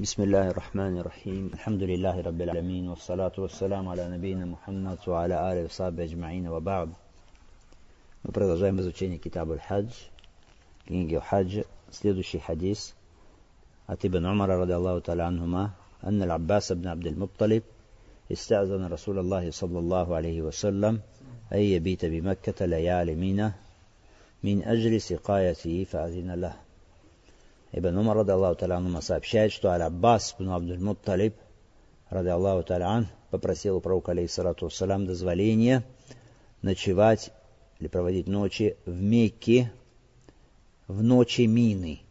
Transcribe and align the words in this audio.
بسم 0.00 0.22
الله 0.22 0.50
الرحمن 0.50 0.98
الرحيم 0.98 1.50
الحمد 1.54 1.82
لله 1.82 2.20
رب 2.20 2.40
العالمين 2.40 2.88
والصلاة 2.88 3.32
والسلام 3.38 3.88
على 3.88 4.10
نبينا 4.10 4.44
محمد 4.44 4.98
وعلى 5.06 5.52
آله 5.52 5.64
وصحبه 5.64 6.04
أجمعين 6.04 6.48
وبعد 6.48 6.88
Мы 8.24 8.32
продолжаем 8.32 8.80
изучение 8.80 9.18
Китабу 9.18 9.56
Хадж, 9.68 9.92
книги 10.86 11.14
о 11.14 11.20
Хадж. 11.20 11.62
Следующий 11.92 12.40
хадис 12.40 12.94
от 13.86 14.04
Ибн 14.04 14.26
Умара, 14.26 14.58
ради 14.58 14.72
Аллаху 14.72 15.00
та'ala 15.00 15.28
анхума, 15.28 15.70
أن 16.04 16.22
العباس 16.22 16.72
بن 16.72 16.88
عبد 16.88 17.06
المطلب 17.06 17.62
استأذن 18.32 18.86
رسول 18.86 19.18
الله 19.18 19.50
صلى 19.50 19.78
الله 19.78 20.14
عليه 20.16 20.42
وسلم 20.42 21.00
أن 21.52 21.58
يبيت 21.58 22.04
بمكة 22.04 22.66
ليالي 22.66 23.14
مينة 23.14 23.54
من 24.42 24.62
أجل 24.64 25.00
سقايته 25.00 25.84
فأذن 25.84 26.30
له 26.34 26.54
Ибн 27.71 27.97
Умар, 27.97 28.17
ради 28.17 28.31
Аллаху 28.31 28.65
та'ala 28.65 29.01
сообщает, 29.01 29.51
что 29.51 29.69
Аль-Аббас 29.69 30.35
бн 30.39 30.49
Абдуль 30.49 30.79
Мутталиб, 30.79 31.35
ради 32.09 32.29
Аллаху 32.29 32.65
та'ala 32.67 33.05
попросил 33.29 33.77
у 33.77 33.81
пророка, 33.81 34.11
алейхиссалату 34.11 34.65
вассалам, 34.65 35.05
дозволения 35.05 35.83
ночевать 36.63 37.31
или 37.79 37.87
проводить 37.87 38.27
ночи 38.27 38.75
в 38.85 38.99
Мекке 39.01 39.71
в 40.87 41.03
ночи 41.03 41.43
мины. 41.43 42.01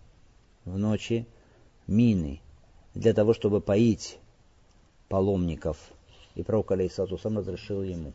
В 0.65 0.79
ночи 0.79 1.27
мины. 1.89 2.41
Для 2.95 3.13
того, 3.13 3.35
чтобы 3.35 3.61
поить 3.61 4.19
паломников. 5.09 5.77
И 6.37 6.45
пророк, 6.45 6.71
алейхиссалату 6.71 7.19
сам 7.19 7.39
разрешил 7.39 7.83
ему. 7.83 8.13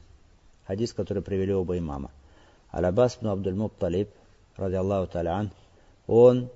Хадис, 0.65 0.93
который 0.93 1.21
привели 1.21 1.53
оба 1.53 1.77
имама. 1.77 2.09
Аль-Аббас 2.73 3.17
бн 3.19 3.27
Абдуль 3.27 3.55
Мутталиб, 3.55 4.09
ради 4.55 4.75
Аллаху 4.75 5.11
та'ala 5.11 5.49
он 6.07 6.49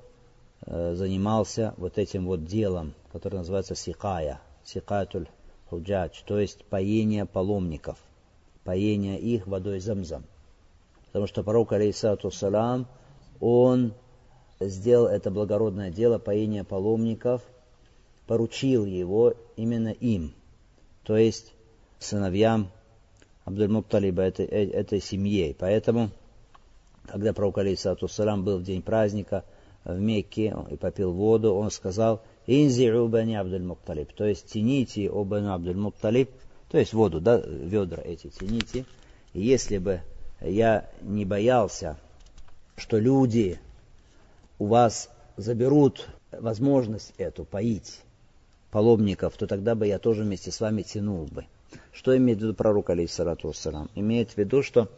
занимался 0.66 1.74
вот 1.78 1.98
этим 1.98 2.26
вот 2.26 2.46
делом, 2.46 2.94
которое 3.12 3.38
называется 3.38 3.76
сикая, 3.76 4.42
сикатуль 4.64 5.28
худжадж, 5.70 6.22
то 6.26 6.40
есть 6.40 6.66
поение 6.66 7.26
паломников, 7.26 7.98
поение 8.64 9.20
их 9.20 9.48
водой 9.48 9.80
замзам. 9.80 10.26
Потому 11.08 11.28
что 11.28 11.44
пророк, 11.44 11.72
алейхиссалату 11.74 12.32
салам, 12.32 12.88
он 13.40 13.94
сделал 14.60 15.08
это 15.08 15.32
благородное 15.32 15.92
дело, 15.92 16.18
поение 16.18 16.64
паломников, 16.64 17.42
поручил 18.26 18.86
его 18.86 19.34
именно 19.56 19.90
им, 19.90 20.34
то 21.04 21.16
есть 21.16 21.54
сыновьям 22.00 22.72
Абдуль-Мутталиба, 23.46 24.24
этой, 24.24 24.46
э, 24.46 24.70
этой 24.72 25.00
семье. 25.00 25.56
Поэтому, 25.58 26.10
когда 27.06 27.32
пророк, 27.32 27.60
алейхиссалату 27.60 28.10
салам, 28.10 28.44
был 28.44 28.58
в 28.58 28.64
день 28.64 28.82
праздника– 28.82 29.46
в 29.88 30.00
Мекке 30.00 30.56
и 30.70 30.76
попил 30.76 31.14
воду, 31.14 31.54
он 31.54 31.72
сказал, 31.72 32.22
«Инзи'у 32.46 33.08
бани 33.08 33.36
Абдуль-Мутталиб», 33.36 34.14
то 34.14 34.26
есть 34.26 34.52
тяните 34.52 35.10
о 35.10 35.24
бани 35.24 35.48
Абдуль-Мутталиб, 35.48 36.30
то 36.70 36.78
есть 36.78 36.94
воду, 36.94 37.22
да, 37.22 37.38
ведра 37.38 38.02
эти 38.04 38.28
тяните. 38.28 38.86
И 39.34 39.42
если 39.42 39.78
бы 39.78 40.02
я 40.42 40.90
не 41.02 41.24
боялся, 41.24 41.98
что 42.76 43.00
люди 43.00 43.60
у 44.60 44.66
вас 44.66 45.10
заберут 45.38 46.08
возможность 46.32 47.14
эту 47.18 47.46
поить 47.46 48.02
паломников, 48.72 49.38
то 49.38 49.48
тогда 49.48 49.76
бы 49.76 49.88
я 49.88 50.00
тоже 50.00 50.24
вместе 50.24 50.52
с 50.52 50.60
вами 50.60 50.82
тянул 50.82 51.26
бы. 51.26 51.46
Что 51.94 52.16
имеет 52.18 52.40
в 52.40 52.42
виду 52.42 52.54
пророк, 52.54 52.90
алейхиссалату 52.90 53.48
вассалам? 53.48 53.90
Имеет 53.96 54.32
в 54.32 54.38
виду, 54.38 54.64
что 54.64 54.90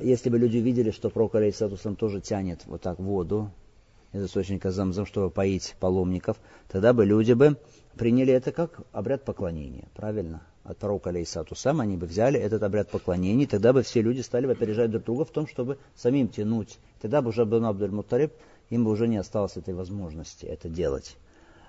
если 0.00 0.30
бы 0.30 0.38
люди 0.38 0.58
видели, 0.58 0.90
что 0.90 1.10
пророк, 1.10 1.34
алейхиссалату 1.34 1.76
вассалам, 1.76 1.96
тоже 1.96 2.20
тянет 2.20 2.62
вот 2.66 2.82
так 2.82 2.98
воду, 2.98 3.50
из 4.14 4.24
источника 4.24 4.70
Замзам, 4.70 5.06
чтобы 5.06 5.28
поить 5.28 5.74
паломников, 5.80 6.36
тогда 6.68 6.92
бы 6.92 7.04
люди 7.04 7.32
бы 7.32 7.56
приняли 7.96 8.32
это 8.32 8.52
как 8.52 8.80
обряд 8.92 9.24
поклонения, 9.24 9.88
правильно? 9.94 10.42
От 10.62 10.78
пророка 10.78 11.10
Алейсату 11.10 11.54
сам 11.54 11.80
они 11.80 11.96
бы 11.96 12.06
взяли 12.06 12.40
этот 12.40 12.62
обряд 12.62 12.88
поклонения, 12.88 13.46
тогда 13.46 13.72
бы 13.72 13.82
все 13.82 14.00
люди 14.00 14.20
стали 14.20 14.46
бы 14.46 14.52
опережать 14.52 14.90
друг 14.90 15.04
друга 15.04 15.24
в 15.24 15.30
том, 15.30 15.46
чтобы 15.46 15.78
самим 15.94 16.28
тянуть. 16.28 16.78
Тогда 17.02 17.20
бы 17.20 17.30
уже 17.30 17.42
Абдул 17.42 17.66
Абдуль 17.66 17.90
Мутариб, 17.90 18.32
им 18.70 18.84
бы 18.84 18.92
уже 18.92 19.08
не 19.08 19.18
осталось 19.18 19.56
этой 19.56 19.74
возможности 19.74 20.46
это 20.46 20.68
делать. 20.68 21.16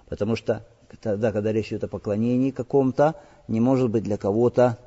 Потому 0.08 0.36
что 0.36 0.66
тогда, 1.02 1.32
когда 1.32 1.52
речь 1.52 1.70
идет 1.70 1.84
о 1.86 1.88
поклонении 1.90 2.52
каком-то, 2.52 3.16
не 3.48 3.60
может 3.60 3.90
быть 3.90 4.04
для 4.04 4.18
кого-то 4.18 4.78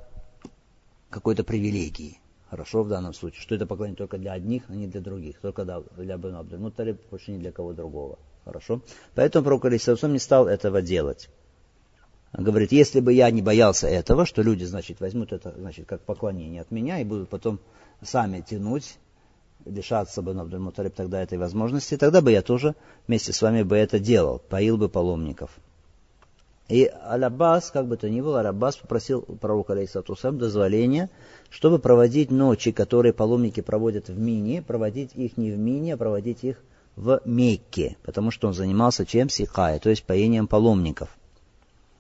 какой-то 1.11 1.43
привилегии. 1.43 2.19
Хорошо 2.51 2.83
в 2.83 2.89
данном 2.89 3.13
случае, 3.13 3.43
что 3.43 3.55
это 3.55 3.67
поклонение 3.67 3.99
только 3.99 4.17
для 4.17 4.33
одних, 4.33 4.63
а 4.69 4.75
не 4.75 4.87
для 4.87 5.01
других. 5.01 5.39
Только 5.41 5.65
для 5.97 6.17
Бен 6.17 6.35
Абдуль 6.35 6.59
Мутталиб, 6.59 6.99
больше 7.11 7.31
не 7.33 7.39
для 7.39 7.53
кого 7.53 7.75
другого. 7.75 8.19
Хорошо? 8.45 8.81
Поэтому 9.15 9.45
пророк 9.45 9.67
Алисаусам 9.67 10.15
не 10.15 10.19
стал 10.19 10.49
этого 10.49 10.81
делать. 10.81 11.29
Он 12.33 12.45
говорит, 12.45 12.73
если 12.73 13.01
бы 13.01 13.13
я 13.13 13.31
не 13.31 13.43
боялся 13.43 13.87
этого, 13.87 14.25
что 14.25 14.43
люди, 14.43 14.65
значит, 14.65 15.01
возьмут 15.01 15.33
это, 15.33 15.55
значит, 15.57 15.87
как 15.87 16.03
поклонение 16.03 16.63
от 16.63 16.71
меня 16.71 17.01
и 17.01 17.05
будут 17.05 17.29
потом 17.29 17.59
сами 18.03 18.41
тянуть, 18.41 18.99
лишаться 19.65 20.23
бы 20.23 20.33
Абдуль 20.33 20.61
Муталиб 20.61 20.95
тогда 20.95 21.23
этой 21.23 21.37
возможности, 21.37 21.97
тогда 21.97 22.23
бы 22.23 22.33
я 22.33 22.43
тоже 22.43 22.75
вместе 23.07 23.33
с 23.33 23.43
вами 23.43 23.63
бы 23.63 23.77
это 23.77 23.99
делал, 23.99 24.39
поил 24.39 24.79
бы 24.79 24.89
паломников. 24.89 25.51
И 26.69 26.87
Аль-Аббас, 26.87 27.71
как 27.71 27.87
бы 27.87 27.97
то 27.97 28.11
ни 28.11 28.21
было, 28.21 28.41
Аль-Аббас 28.41 28.77
попросил 28.77 29.23
пророка, 29.23 29.73
алейхиссатусам, 29.73 30.39
дозволения, 30.39 31.09
чтобы 31.49 31.79
проводить 31.79 32.31
ночи, 32.31 32.73
которые 32.73 33.15
паломники 33.15 33.63
проводят 33.63 34.09
в 34.09 34.19
Мине, 34.19 34.61
проводить 34.61 35.13
их 35.15 35.39
не 35.39 35.51
в 35.51 35.59
Мине, 35.59 35.95
а 35.95 35.97
проводить 35.97 36.45
их 36.45 36.59
в 36.95 37.23
Мекке, 37.25 37.97
потому 38.03 38.31
что 38.31 38.49
он 38.49 38.55
занимался 38.55 39.07
чем? 39.07 39.31
Сикая, 39.31 39.79
то 39.79 39.89
есть 39.89 40.05
поением 40.05 40.47
паломников. 40.47 41.09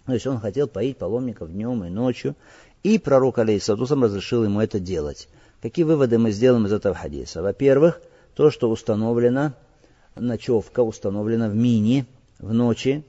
То 0.04 0.12
есть 0.12 0.26
он 0.26 0.38
хотел 0.38 0.68
поить 0.68 0.98
паломников 0.98 1.50
днем 1.50 1.84
и 1.84 1.88
ночью, 1.88 2.34
и 2.82 2.98
пророк, 2.98 3.38
алейхиссатусам, 3.38 4.04
разрешил 4.04 4.44
ему 4.44 4.60
это 4.60 4.80
делать. 4.80 5.28
Какие 5.62 5.84
выводы 5.84 6.18
мы 6.18 6.30
сделаем 6.30 6.66
из 6.66 6.72
этого 6.72 6.94
хадиса? 6.94 7.42
Во-первых, 7.42 8.02
то, 8.34 8.50
что 8.50 8.70
установлена 8.70 9.54
ночевка, 10.14 10.80
установлена 10.80 11.48
в 11.48 11.54
Мине 11.54 12.06
в 12.38 12.52
ночи, 12.52 13.04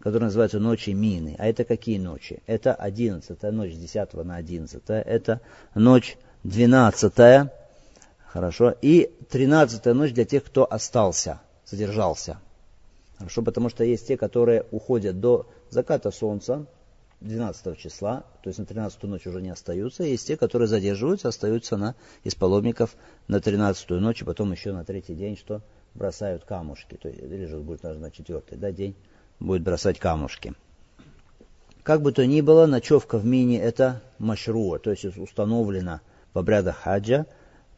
которые 0.00 0.26
называются 0.26 0.60
ночи 0.60 0.90
мины. 0.90 1.34
А 1.38 1.46
это 1.46 1.64
какие 1.64 1.98
ночи? 1.98 2.42
Это 2.46 2.74
11 2.74 3.42
ночь 3.52 3.72
с 3.72 3.76
10 3.76 4.14
на 4.14 4.36
11 4.36 4.82
это 4.86 5.40
ночь 5.74 6.16
12 6.44 7.50
хорошо, 8.28 8.74
и 8.80 9.10
13 9.30 9.84
ночь 9.86 10.12
для 10.12 10.24
тех, 10.24 10.44
кто 10.44 10.70
остался, 10.70 11.40
задержался. 11.66 12.38
Хорошо, 13.18 13.42
потому 13.42 13.68
что 13.68 13.82
есть 13.82 14.06
те, 14.06 14.16
которые 14.16 14.64
уходят 14.70 15.18
до 15.18 15.48
заката 15.70 16.10
солнца, 16.10 16.66
12 17.20 17.76
числа, 17.76 18.24
то 18.42 18.48
есть 18.48 18.60
на 18.60 18.66
13 18.66 19.02
ночь 19.04 19.26
уже 19.26 19.42
не 19.42 19.50
остаются, 19.50 20.04
есть 20.04 20.26
те, 20.26 20.36
которые 20.36 20.68
задерживаются, 20.68 21.28
остаются 21.28 21.76
на, 21.76 21.96
из 22.22 22.36
паломников 22.36 22.94
на 23.26 23.40
13 23.40 23.90
ночь, 23.90 24.22
и 24.22 24.24
потом 24.24 24.52
еще 24.52 24.72
на 24.72 24.84
третий 24.84 25.14
день, 25.14 25.36
что 25.36 25.62
бросают 25.94 26.44
камушки, 26.44 26.94
то 26.94 27.08
есть, 27.08 27.20
или 27.20 27.46
же 27.46 27.58
будет 27.58 27.80
даже 27.80 27.98
на 27.98 28.12
четвертый 28.12 28.56
да, 28.56 28.70
день 28.70 28.94
будет 29.40 29.62
бросать 29.62 29.98
камушки. 29.98 30.54
Как 31.82 32.02
бы 32.02 32.12
то 32.12 32.26
ни 32.26 32.40
было, 32.40 32.66
ночевка 32.66 33.18
в 33.18 33.24
мине 33.24 33.60
это 33.60 34.02
машруа, 34.18 34.78
то 34.78 34.90
есть 34.90 35.04
установлено 35.04 36.00
в 36.34 36.38
обрядах 36.38 36.76
хаджа, 36.76 37.26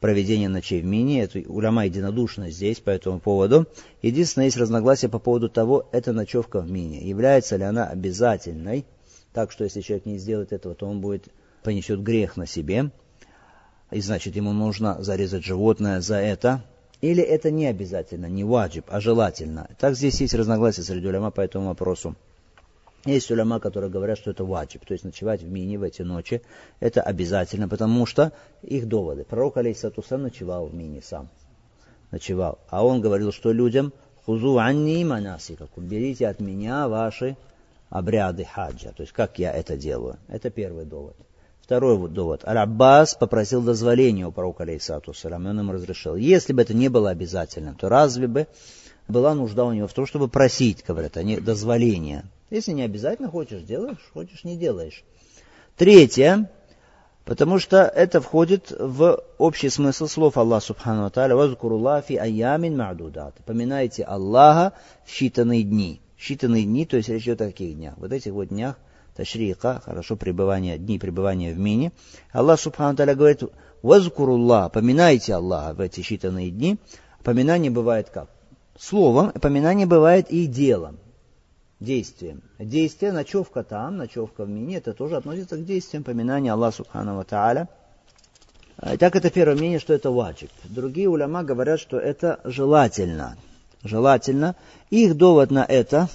проведение 0.00 0.48
ночей 0.48 0.80
в 0.80 0.84
мине. 0.84 1.22
Это 1.22 1.38
уляма 1.46 1.84
единодушно 1.84 2.50
здесь 2.50 2.80
по 2.80 2.90
этому 2.90 3.20
поводу. 3.20 3.66
Единственное, 4.02 4.46
есть 4.46 4.56
разногласие 4.56 5.10
по 5.10 5.18
поводу 5.18 5.48
того, 5.48 5.88
это 5.92 6.12
ночевка 6.12 6.60
в 6.60 6.70
мине. 6.70 7.06
Является 7.06 7.56
ли 7.56 7.64
она 7.64 7.86
обязательной, 7.86 8.84
так 9.32 9.52
что 9.52 9.64
если 9.64 9.80
человек 9.80 10.06
не 10.06 10.18
сделает 10.18 10.52
этого, 10.52 10.74
то 10.74 10.86
он 10.86 11.00
будет 11.00 11.28
понесет 11.62 12.02
грех 12.02 12.36
на 12.36 12.46
себе. 12.46 12.90
И 13.90 14.00
значит, 14.00 14.36
ему 14.36 14.52
нужно 14.52 15.02
зарезать 15.02 15.44
животное 15.44 16.00
за 16.00 16.16
это. 16.16 16.64
Или 17.00 17.22
это 17.22 17.50
не 17.50 17.66
обязательно, 17.66 18.26
не 18.26 18.44
ваджиб, 18.44 18.84
а 18.88 19.00
желательно. 19.00 19.68
Так 19.78 19.94
здесь 19.94 20.20
есть 20.20 20.34
разногласия 20.34 20.82
среди 20.82 21.06
уляма 21.06 21.30
по 21.30 21.40
этому 21.40 21.68
вопросу. 21.68 22.14
Есть 23.06 23.30
уляма, 23.30 23.60
которые 23.60 23.90
говорят, 23.90 24.18
что 24.18 24.30
это 24.30 24.44
ваджиб, 24.44 24.84
то 24.84 24.92
есть 24.92 25.04
ночевать 25.04 25.42
в 25.42 25.50
мини 25.50 25.78
в 25.78 25.82
эти 25.82 26.02
ночи, 26.02 26.42
это 26.80 27.00
обязательно, 27.00 27.66
потому 27.66 28.04
что 28.04 28.32
их 28.62 28.86
доводы. 28.86 29.24
Пророк 29.24 29.56
Алейсатусан 29.56 30.22
ночевал 30.22 30.66
в 30.66 30.74
мини 30.74 31.00
сам. 31.00 31.30
Ночевал. 32.10 32.58
А 32.68 32.84
он 32.84 33.00
говорил, 33.00 33.32
что 33.32 33.52
людям 33.52 33.94
хузу 34.26 34.58
анни 34.58 35.02
манасикакум, 35.02 35.86
берите 35.86 36.28
от 36.28 36.40
меня 36.40 36.88
ваши 36.88 37.38
обряды 37.88 38.44
хаджа, 38.44 38.92
то 38.92 39.02
есть 39.02 39.14
как 39.14 39.38
я 39.38 39.52
это 39.52 39.78
делаю. 39.78 40.18
Это 40.28 40.50
первый 40.50 40.84
довод. 40.84 41.16
Второй 41.70 41.96
вот 41.96 42.12
довод. 42.12 42.42
Аль-Аббас 42.44 43.14
попросил 43.14 43.62
дозволения 43.62 44.26
у 44.26 44.32
пророка, 44.32 44.64
алейхиссату 44.64 45.14
салам, 45.14 45.46
и 45.46 45.50
он 45.50 45.60
ему 45.60 45.70
разрешил. 45.70 46.16
Если 46.16 46.52
бы 46.52 46.62
это 46.62 46.74
не 46.74 46.88
было 46.88 47.10
обязательным, 47.10 47.76
то 47.76 47.88
разве 47.88 48.26
бы 48.26 48.48
была 49.06 49.36
нужда 49.36 49.64
у 49.64 49.72
него 49.72 49.86
в 49.86 49.92
том, 49.92 50.04
чтобы 50.04 50.26
просить, 50.26 50.84
говорят 50.84 51.16
они, 51.16 51.38
дозволения. 51.38 52.24
Если 52.50 52.72
не 52.72 52.82
обязательно 52.82 53.28
хочешь, 53.28 53.62
делаешь, 53.62 53.98
хочешь, 54.12 54.42
не 54.42 54.56
делаешь. 54.56 55.04
Третье, 55.76 56.50
потому 57.24 57.60
что 57.60 57.82
это 57.84 58.20
входит 58.20 58.74
в 58.76 59.22
общий 59.38 59.68
смысл 59.68 60.08
слов 60.08 60.38
Аллаха 60.38 60.66
Субхану 60.66 61.08
Тааля, 61.08 61.36
«Вазкуруллах 61.36 62.04
фи 62.04 62.16
айямин 62.16 62.80
ма'дудат». 62.80 63.34
Поминайте 63.46 64.02
Аллаха 64.02 64.72
в 65.04 65.10
считанные 65.12 65.62
дни. 65.62 66.00
считанные 66.18 66.64
дни, 66.64 66.84
то 66.84 66.96
есть 66.96 67.08
речь 67.08 67.22
идет 67.22 67.42
о 67.42 67.46
каких 67.46 67.76
днях? 67.76 67.94
Вот 67.96 68.10
этих 68.10 68.32
вот 68.32 68.48
днях 68.48 68.74
ташрика, 69.20 69.82
хорошо, 69.84 70.16
пребывания, 70.16 70.78
дни 70.78 70.98
пребывания 70.98 71.52
в 71.52 71.58
мине. 71.58 71.92
Аллах 72.32 72.58
Субхану 72.58 72.96
Таля 72.96 73.14
говорит, 73.14 73.42
«Вазкуруллах», 73.82 74.72
поминайте 74.72 75.34
Аллаха 75.34 75.74
в 75.74 75.80
эти 75.80 76.00
считанные 76.00 76.48
дни. 76.48 76.78
Поминание 77.22 77.70
бывает 77.70 78.08
как? 78.08 78.30
Словом, 78.78 79.32
поминание 79.32 79.86
бывает 79.86 80.30
и 80.30 80.46
делом, 80.46 80.96
действием. 81.80 82.42
Действие, 82.58 83.12
ночевка 83.12 83.62
там, 83.62 83.98
ночевка 83.98 84.46
в 84.46 84.48
мине, 84.48 84.78
это 84.78 84.94
тоже 84.94 85.16
относится 85.16 85.58
к 85.58 85.66
действиям 85.66 86.02
поминания 86.02 86.50
Аллаха 86.52 86.78
Субхану 86.78 87.22
Тааля. 87.24 87.68
Так 88.98 89.16
это 89.16 89.28
первое 89.28 89.54
мнение, 89.56 89.78
что 89.78 89.92
это 89.92 90.10
ваджиб. 90.10 90.50
Другие 90.64 91.10
уляма 91.10 91.42
говорят, 91.42 91.78
что 91.78 91.98
это 91.98 92.40
желательно. 92.44 93.36
Желательно. 93.84 94.56
Их 94.88 95.14
довод 95.14 95.50
на 95.50 95.62
это, 95.62 96.08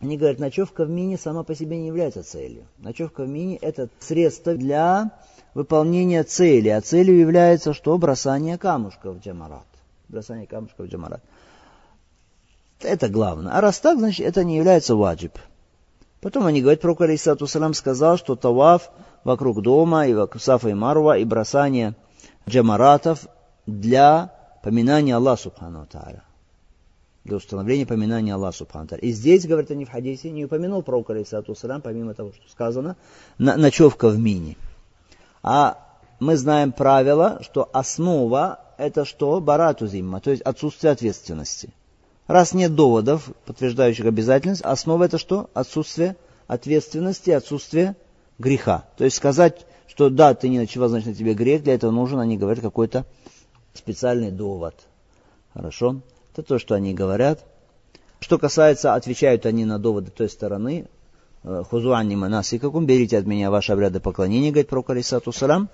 они 0.00 0.18
говорят, 0.18 0.38
ночевка 0.38 0.84
в 0.84 0.90
мини 0.90 1.16
сама 1.16 1.42
по 1.42 1.54
себе 1.54 1.78
не 1.78 1.86
является 1.86 2.22
целью. 2.22 2.66
Ночевка 2.78 3.24
в 3.24 3.28
мини 3.28 3.56
это 3.56 3.88
средство 3.98 4.54
для 4.54 5.12
выполнения 5.54 6.22
цели. 6.22 6.68
А 6.68 6.82
целью 6.82 7.18
является 7.18 7.72
что? 7.72 7.96
Бросание 7.96 8.58
камушков 8.58 9.16
в 9.16 9.20
джамарат. 9.20 9.66
Бросание 10.08 10.46
камушков 10.46 10.86
в 10.86 10.90
джамарат. 10.90 11.22
Это 12.80 13.08
главное. 13.08 13.54
А 13.54 13.60
раз 13.62 13.80
так, 13.80 13.98
значит, 13.98 14.26
это 14.26 14.44
не 14.44 14.58
является 14.58 14.94
ваджиб. 14.94 15.38
Потом 16.20 16.44
они 16.44 16.60
говорят, 16.60 16.82
пророк 16.82 17.00
Алисату 17.00 17.46
Салам 17.46 17.72
сказал, 17.72 18.18
что 18.18 18.36
таваф 18.36 18.90
вокруг 19.24 19.62
дома, 19.62 20.06
и 20.06 20.12
вокруг 20.12 20.42
Сафа 20.42 20.68
и 20.68 20.74
Марва, 20.74 21.16
и 21.16 21.24
бросание 21.24 21.94
джамаратов 22.46 23.26
для 23.66 24.32
поминания 24.62 25.16
Аллаха 25.16 25.44
Субхану 25.44 25.86
Тааля. 25.86 26.25
Для 27.26 27.38
установления 27.38 27.86
поминания 27.86 28.34
Аллаха 28.34 28.58
Субхану 28.58 28.86
Тааля. 28.86 29.02
И 29.02 29.10
здесь, 29.10 29.46
говорят 29.46 29.72
они 29.72 29.84
в 29.84 29.90
хадисе, 29.90 30.30
не 30.30 30.44
упомянул 30.44 30.82
пророк 30.82 31.10
Алисату 31.10 31.56
Салам, 31.56 31.82
помимо 31.82 32.14
того, 32.14 32.32
что 32.32 32.48
сказано, 32.48 32.96
на, 33.36 33.56
ночевка 33.56 34.08
в 34.08 34.16
мини. 34.16 34.56
А 35.42 35.76
мы 36.20 36.36
знаем 36.36 36.70
правило, 36.70 37.40
что 37.42 37.68
основа 37.72 38.60
это 38.78 39.04
что? 39.04 39.40
Барату 39.40 39.88
зимма, 39.88 40.20
то 40.20 40.30
есть 40.30 40.40
отсутствие 40.42 40.92
ответственности. 40.92 41.70
Раз 42.28 42.54
нет 42.54 42.76
доводов, 42.76 43.28
подтверждающих 43.44 44.06
обязательность, 44.06 44.62
основа 44.62 45.02
это 45.02 45.18
что? 45.18 45.50
Отсутствие 45.52 46.16
ответственности, 46.46 47.30
отсутствие 47.30 47.96
греха. 48.38 48.84
То 48.96 49.04
есть 49.04 49.16
сказать, 49.16 49.66
что 49.88 50.10
да, 50.10 50.32
ты 50.34 50.48
не 50.48 50.58
ночевал, 50.58 50.90
значит 50.90 51.08
на 51.08 51.14
тебе 51.14 51.34
грех, 51.34 51.64
для 51.64 51.74
этого 51.74 51.90
нужен, 51.90 52.20
они 52.20 52.38
говорят, 52.38 52.62
какой-то 52.62 53.04
специальный 53.74 54.30
довод. 54.30 54.76
Хорошо? 55.54 56.02
Это 56.36 56.42
то, 56.42 56.58
что 56.58 56.74
они 56.74 56.92
говорят. 56.92 57.46
Что 58.20 58.38
касается, 58.38 58.92
отвечают 58.92 59.46
они 59.46 59.64
на 59.64 59.78
доводы 59.78 60.10
той 60.10 60.28
стороны, 60.28 60.84
э, 61.42 61.62
хузуанни 61.66 62.14
манасикакум, 62.14 62.84
берите 62.84 63.16
от 63.16 63.24
меня 63.24 63.50
ваши 63.50 63.72
обряды 63.72 64.00
поклонения, 64.00 64.50
говорит 64.50 64.68
пророк 64.68 64.90
Алисату 64.90 65.32
Салам. 65.32 65.70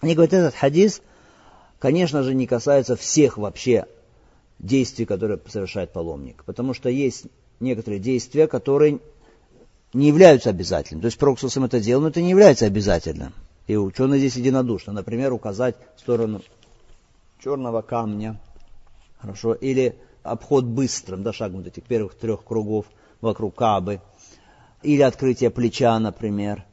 Они 0.00 0.14
говорят, 0.14 0.34
этот 0.34 0.54
хадис, 0.54 1.02
конечно 1.80 2.22
же, 2.22 2.32
не 2.32 2.46
касается 2.46 2.94
всех 2.94 3.38
вообще 3.38 3.86
действий, 4.60 5.04
которые 5.04 5.40
совершает 5.48 5.92
паломник. 5.92 6.44
Потому 6.44 6.72
что 6.72 6.88
есть 6.88 7.24
некоторые 7.58 7.98
действия, 7.98 8.46
которые 8.46 9.00
не 9.92 10.06
являются 10.06 10.50
обязательными. 10.50 11.02
То 11.02 11.06
есть 11.06 11.18
пророк 11.18 11.42
это 11.42 11.80
делал, 11.80 12.02
но 12.02 12.08
это 12.10 12.22
не 12.22 12.30
является 12.30 12.66
обязательным. 12.66 13.32
И 13.66 13.74
ученые 13.74 14.20
здесь 14.20 14.36
единодушны. 14.36 14.92
Например, 14.92 15.32
указать 15.32 15.74
сторону 15.96 16.40
черного 17.42 17.82
камня, 17.82 18.38
хорошо, 19.20 19.54
или 19.54 19.96
обход 20.22 20.64
быстрым, 20.64 21.22
да, 21.22 21.32
шагом 21.32 21.60
этих 21.60 21.84
первых 21.84 22.14
трех 22.14 22.44
кругов 22.44 22.86
вокруг 23.20 23.54
Кабы, 23.54 24.00
или 24.82 25.02
открытие 25.02 25.50
плеча, 25.50 25.98
например, 25.98 26.64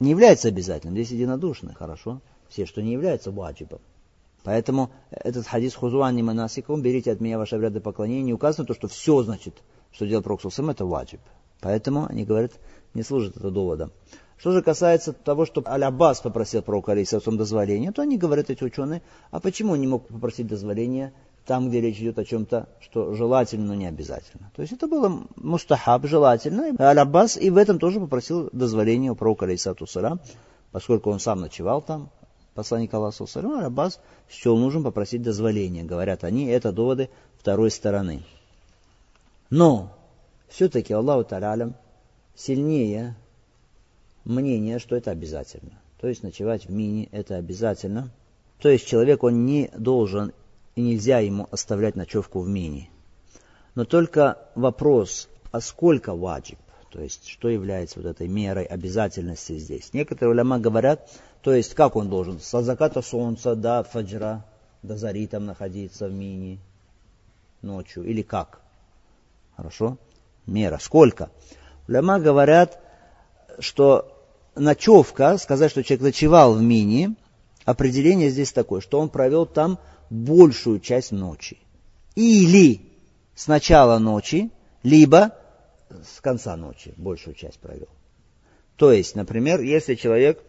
не 0.00 0.10
является 0.10 0.48
обязательным. 0.48 0.94
Здесь 0.94 1.10
единодушны, 1.10 1.74
хорошо, 1.74 2.20
все, 2.48 2.66
что 2.66 2.82
не 2.82 2.92
является 2.92 3.30
ваджибом. 3.30 3.80
Поэтому 4.44 4.90
этот 5.10 5.46
хадис 5.46 5.74
хузуани 5.74 6.22
манасикум, 6.22 6.80
берите 6.80 7.12
от 7.12 7.20
меня 7.20 7.38
ваши 7.38 7.56
обряды 7.56 7.80
поклонения, 7.80 8.22
не 8.22 8.32
указано 8.32 8.66
то, 8.66 8.74
что 8.74 8.88
все, 8.88 9.22
значит, 9.22 9.62
что 9.92 10.06
делал 10.06 10.22
Пророк 10.22 10.40
это 10.44 10.86
ваджиб. 10.86 11.20
Поэтому, 11.60 12.06
они 12.08 12.24
говорят, 12.24 12.52
не 12.94 13.02
служит 13.02 13.36
это 13.36 13.50
доводом. 13.50 13.90
Что 14.36 14.52
же 14.52 14.62
касается 14.62 15.12
того, 15.12 15.44
что 15.44 15.64
Аль-Аббас 15.66 16.20
попросил 16.20 16.62
пророка 16.62 16.92
Алейсалам 16.92 17.36
дозволения, 17.36 17.90
то 17.90 18.02
они 18.02 18.16
говорят, 18.16 18.50
эти 18.50 18.62
ученые, 18.62 19.02
а 19.32 19.40
почему 19.40 19.72
он 19.72 19.80
не 19.80 19.88
мог 19.88 20.06
попросить 20.06 20.46
дозволения 20.46 21.12
там, 21.48 21.70
где 21.70 21.80
речь 21.80 21.98
идет 21.98 22.18
о 22.18 22.26
чем-то, 22.26 22.68
что 22.78 23.14
желательно, 23.14 23.68
но 23.68 23.74
не 23.74 23.86
обязательно. 23.86 24.52
То 24.54 24.60
есть 24.60 24.74
это 24.74 24.86
было 24.86 25.26
мустахаб, 25.36 26.04
желательно. 26.04 26.76
Аль-Аббас 26.78 27.38
и 27.38 27.48
в 27.48 27.56
этом 27.56 27.78
тоже 27.78 28.00
попросил 28.00 28.50
дозволения 28.52 29.10
у 29.10 29.14
пророка 29.14 29.46
Алейсалам, 29.46 30.20
поскольку 30.72 31.10
он 31.10 31.20
сам 31.20 31.40
ночевал 31.40 31.80
там, 31.80 32.10
посланник 32.52 32.92
Аллаха, 32.92 33.24
Аль-Аббас 33.34 33.98
счел 34.28 34.58
нужен 34.58 34.84
попросить 34.84 35.22
дозволения. 35.22 35.84
Говорят 35.84 36.22
они, 36.22 36.44
это 36.48 36.70
доводы 36.70 37.08
второй 37.38 37.70
стороны. 37.70 38.24
Но 39.48 39.90
все-таки 40.48 40.92
Аллаху 40.92 41.24
Талялям 41.24 41.76
сильнее 42.36 43.16
мнение, 44.26 44.78
что 44.78 44.96
это 44.96 45.12
обязательно. 45.12 45.80
То 45.98 46.08
есть 46.08 46.22
ночевать 46.22 46.66
в 46.66 46.70
мини 46.70 47.08
это 47.10 47.36
обязательно. 47.36 48.10
То 48.60 48.68
есть 48.68 48.86
человек, 48.86 49.22
он 49.22 49.46
не 49.46 49.70
должен 49.74 50.34
и 50.78 50.80
нельзя 50.80 51.18
ему 51.18 51.48
оставлять 51.50 51.96
ночевку 51.96 52.38
в 52.38 52.48
мини. 52.48 52.88
Но 53.74 53.84
только 53.84 54.38
вопрос, 54.54 55.28
а 55.50 55.60
сколько 55.60 56.14
ваджиб? 56.14 56.60
То 56.92 57.00
есть, 57.00 57.26
что 57.26 57.48
является 57.48 57.98
вот 57.98 58.06
этой 58.06 58.28
мерой 58.28 58.62
обязательности 58.62 59.58
здесь? 59.58 59.92
Некоторые 59.92 60.30
уляма 60.30 60.60
говорят, 60.60 61.10
то 61.42 61.52
есть, 61.52 61.74
как 61.74 61.96
он 61.96 62.08
должен? 62.08 62.38
С 62.38 62.62
заката 62.62 63.02
солнца 63.02 63.56
до 63.56 63.82
фаджра, 63.82 64.44
до 64.84 64.96
зари 64.96 65.26
там 65.26 65.46
находиться 65.46 66.06
в 66.06 66.12
мини 66.12 66.60
ночью. 67.60 68.04
Или 68.04 68.22
как? 68.22 68.60
Хорошо? 69.56 69.98
Мера. 70.46 70.78
Сколько? 70.80 71.28
Уляма 71.88 72.20
говорят, 72.20 72.80
что 73.58 74.16
ночевка, 74.54 75.38
сказать, 75.38 75.72
что 75.72 75.82
человек 75.82 76.04
ночевал 76.04 76.54
в 76.54 76.62
мини, 76.62 77.16
определение 77.64 78.30
здесь 78.30 78.52
такое, 78.52 78.80
что 78.80 79.00
он 79.00 79.08
провел 79.08 79.44
там 79.44 79.80
большую 80.10 80.80
часть 80.80 81.12
ночи. 81.12 81.58
Или 82.14 82.80
с 83.34 83.46
начала 83.46 83.98
ночи, 83.98 84.50
либо 84.82 85.34
с 85.90 86.20
конца 86.20 86.56
ночи 86.56 86.92
большую 86.96 87.34
часть 87.34 87.58
провел. 87.58 87.88
То 88.76 88.92
есть, 88.92 89.14
например, 89.14 89.60
если 89.60 89.94
человек 89.94 90.42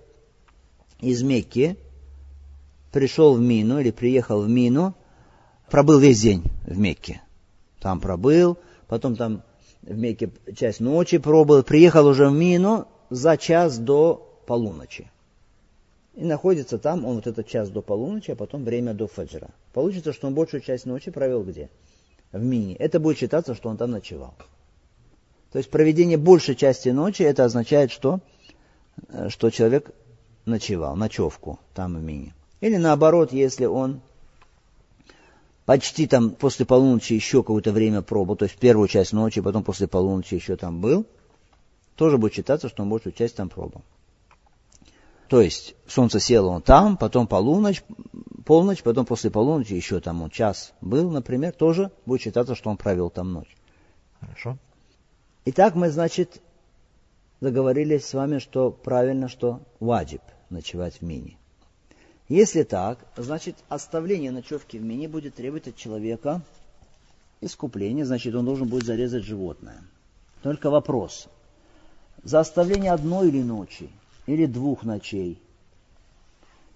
из 0.99 1.23
Мекки 1.23 1.77
пришел 2.91 3.35
в 3.35 3.41
Мину 3.41 3.79
или 3.79 3.91
приехал 3.91 4.41
в 4.41 4.49
Мину, 4.49 4.95
пробыл 5.69 5.99
весь 5.99 6.21
день 6.21 6.43
в 6.65 6.77
Мекке. 6.77 7.21
Там 7.79 7.99
пробыл, 7.99 8.57
потом 8.87 9.15
там 9.15 9.43
в 9.81 9.97
Мекке 9.97 10.31
часть 10.55 10.79
ночи 10.79 11.17
пробыл, 11.17 11.63
приехал 11.63 12.05
уже 12.07 12.27
в 12.27 12.33
Мину 12.33 12.87
за 13.09 13.37
час 13.37 13.77
до 13.77 14.41
полуночи. 14.45 15.09
И 16.19 16.25
находится 16.25 16.77
там 16.77 17.05
он 17.05 17.15
вот 17.15 17.27
этот 17.27 17.47
час 17.47 17.69
до 17.69 17.81
полуночи, 17.81 18.31
а 18.31 18.35
потом 18.35 18.65
время 18.65 18.93
до 18.93 19.07
фаджра. 19.07 19.51
Получится, 19.71 20.11
что 20.11 20.27
он 20.27 20.33
большую 20.33 20.59
часть 20.59 20.85
ночи 20.85 21.11
провел 21.11 21.45
где? 21.45 21.69
В 22.33 22.43
Мине. 22.43 22.75
Это 22.75 22.99
будет 22.99 23.17
считаться, 23.17 23.55
что 23.55 23.69
он 23.69 23.77
там 23.77 23.91
ночевал. 23.91 24.33
То 25.53 25.59
есть 25.59 25.69
проведение 25.71 26.17
большей 26.17 26.55
части 26.55 26.89
ночи, 26.89 27.23
это 27.23 27.45
означает, 27.45 27.89
что, 27.89 28.19
э, 29.07 29.29
что 29.29 29.49
человек 29.49 29.91
ночевал, 30.43 30.97
ночевку 30.97 31.57
там 31.73 31.95
в 31.95 32.03
Мине. 32.03 32.33
Или 32.59 32.75
наоборот, 32.75 33.31
если 33.31 33.63
он 33.63 34.01
почти 35.65 36.05
там 36.05 36.31
после 36.31 36.65
полуночи 36.65 37.13
еще 37.13 37.43
какое-то 37.43 37.71
время 37.71 38.01
пробовал, 38.01 38.35
то 38.35 38.43
есть 38.43 38.57
первую 38.57 38.89
часть 38.89 39.13
ночи, 39.13 39.39
потом 39.39 39.63
после 39.63 39.87
полуночи 39.87 40.33
еще 40.33 40.57
там 40.57 40.81
был, 40.81 41.05
тоже 41.95 42.17
будет 42.17 42.33
считаться, 42.33 42.67
что 42.67 42.83
он 42.83 42.89
большую 42.89 43.13
часть 43.13 43.37
там 43.37 43.47
пробовал. 43.47 43.83
То 45.29 45.41
есть 45.41 45.75
солнце 45.87 46.19
село 46.19 46.49
он 46.49 46.63
там, 46.63 46.97
потом 46.97 47.27
полуночь, 47.27 47.83
полночь, 48.45 48.81
потом 48.81 49.05
после 49.05 49.29
полуночи 49.29 49.73
еще 49.73 49.99
там 49.99 50.23
он 50.23 50.31
час 50.31 50.73
был, 50.81 51.11
например, 51.11 51.53
тоже 51.53 51.91
будет 52.07 52.21
считаться, 52.21 52.55
что 52.55 52.71
он 52.71 52.77
провел 52.77 53.11
там 53.11 53.31
ночь. 53.31 53.55
Хорошо. 54.19 54.57
Итак, 55.45 55.75
мы, 55.75 55.91
значит, 55.91 56.41
договорились 57.41 58.05
с 58.05 58.13
вами, 58.15 58.39
что 58.39 58.71
правильно, 58.71 59.29
что 59.29 59.61
ваджиб 59.79 60.23
ночевать 60.49 60.95
в 60.95 61.03
мини. 61.03 61.37
Если 62.27 62.63
так, 62.63 62.97
значит, 63.15 63.55
оставление 63.69 64.31
ночевки 64.31 64.77
в 64.77 64.83
мини 64.83 65.05
будет 65.05 65.35
требовать 65.35 65.67
от 65.67 65.75
человека 65.75 66.41
искупления, 67.39 68.03
значит, 68.03 68.33
он 68.33 68.45
должен 68.45 68.67
будет 68.67 68.85
зарезать 68.85 69.23
животное. 69.23 69.83
Только 70.41 70.71
вопрос. 70.71 71.27
За 72.23 72.39
оставление 72.39 72.91
одной 72.91 73.29
или 73.29 73.43
ночи, 73.43 73.89
или 74.29 74.45
двух 74.45 74.83
ночей, 74.83 75.41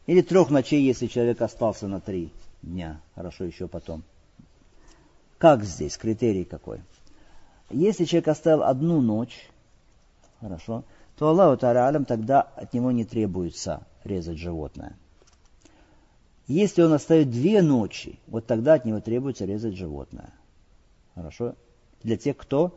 или 0.07 0.21
трех 0.21 0.49
ночей, 0.49 0.81
если 0.81 1.05
человек 1.05 1.39
остался 1.39 1.87
на 1.87 2.01
три 2.01 2.31
дня, 2.63 2.99
хорошо 3.13 3.43
еще 3.43 3.67
потом. 3.67 4.01
Как 5.37 5.63
здесь, 5.63 5.95
критерий 5.95 6.45
какой? 6.45 6.81
Если 7.69 8.05
человек 8.05 8.29
оставил 8.29 8.63
одну 8.63 9.01
ночь, 9.01 9.47
хорошо, 10.39 10.83
то 11.15 11.27
Аллаху 11.27 11.63
Та'алям 11.63 12.05
тогда 12.05 12.41
от 12.41 12.73
него 12.73 12.91
не 12.91 13.05
требуется 13.05 13.85
резать 14.03 14.39
животное. 14.39 14.97
Если 16.47 16.81
он 16.81 16.91
оставит 16.93 17.29
две 17.29 17.61
ночи, 17.61 18.17
вот 18.25 18.47
тогда 18.47 18.73
от 18.73 18.85
него 18.85 18.99
требуется 18.99 19.45
резать 19.45 19.75
животное. 19.75 20.31
Хорошо? 21.13 21.53
Для 22.01 22.17
тех, 22.17 22.35
кто 22.35 22.75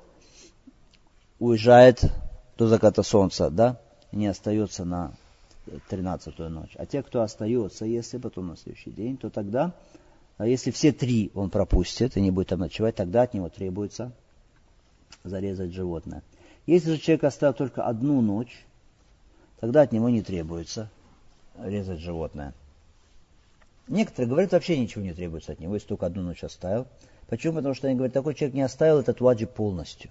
уезжает 1.39 2.05
до 2.59 2.69
заката 2.69 3.03
солнца, 3.03 3.49
да, 3.49 3.81
не 4.17 4.27
остается 4.27 4.85
на 4.85 5.15
тринадцатую 5.89 6.51
ночь. 6.51 6.73
А 6.77 6.87
те, 6.87 7.03
кто 7.03 7.23
остается, 7.23 7.85
если 7.85 8.19
потом 8.19 8.49
на 8.49 8.57
следующий 8.57 8.91
день, 8.91 9.17
то 9.17 9.31
тогда, 9.31 9.73
а 10.39 10.47
если 10.47 10.71
все 10.71 10.93
три 10.93 11.31
он 11.35 11.51
пропустит 11.51 12.17
и 12.17 12.21
не 12.21 12.31
будет 12.31 12.49
там 12.49 12.61
ночевать, 12.61 12.97
тогда 12.97 13.23
от 13.23 13.35
него 13.35 13.49
требуется 13.49 14.13
зарезать 15.25 15.73
животное. 15.73 16.23
Если 16.67 16.93
же 16.93 16.99
человек 16.99 17.25
оставил 17.25 17.55
только 17.55 17.85
одну 17.85 18.21
ночь, 18.21 18.65
тогда 19.61 19.83
от 19.83 19.93
него 19.93 20.09
не 20.09 20.23
требуется 20.23 20.91
резать 21.63 22.01
животное. 22.01 22.55
Некоторые 23.89 24.29
говорят, 24.29 24.53
вообще 24.53 24.79
ничего 24.79 25.03
не 25.03 25.13
требуется 25.13 25.53
от 25.53 25.61
него, 25.61 25.75
если 25.75 25.89
только 25.89 26.07
одну 26.07 26.23
ночь 26.23 26.43
оставил. 26.43 26.87
Почему? 27.29 27.55
Потому 27.55 27.75
что 27.75 27.87
они 27.87 27.97
говорят, 27.97 28.15
такой 28.15 28.35
человек 28.35 28.55
не 28.55 28.63
оставил 28.63 28.99
этот 28.99 29.21
ваджи 29.21 29.47
полностью. 29.47 30.11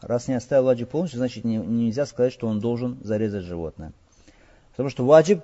Раз 0.00 0.28
не 0.28 0.34
оставил 0.34 0.64
ваджиб 0.64 0.90
полностью, 0.90 1.18
значит 1.18 1.44
не, 1.44 1.56
нельзя 1.56 2.06
сказать, 2.06 2.32
что 2.32 2.46
он 2.46 2.60
должен 2.60 2.98
зарезать 3.02 3.44
животное. 3.44 3.92
Потому 4.72 4.90
что 4.90 5.04
ваджиб, 5.04 5.40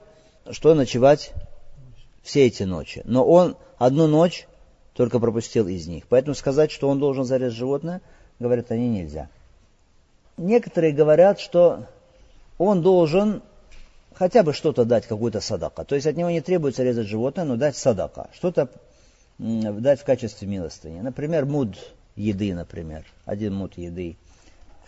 что 0.51 0.75
ночевать 0.75 1.33
все 2.23 2.47
эти 2.47 2.65
ночи. 2.65 3.03
Но 3.05 3.25
он 3.25 3.57
одну 3.79 4.07
ночь 4.07 4.47
только 4.95 5.19
пропустил 5.19 5.69
из 5.69 5.87
них. 5.87 6.07
Поэтому 6.09 6.35
сказать, 6.35 6.71
что 6.71 6.89
он 6.89 6.99
должен 6.99 7.25
зарезать 7.25 7.57
животное, 7.57 8.03
говорят 8.39 8.71
они, 8.71 8.89
нельзя. 8.89 9.29
Некоторые 10.37 10.93
говорят, 10.93 11.41
что 11.41 11.87
он 12.59 12.83
должен 12.83 13.43
хотя 14.15 14.43
бы 14.43 14.53
что-то 14.53 14.85
дать, 14.85 15.07
какую-то 15.07 15.41
садака. 15.41 15.85
То 15.85 15.95
есть 15.95 16.07
от 16.07 16.17
него 16.17 16.31
не 16.31 16.41
требуется 16.41 16.83
резать 16.83 17.07
животное, 17.07 17.45
но 17.45 17.57
дать 17.57 17.77
садака. 17.77 18.29
Что-то 18.35 18.69
дать 19.39 20.01
в 20.01 20.05
качестве 20.05 20.47
милостыни. 20.47 21.01
Например, 21.01 21.47
муд 21.47 21.77
еды, 22.17 22.55
например. 22.55 23.07
Один 23.25 23.55
муд 23.55 23.79
еды 23.79 24.17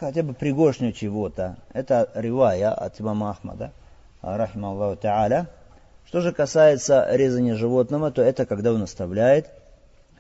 хотя 0.07 0.23
бы 0.23 0.35
пригоршню 0.35 0.93
чего-то. 0.93 1.59
Это 1.73 2.11
ривая 2.15 2.73
от 2.73 3.01
имама 3.01 3.31
Ахмада, 3.31 3.73
рахима 4.21 4.71
Аллаху 4.71 5.01
та'аля. 5.01 5.47
Что 6.05 6.21
же 6.21 6.33
касается 6.33 7.07
резания 7.11 7.55
животного, 7.55 8.11
то 8.11 8.21
это 8.21 8.45
когда 8.45 8.73
он 8.73 8.83
оставляет 8.83 9.51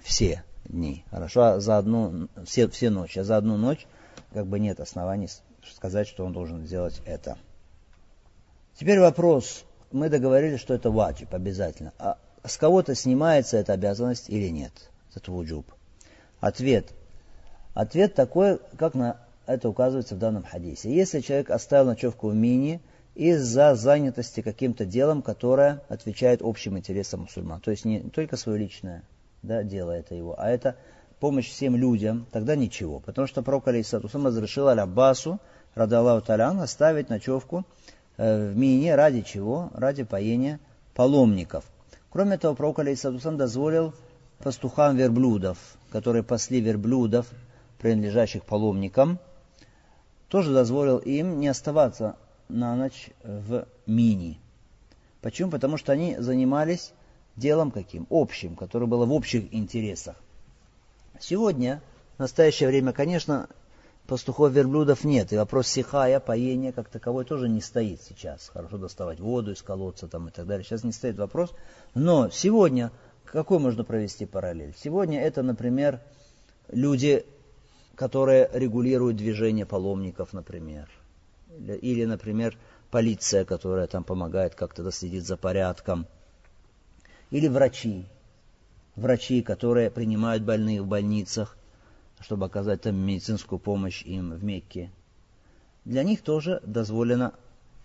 все 0.00 0.44
дни. 0.64 1.04
Хорошо, 1.10 1.42
а 1.42 1.60
за 1.60 1.78
одну, 1.78 2.28
все, 2.44 2.68
все 2.68 2.90
ночи. 2.90 3.18
А 3.18 3.24
за 3.24 3.36
одну 3.36 3.56
ночь 3.56 3.86
как 4.32 4.46
бы 4.46 4.60
нет 4.60 4.78
оснований 4.78 5.28
сказать, 5.74 6.06
что 6.06 6.24
он 6.24 6.32
должен 6.32 6.64
сделать 6.64 7.02
это. 7.04 7.36
Теперь 8.74 9.00
вопрос. 9.00 9.64
Мы 9.90 10.08
договорились, 10.08 10.60
что 10.60 10.74
это 10.74 10.90
ваджиб 10.90 11.34
обязательно. 11.34 11.92
А 11.98 12.18
с 12.44 12.56
кого-то 12.56 12.94
снимается 12.94 13.56
эта 13.56 13.72
обязанность 13.72 14.30
или 14.30 14.48
нет? 14.48 14.72
Это 15.14 15.30
вуджуб. 15.30 15.66
Ответ. 16.40 16.92
Ответ 17.74 18.14
такой, 18.14 18.60
как 18.78 18.94
на 18.94 19.16
это 19.46 19.68
указывается 19.68 20.14
в 20.14 20.18
данном 20.18 20.44
хадисе. 20.44 20.94
Если 20.94 21.20
человек 21.20 21.50
оставил 21.50 21.87
ночевку 21.87 22.28
в 22.28 22.34
мини 22.34 22.80
из-за 23.14 23.75
занятости 23.75 24.40
каким-то 24.40 24.84
делом, 24.84 25.22
которое 25.22 25.82
отвечает 25.88 26.40
общим 26.42 26.78
интересам 26.78 27.22
мусульман, 27.22 27.61
то 27.61 27.70
есть 27.70 27.84
не 27.84 28.00
только 28.00 28.37
свое 28.37 28.58
личное 28.58 29.02
да, 29.42 29.62
дело 29.62 29.90
это 29.90 30.14
его, 30.14 30.34
а 30.38 30.49
это 30.49 30.76
помощь 31.18 31.49
всем 31.49 31.76
людям, 31.76 32.26
тогда 32.30 32.56
ничего. 32.56 33.00
Потому 33.00 33.26
что 33.26 33.42
пророк 33.42 33.68
Алейсатусам 33.68 34.26
разрешил 34.26 34.68
Аль-Аббасу, 34.68 35.40
рада 35.75 35.99
Аллаху 35.99 36.26
Талян, 36.26 36.61
оставить 36.61 37.11
ночевку 37.11 37.64
э, 38.16 38.50
в 38.50 38.56
мини 38.56 38.88
ради 38.88 39.22
чего? 39.22 39.70
Ради 39.75 40.04
поения 40.04 40.58
паломников. 40.94 41.64
Кроме 42.11 42.38
того, 42.38 42.54
пророк 42.54 42.80
Алейсатусам 42.80 43.37
дозволил 43.37 43.94
пастухам 44.38 44.96
верблюдов, 44.96 45.58
которые 45.90 46.22
пасли 46.22 46.61
верблюдов, 46.61 47.26
принадлежащих 47.78 48.44
паломникам, 48.44 49.18
тоже 50.32 50.54
дозволил 50.54 50.96
им 50.96 51.40
не 51.40 51.48
оставаться 51.48 52.16
на 52.48 52.74
ночь 52.74 53.10
в 53.22 53.66
мини. 53.84 54.38
Почему? 55.20 55.50
Потому 55.50 55.76
что 55.76 55.92
они 55.92 56.16
занимались 56.16 56.94
делом 57.36 57.70
каким? 57.70 58.06
Общим, 58.08 58.56
которое 58.56 58.86
было 58.86 59.04
в 59.04 59.12
общих 59.12 59.52
интересах. 59.52 60.16
Сегодня, 61.20 61.82
в 62.16 62.20
настоящее 62.20 62.70
время, 62.70 62.94
конечно, 62.94 63.46
пастухов 64.06 64.52
верблюдов 64.52 65.04
нет. 65.04 65.34
И 65.34 65.36
вопрос 65.36 65.66
сихая, 65.66 66.18
поения 66.18 66.72
как 66.72 66.88
таковой 66.88 67.26
тоже 67.26 67.50
не 67.50 67.60
стоит 67.60 68.00
сейчас. 68.00 68.48
Хорошо 68.54 68.78
доставать 68.78 69.20
воду 69.20 69.52
из 69.52 69.60
колодца 69.60 70.08
там, 70.08 70.28
и 70.28 70.30
так 70.30 70.46
далее. 70.46 70.64
Сейчас 70.64 70.82
не 70.82 70.92
стоит 70.92 71.18
вопрос. 71.18 71.50
Но 71.92 72.30
сегодня 72.30 72.90
какой 73.26 73.58
можно 73.58 73.84
провести 73.84 74.24
параллель? 74.24 74.74
Сегодня 74.82 75.20
это, 75.20 75.42
например, 75.42 76.00
люди 76.70 77.26
которые 77.94 78.49
регулируют 78.52 79.16
движение 79.16 79.66
паломников, 79.66 80.32
например. 80.32 80.88
Или, 81.58 82.04
например, 82.04 82.56
полиция, 82.90 83.44
которая 83.44 83.87
там 83.87 84.04
помогает 84.04 84.54
как-то 84.54 84.90
следить 84.90 85.26
за 85.26 85.37
порядком. 85.37 86.06
Или 87.30 87.49
врачи. 87.49 88.06
Врачи, 88.96 89.42
которые 89.42 89.90
принимают 89.90 90.42
больных 90.42 90.82
в 90.82 90.87
больницах, 90.87 91.56
чтобы 92.20 92.46
оказать 92.46 92.82
там 92.82 92.96
медицинскую 92.96 93.58
помощь 93.58 94.02
им 94.02 94.32
в 94.32 94.44
Мекке. 94.44 94.90
Для 95.84 96.02
них 96.04 96.22
тоже 96.22 96.61
дозволено 96.64 97.34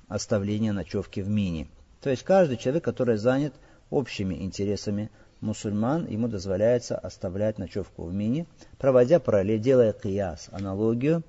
оставление 0.07 0.71
ночевки 0.71 1.21
в 1.21 1.29
мини. 1.29 1.67
То 2.01 2.09
есть 2.09 2.23
каждый 2.23 2.57
человек, 2.57 2.83
который 2.83 3.17
занят 3.17 3.53
общими 3.89 4.35
интересами 4.35 5.09
мусульман, 5.41 6.08
ему 6.08 6.27
дозволяется 6.27 6.98
оставлять 6.98 7.58
ночевку 7.58 8.03
в 8.03 8.13
мини, 8.13 8.46
проводя 8.77 9.20
параллель, 9.20 9.60
делая 9.60 9.94
кияс, 9.94 10.48
аналогию, 10.51 11.24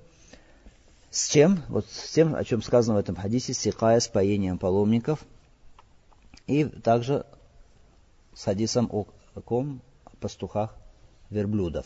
с 1.11 1.29
чем? 1.29 1.63
Вот 1.69 1.87
с 1.89 2.11
тем, 2.11 2.35
о 2.35 2.43
чем 2.43 2.61
сказано 2.61 2.97
в 2.97 2.99
этом 2.99 3.15
хадисе, 3.15 3.53
сикая 3.53 3.99
с 3.99 4.07
поением 4.07 4.59
паломников, 4.59 5.25
и 6.45 6.65
также 6.65 7.25
с 8.35 8.43
хадисом 8.43 8.89
о 8.91 9.05
ком? 9.41 9.81
О 10.05 10.15
пастухах 10.17 10.75
верблюдов. 11.29 11.85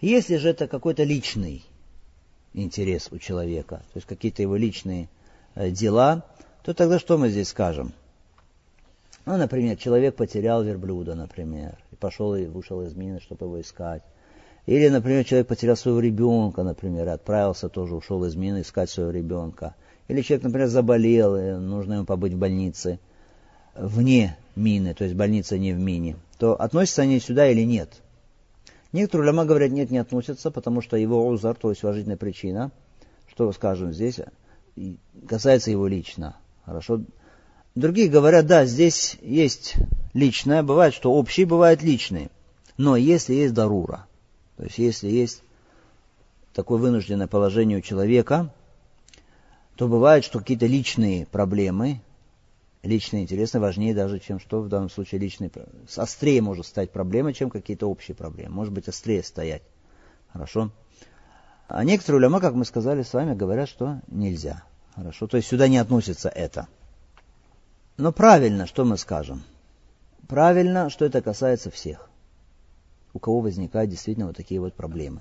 Если 0.00 0.36
же 0.36 0.48
это 0.48 0.68
какой-то 0.68 1.02
личный 1.02 1.64
интерес 2.52 3.08
у 3.10 3.18
человека, 3.18 3.76
то 3.92 3.96
есть 3.96 4.06
какие-то 4.06 4.42
его 4.42 4.56
личные 4.56 5.08
э, 5.54 5.70
дела, 5.70 6.24
то 6.64 6.74
тогда 6.74 6.98
что 6.98 7.18
мы 7.18 7.28
здесь 7.28 7.48
скажем? 7.48 7.92
Ну, 9.26 9.36
например, 9.36 9.76
человек 9.76 10.16
потерял 10.16 10.62
верблюда, 10.62 11.14
например, 11.14 11.78
и 11.92 11.96
пошел 11.96 12.34
и 12.34 12.46
вышел 12.46 12.82
из 12.82 12.94
мины, 12.94 13.20
чтобы 13.20 13.46
его 13.46 13.60
искать. 13.60 14.02
Или, 14.66 14.88
например, 14.88 15.24
человек 15.24 15.48
потерял 15.48 15.76
своего 15.76 16.00
ребенка, 16.00 16.62
например, 16.62 17.06
и 17.06 17.10
отправился 17.10 17.68
тоже, 17.68 17.94
ушел 17.94 18.24
из 18.24 18.34
мины 18.36 18.62
искать 18.62 18.90
своего 18.90 19.10
ребенка. 19.10 19.74
Или 20.08 20.22
человек, 20.22 20.44
например, 20.44 20.68
заболел, 20.68 21.36
и 21.36 21.52
нужно 21.52 21.94
ему 21.94 22.04
побыть 22.04 22.32
в 22.32 22.38
больнице 22.38 22.98
вне 23.74 24.36
мины, 24.56 24.94
то 24.94 25.04
есть 25.04 25.16
больница 25.16 25.58
не 25.58 25.72
в 25.72 25.78
мине, 25.78 26.16
то 26.38 26.54
относятся 26.60 27.02
они 27.02 27.20
сюда 27.20 27.48
или 27.48 27.62
нет? 27.62 28.02
Некоторые 28.92 29.24
уляма 29.24 29.44
говорят, 29.44 29.70
нет, 29.70 29.90
не 29.90 29.98
относятся, 29.98 30.50
потому 30.50 30.82
что 30.82 30.96
его 30.96 31.26
узар, 31.28 31.54
то 31.54 31.70
есть 31.70 31.84
уважительная 31.84 32.16
причина, 32.16 32.72
что 33.28 33.52
скажем 33.52 33.92
здесь, 33.92 34.20
касается 35.28 35.70
его 35.70 35.86
лично. 35.86 36.36
Хорошо, 36.64 37.02
Другие 37.74 38.08
говорят, 38.08 38.46
да, 38.46 38.64
здесь 38.64 39.16
есть 39.22 39.76
личное, 40.12 40.62
бывает, 40.62 40.92
что 40.92 41.12
общие, 41.12 41.46
бывает 41.46 41.82
личные. 41.82 42.30
Но 42.76 42.96
если 42.96 43.34
есть 43.34 43.54
дарура, 43.54 44.06
то 44.56 44.64
есть 44.64 44.78
если 44.78 45.08
есть 45.08 45.42
такое 46.52 46.78
вынужденное 46.78 47.28
положение 47.28 47.78
у 47.78 47.82
человека, 47.82 48.52
то 49.76 49.88
бывает, 49.88 50.24
что 50.24 50.40
какие-то 50.40 50.66
личные 50.66 51.26
проблемы, 51.26 52.00
личные 52.82 53.22
интересы 53.22 53.60
важнее 53.60 53.94
даже, 53.94 54.18
чем 54.18 54.40
что 54.40 54.60
в 54.60 54.68
данном 54.68 54.90
случае 54.90 55.20
личные. 55.20 55.50
Острее 55.96 56.42
может 56.42 56.66
стать 56.66 56.90
проблема, 56.90 57.32
чем 57.32 57.50
какие-то 57.50 57.86
общие 57.86 58.14
проблемы. 58.14 58.56
Может 58.56 58.72
быть, 58.72 58.88
острее 58.88 59.22
стоять. 59.22 59.62
Хорошо? 60.32 60.70
А 61.68 61.84
некоторые 61.84 62.18
уляма, 62.18 62.40
как 62.40 62.54
мы 62.54 62.64
сказали 62.64 63.02
с 63.02 63.12
вами, 63.12 63.34
говорят, 63.34 63.68
что 63.68 64.00
нельзя. 64.08 64.64
Хорошо? 64.96 65.28
То 65.28 65.36
есть 65.36 65.48
сюда 65.48 65.68
не 65.68 65.78
относится 65.78 66.28
это. 66.28 66.66
Но 68.00 68.12
правильно, 68.12 68.66
что 68.66 68.86
мы 68.86 68.96
скажем? 68.96 69.42
Правильно, 70.26 70.88
что 70.88 71.04
это 71.04 71.20
касается 71.20 71.70
всех, 71.70 72.08
у 73.12 73.18
кого 73.18 73.40
возникают 73.40 73.90
действительно 73.90 74.28
вот 74.28 74.36
такие 74.36 74.58
вот 74.58 74.72
проблемы. 74.72 75.20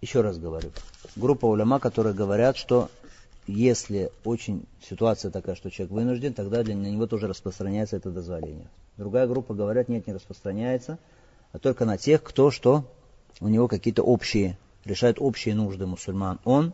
Еще 0.00 0.22
раз 0.22 0.38
говорю, 0.38 0.70
группа 1.16 1.44
уляма, 1.44 1.78
которые 1.78 2.14
говорят, 2.14 2.56
что 2.56 2.88
если 3.46 4.10
очень 4.24 4.64
ситуация 4.88 5.30
такая, 5.30 5.54
что 5.54 5.70
человек 5.70 5.92
вынужден, 5.92 6.32
тогда 6.32 6.62
для 6.62 6.72
него 6.72 7.06
тоже 7.06 7.26
распространяется 7.26 7.96
это 7.96 8.10
дозволение. 8.10 8.68
Другая 8.96 9.26
группа 9.26 9.52
говорят, 9.52 9.90
нет, 9.90 10.06
не 10.06 10.14
распространяется, 10.14 10.98
а 11.52 11.58
только 11.58 11.84
на 11.84 11.98
тех, 11.98 12.22
кто 12.22 12.50
что, 12.50 12.86
у 13.38 13.48
него 13.48 13.68
какие-то 13.68 14.02
общие 14.02 14.56
решает 14.86 15.18
общие 15.20 15.54
нужды 15.54 15.84
мусульман, 15.84 16.40
он, 16.44 16.72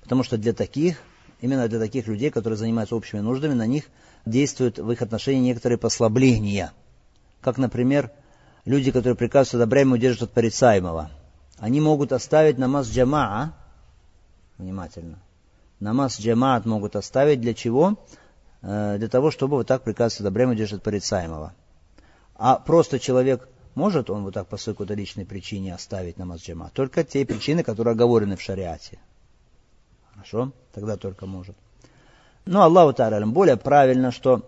потому 0.00 0.22
что 0.22 0.38
для 0.38 0.54
таких, 0.54 1.02
именно 1.42 1.68
для 1.68 1.78
таких 1.78 2.06
людей, 2.06 2.30
которые 2.30 2.56
занимаются 2.56 2.96
общими 2.96 3.20
нуждами, 3.20 3.52
на 3.52 3.66
них 3.66 3.84
действуют 4.26 4.78
в 4.78 4.90
их 4.90 5.02
отношении 5.02 5.40
некоторые 5.40 5.78
послабления. 5.78 6.72
Как, 7.40 7.58
например, 7.58 8.10
люди, 8.64 8.90
которые 8.90 9.16
приказывают 9.16 9.62
одобряемо 9.62 9.94
удерживать 9.94 10.30
от 10.30 10.34
порицаемого. 10.34 11.10
Они 11.58 11.80
могут 11.80 12.12
оставить 12.12 12.58
намаз 12.58 12.88
джамаа, 12.88 13.54
внимательно, 14.58 15.18
намаз 15.80 16.18
джамаат 16.18 16.64
могут 16.66 16.96
оставить 16.96 17.40
для 17.40 17.54
чего? 17.54 17.98
Э, 18.62 18.96
для 18.98 19.08
того, 19.08 19.30
чтобы 19.30 19.56
вот 19.56 19.66
так 19.66 19.82
приказывать 19.82 20.20
одобряемо 20.20 20.52
удерживать 20.52 20.80
от 20.80 20.84
порицаемого. 20.84 21.54
А 22.34 22.56
просто 22.56 22.98
человек 22.98 23.48
может 23.74 24.08
он 24.10 24.24
вот 24.24 24.34
так 24.34 24.48
по 24.48 24.56
какой-то 24.56 24.94
личной 24.94 25.26
причине 25.26 25.74
оставить 25.74 26.18
намаз 26.18 26.42
джама? 26.42 26.70
Только 26.72 27.04
те 27.04 27.24
причины, 27.26 27.62
которые 27.62 27.92
оговорены 27.92 28.36
в 28.36 28.40
шариате. 28.40 28.98
Хорошо? 30.12 30.52
Тогда 30.72 30.96
только 30.96 31.26
может. 31.26 31.56
Но 32.44 32.62
Аллаху 32.62 32.92
Та'алям 32.92 33.32
более 33.32 33.56
правильно, 33.56 34.10
что 34.10 34.42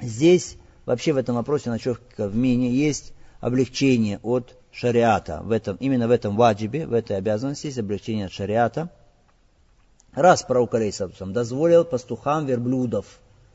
здесь 0.00 0.56
вообще 0.84 1.12
в 1.12 1.16
этом 1.16 1.36
вопросе 1.36 1.70
ночевка 1.70 2.28
в 2.28 2.36
мини 2.36 2.66
есть 2.66 3.14
облегчение 3.40 4.18
от 4.22 4.56
шариата. 4.70 5.40
В 5.42 5.50
этом, 5.50 5.76
именно 5.76 6.08
в 6.08 6.10
этом 6.10 6.36
ваджибе, 6.36 6.86
в 6.86 6.92
этой 6.92 7.16
обязанности 7.16 7.66
есть 7.66 7.78
облегчение 7.78 8.26
от 8.26 8.32
шариата. 8.32 8.90
Раз 10.12 10.42
пророк 10.42 10.74
Алейсатусам 10.74 11.32
дозволил 11.32 11.84
пастухам 11.84 12.44
верблюдов 12.44 13.06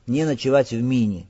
не 0.07 0.25
ночевать 0.25 0.71
в 0.71 0.81
мини. 0.81 1.27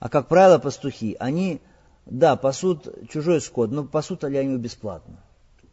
А 0.00 0.08
как 0.08 0.28
правило, 0.28 0.58
пастухи, 0.58 1.16
они 1.18 1.60
да, 2.04 2.36
пасут 2.36 2.88
чужой 3.10 3.40
скот, 3.40 3.70
но 3.70 3.84
пасут 3.84 4.24
ли 4.24 4.36
они 4.36 4.50
его 4.50 4.60
бесплатно? 4.60 5.16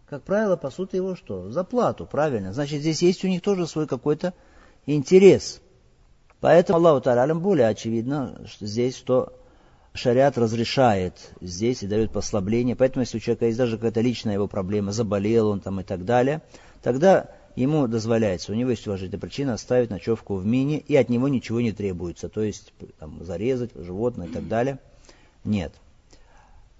Как 0.07 0.23
правило, 0.23 0.55
пасут 0.55 0.93
его 0.93 1.15
что? 1.15 1.49
За 1.51 1.63
плату, 1.63 2.05
правильно. 2.05 2.53
Значит, 2.53 2.81
здесь 2.81 3.01
есть 3.01 3.23
у 3.23 3.27
них 3.27 3.41
тоже 3.41 3.67
свой 3.67 3.87
какой-то 3.87 4.33
интерес. 4.85 5.61
Поэтому 6.45 6.77
Аллаху 6.77 7.01
Таралям 7.01 7.39
более 7.39 7.69
очевидно 7.69 8.39
что 8.45 8.67
здесь, 8.67 8.95
что 8.95 9.33
шариат 9.95 10.37
разрешает 10.37 11.31
здесь 11.41 11.81
и 11.81 11.87
дает 11.87 12.11
послабление. 12.11 12.75
Поэтому, 12.75 13.01
если 13.01 13.17
у 13.17 13.19
человека 13.19 13.47
есть 13.47 13.57
даже 13.57 13.77
какая-то 13.77 14.01
личная 14.01 14.35
его 14.35 14.47
проблема, 14.47 14.91
заболел 14.91 15.47
он 15.47 15.59
там 15.59 15.79
и 15.79 15.83
так 15.83 16.05
далее, 16.05 16.43
тогда 16.83 17.31
ему 17.55 17.87
дозволяется, 17.87 18.51
у 18.51 18.55
него 18.55 18.69
есть 18.69 18.85
уважительная 18.85 19.19
причина 19.19 19.53
оставить 19.53 19.89
ночевку 19.89 20.35
в 20.35 20.45
мини, 20.45 20.77
и 20.77 20.95
от 20.95 21.09
него 21.09 21.27
ничего 21.29 21.61
не 21.61 21.71
требуется. 21.71 22.29
То 22.29 22.43
есть 22.43 22.73
там, 22.99 23.25
зарезать 23.25 23.71
животное 23.73 24.27
и 24.27 24.31
так 24.31 24.47
далее. 24.47 24.77
Нет. 25.45 25.73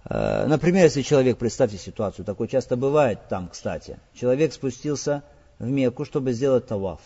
Э, 0.07 0.45
например, 0.45 0.83
если 0.83 1.01
человек, 1.01 1.39
представьте 1.39 1.79
ситуацию, 1.79 2.23
такое 2.23 2.47
часто 2.47 2.77
бывает 2.77 3.29
там, 3.29 3.47
кстати, 3.47 3.97
человек 4.13 4.53
спустился 4.53 5.23
в 5.57 5.67
Мекку, 5.67 6.05
чтобы 6.05 6.33
сделать 6.33 6.67
таваф, 6.67 7.01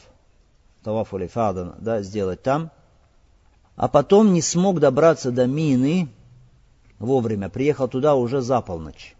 таваф 0.83 1.13
улифадан, 1.13 1.75
да, 1.79 2.01
сделать 2.01 2.41
там, 2.41 2.71
а 3.75 3.88
потом 3.88 4.33
не 4.33 4.41
смог 4.41 4.79
добраться 4.79 5.31
до 5.31 5.48
Мины 5.48 6.09
вовремя, 7.00 7.50
приехал 7.50 7.88
туда 7.88 8.15
уже 8.15 8.41
за 8.41 8.62
полночь. 8.62 9.15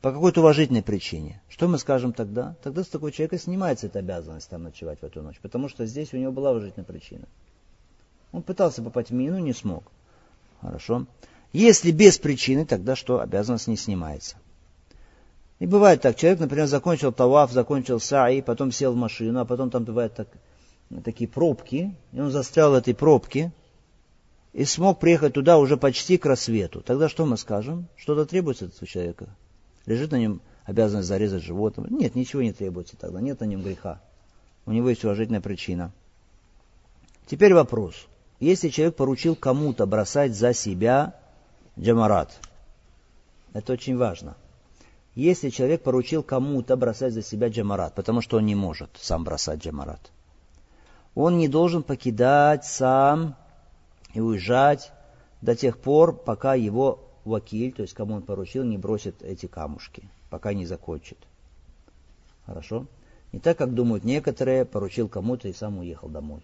По 0.00 0.12
какой-то 0.12 0.40
уважительной 0.40 0.82
причине. 0.82 1.42
Что 1.48 1.68
мы 1.68 1.78
скажем 1.78 2.12
тогда? 2.12 2.54
Тогда 2.62 2.84
с 2.84 2.88
такого 2.88 3.10
человека 3.10 3.38
снимается 3.38 3.86
эта 3.86 3.98
обязанность 3.98 4.48
там 4.48 4.62
ночевать 4.62 5.00
в 5.00 5.04
эту 5.04 5.22
ночь, 5.22 5.38
потому 5.40 5.68
что 5.68 5.84
здесь 5.86 6.12
у 6.12 6.16
него 6.16 6.32
была 6.32 6.52
уважительная 6.52 6.84
причина. 6.84 7.26
Он 8.32 8.42
пытался 8.42 8.82
попасть 8.82 9.10
в 9.10 9.14
Мину, 9.14 9.38
не 9.38 9.52
смог. 9.52 9.84
Хорошо. 10.60 11.06
Если 11.52 11.90
без 11.90 12.18
причины, 12.18 12.66
тогда 12.66 12.96
что? 12.96 13.20
Обязанность 13.20 13.66
не 13.66 13.76
снимается. 13.76 14.36
И 15.58 15.66
бывает 15.66 16.02
так, 16.02 16.16
человек, 16.16 16.40
например, 16.40 16.66
закончил 16.66 17.12
таваф, 17.12 17.50
закончил 17.50 17.98
саи, 17.98 18.42
потом 18.42 18.72
сел 18.72 18.92
в 18.92 18.96
машину, 18.96 19.40
а 19.40 19.44
потом 19.46 19.70
там 19.70 19.84
бывают 19.84 20.14
так, 20.14 20.28
такие 21.04 21.28
пробки, 21.28 21.94
и 22.12 22.20
он 22.20 22.30
застрял 22.30 22.72
в 22.72 22.74
этой 22.74 22.94
пробке, 22.94 23.52
и 24.52 24.64
смог 24.64 25.00
приехать 25.00 25.34
туда 25.34 25.58
уже 25.58 25.76
почти 25.76 26.16
к 26.16 26.24
рассвету. 26.24 26.80
Тогда 26.80 27.08
что 27.08 27.26
мы 27.26 27.36
скажем? 27.36 27.88
Что-то 27.96 28.24
требуется 28.24 28.64
от 28.64 28.74
этого 28.74 28.86
человека? 28.86 29.28
Лежит 29.84 30.12
на 30.12 30.16
нем 30.16 30.40
обязанность 30.64 31.08
зарезать 31.08 31.42
животного? 31.42 31.88
Нет, 31.90 32.14
ничего 32.14 32.42
не 32.42 32.52
требуется 32.52 32.96
тогда, 32.96 33.20
нет 33.20 33.40
на 33.40 33.44
нем 33.44 33.62
греха. 33.62 34.00
У 34.64 34.72
него 34.72 34.88
есть 34.88 35.04
уважительная 35.04 35.42
причина. 35.42 35.92
Теперь 37.26 37.52
вопрос. 37.52 38.06
Если 38.40 38.68
человек 38.68 38.96
поручил 38.96 39.36
кому-то 39.36 39.86
бросать 39.86 40.34
за 40.34 40.54
себя 40.54 41.14
джамарат. 41.78 42.38
Это 43.52 43.72
очень 43.72 43.96
важно. 43.96 44.36
Если 45.14 45.50
человек 45.50 45.82
поручил 45.82 46.22
кому-то 46.22 46.76
бросать 46.76 47.14
за 47.14 47.22
себя 47.22 47.48
джамарат, 47.48 47.94
потому 47.94 48.20
что 48.20 48.36
он 48.36 48.46
не 48.46 48.54
может 48.54 48.90
сам 49.00 49.24
бросать 49.24 49.64
джамарат, 49.64 50.12
он 51.16 51.38
не 51.38 51.48
должен 51.48 51.82
покидать 51.82 52.64
сам 52.64 53.34
и 54.12 54.20
уезжать 54.20 54.92
до 55.40 55.56
тех 55.56 55.78
пор, 55.78 56.14
пока 56.14 56.54
его 56.54 57.00
вакиль, 57.24 57.72
то 57.72 57.82
есть 57.82 57.94
кому 57.94 58.14
он 58.14 58.22
поручил, 58.22 58.62
не 58.62 58.76
бросит 58.76 59.22
эти 59.22 59.46
камушки, 59.46 60.08
пока 60.30 60.52
не 60.52 60.66
закончит. 60.66 61.18
Хорошо? 62.44 62.86
Не 63.32 63.40
так, 63.40 63.56
как 63.56 63.74
думают 63.74 64.04
некоторые, 64.04 64.66
поручил 64.66 65.08
кому-то 65.08 65.48
и 65.48 65.54
сам 65.54 65.78
уехал 65.78 66.08
домой. 66.08 66.42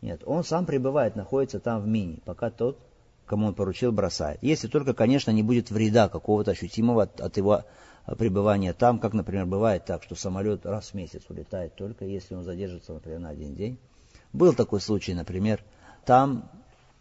Нет, 0.00 0.22
он 0.24 0.42
сам 0.42 0.64
пребывает, 0.66 1.14
находится 1.14 1.60
там 1.60 1.82
в 1.82 1.86
мини, 1.86 2.20
пока 2.24 2.50
тот 2.50 2.78
кому 3.26 3.48
он 3.48 3.54
поручил, 3.54 3.92
бросает. 3.92 4.38
Если 4.40 4.68
только, 4.68 4.94
конечно, 4.94 5.30
не 5.32 5.42
будет 5.42 5.70
вреда 5.70 6.08
какого-то 6.08 6.52
ощутимого 6.52 7.02
от, 7.02 7.20
от 7.20 7.36
его 7.36 7.64
пребывания 8.14 8.72
там, 8.72 8.98
как, 8.98 9.14
например, 9.14 9.46
бывает 9.46 9.84
так, 9.84 10.02
что 10.02 10.14
самолет 10.14 10.64
раз 10.64 10.90
в 10.90 10.94
месяц 10.94 11.22
улетает 11.28 11.74
только, 11.74 12.04
если 12.04 12.34
он 12.34 12.44
задержится, 12.44 12.92
например, 12.92 13.18
на 13.18 13.30
один 13.30 13.54
день. 13.54 13.78
Был 14.32 14.52
такой 14.52 14.80
случай, 14.80 15.14
например, 15.14 15.62
там 16.04 16.48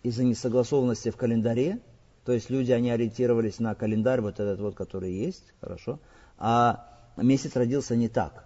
из-за 0.01 0.23
несогласованности 0.23 1.09
в 1.09 1.17
календаре, 1.17 1.79
то 2.25 2.31
есть 2.31 2.49
люди, 2.49 2.71
они 2.71 2.89
ориентировались 2.89 3.59
на 3.59 3.75
календарь, 3.75 4.21
вот 4.21 4.39
этот 4.39 4.59
вот, 4.59 4.75
который 4.75 5.13
есть, 5.13 5.53
хорошо, 5.61 5.99
а 6.37 6.87
месяц 7.17 7.55
родился 7.55 7.95
не 7.95 8.09
так, 8.09 8.45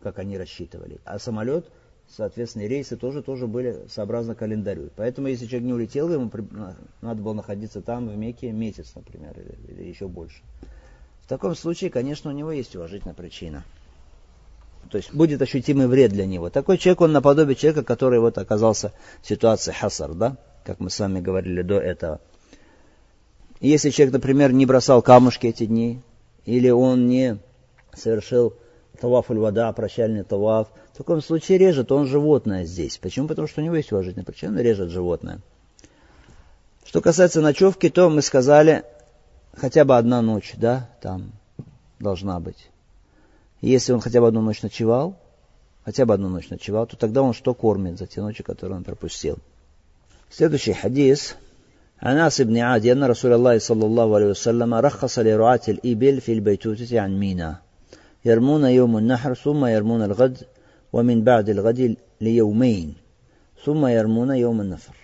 как 0.00 0.18
они 0.18 0.38
рассчитывали, 0.38 1.00
а 1.04 1.18
самолет 1.18 1.70
соответственно, 2.08 2.66
рейсы 2.66 2.96
тоже, 2.96 3.22
тоже 3.22 3.46
были 3.46 3.86
сообразно 3.88 4.34
календарю. 4.34 4.90
Поэтому, 4.96 5.28
если 5.28 5.46
человек 5.46 5.66
не 5.66 5.72
улетел, 5.72 6.12
ему 6.12 6.30
надо 7.00 7.22
было 7.22 7.32
находиться 7.32 7.82
там, 7.82 8.08
в 8.08 8.16
Мекке, 8.16 8.52
месяц, 8.52 8.92
например, 8.94 9.38
или, 9.38 9.72
или 9.72 9.88
еще 9.88 10.08
больше. 10.08 10.42
В 11.26 11.28
таком 11.28 11.56
случае, 11.56 11.90
конечно, 11.90 12.30
у 12.30 12.32
него 12.32 12.52
есть 12.52 12.76
уважительная 12.76 13.14
причина. 13.14 13.64
То 14.92 14.96
есть 14.96 15.12
будет 15.12 15.42
ощутимый 15.42 15.88
вред 15.88 16.12
для 16.12 16.24
него. 16.24 16.50
Такой 16.50 16.78
человек, 16.78 17.00
он 17.00 17.10
наподобие 17.10 17.56
человека, 17.56 17.82
который 17.82 18.20
вот 18.20 18.38
оказался 18.38 18.92
в 19.22 19.26
ситуации 19.26 19.72
хасар, 19.72 20.14
да, 20.14 20.36
как 20.62 20.78
мы 20.78 20.88
с 20.88 21.00
вами 21.00 21.20
говорили 21.20 21.62
до 21.62 21.80
этого. 21.80 22.20
Если 23.60 23.90
человек, 23.90 24.12
например, 24.12 24.52
не 24.52 24.66
бросал 24.66 25.02
камушки 25.02 25.48
эти 25.48 25.66
дни, 25.66 26.00
или 26.44 26.70
он 26.70 27.08
не 27.08 27.38
совершил 27.92 28.54
таваф 29.00 29.28
вода, 29.28 29.72
прощальный 29.72 30.22
таваф, 30.22 30.68
в 30.94 30.98
таком 30.98 31.20
случае 31.20 31.58
режет 31.58 31.90
он 31.90 32.06
животное 32.06 32.64
здесь. 32.66 32.98
Почему? 32.98 33.26
Потому 33.26 33.48
что 33.48 33.62
у 33.62 33.64
него 33.64 33.74
есть 33.74 33.90
уважительная 33.90 34.24
причина, 34.24 34.60
режет 34.60 34.90
животное. 34.90 35.40
Что 36.84 37.00
касается 37.00 37.40
ночевки, 37.40 37.90
то 37.90 38.08
мы 38.08 38.22
сказали, 38.22 38.84
хотя 39.55 39.85
бы 39.85 39.97
одна 39.97 40.21
ночь, 40.21 40.53
да, 40.57 40.89
там 41.01 41.31
должна 41.99 42.39
быть. 42.39 42.69
если 43.61 43.93
он 43.93 44.01
хотя 44.01 44.21
бы 44.21 44.27
одну 44.27 44.41
ночь 44.41 44.61
ночевал, 44.63 45.15
хотя 45.85 46.05
бы 46.05 46.13
одну 46.13 46.29
ночь 46.29 46.49
ночевал, 46.49 46.87
то 46.87 46.97
тогда 46.97 47.21
он 47.21 47.33
что 47.33 47.53
кормит 47.53 47.97
за 47.97 48.07
те 48.07 48.21
ночи, 48.21 48.43
которые 48.43 48.77
он 48.77 48.83
пропустил. 48.83 49.37
Следующий 50.29 50.73
хадис. 50.73 51.35
Анас 51.99 52.41
ибн 52.41 52.57
Ади, 52.57 52.91
أن 52.91 53.03
رسول 53.03 53.33
الله 53.33 53.59
صلى 53.59 53.85
الله 53.85 54.15
عليه 54.15 54.25
وسلم 54.25 54.73
رخص 54.73 55.19
لرعاة 55.19 55.61
الإبل 55.67 56.21
في 56.21 56.33
البيتوتة 56.33 56.99
عن 56.99 57.19
مينا 57.19 57.61
يرمون 58.25 58.65
يوم 58.65 58.97
النحر 58.97 59.33
ثم 59.33 59.65
يرمون 59.65 60.03
الغد 60.03 60.37
ومن 60.93 61.23
بعد 61.23 61.49
الغد 61.49 61.95
ليومين 62.21 62.95
ثم 63.65 63.85
يرمون 63.85 64.31
يوم 64.35 64.61
النفر. 64.61 64.95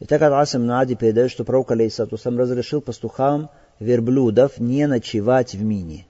Итак, 0.00 0.22
от 0.22 0.32
Асам 0.32 0.66
Нуади 0.66 0.94
передает, 0.94 1.30
что 1.30 1.44
пророк 1.44 1.72
Алейсату 1.72 2.16
сам 2.16 2.38
разрешил 2.38 2.80
пастухам 2.80 3.50
верблюдов 3.78 4.58
не 4.58 4.86
ночевать 4.86 5.54
в 5.54 5.62
мине, 5.62 6.06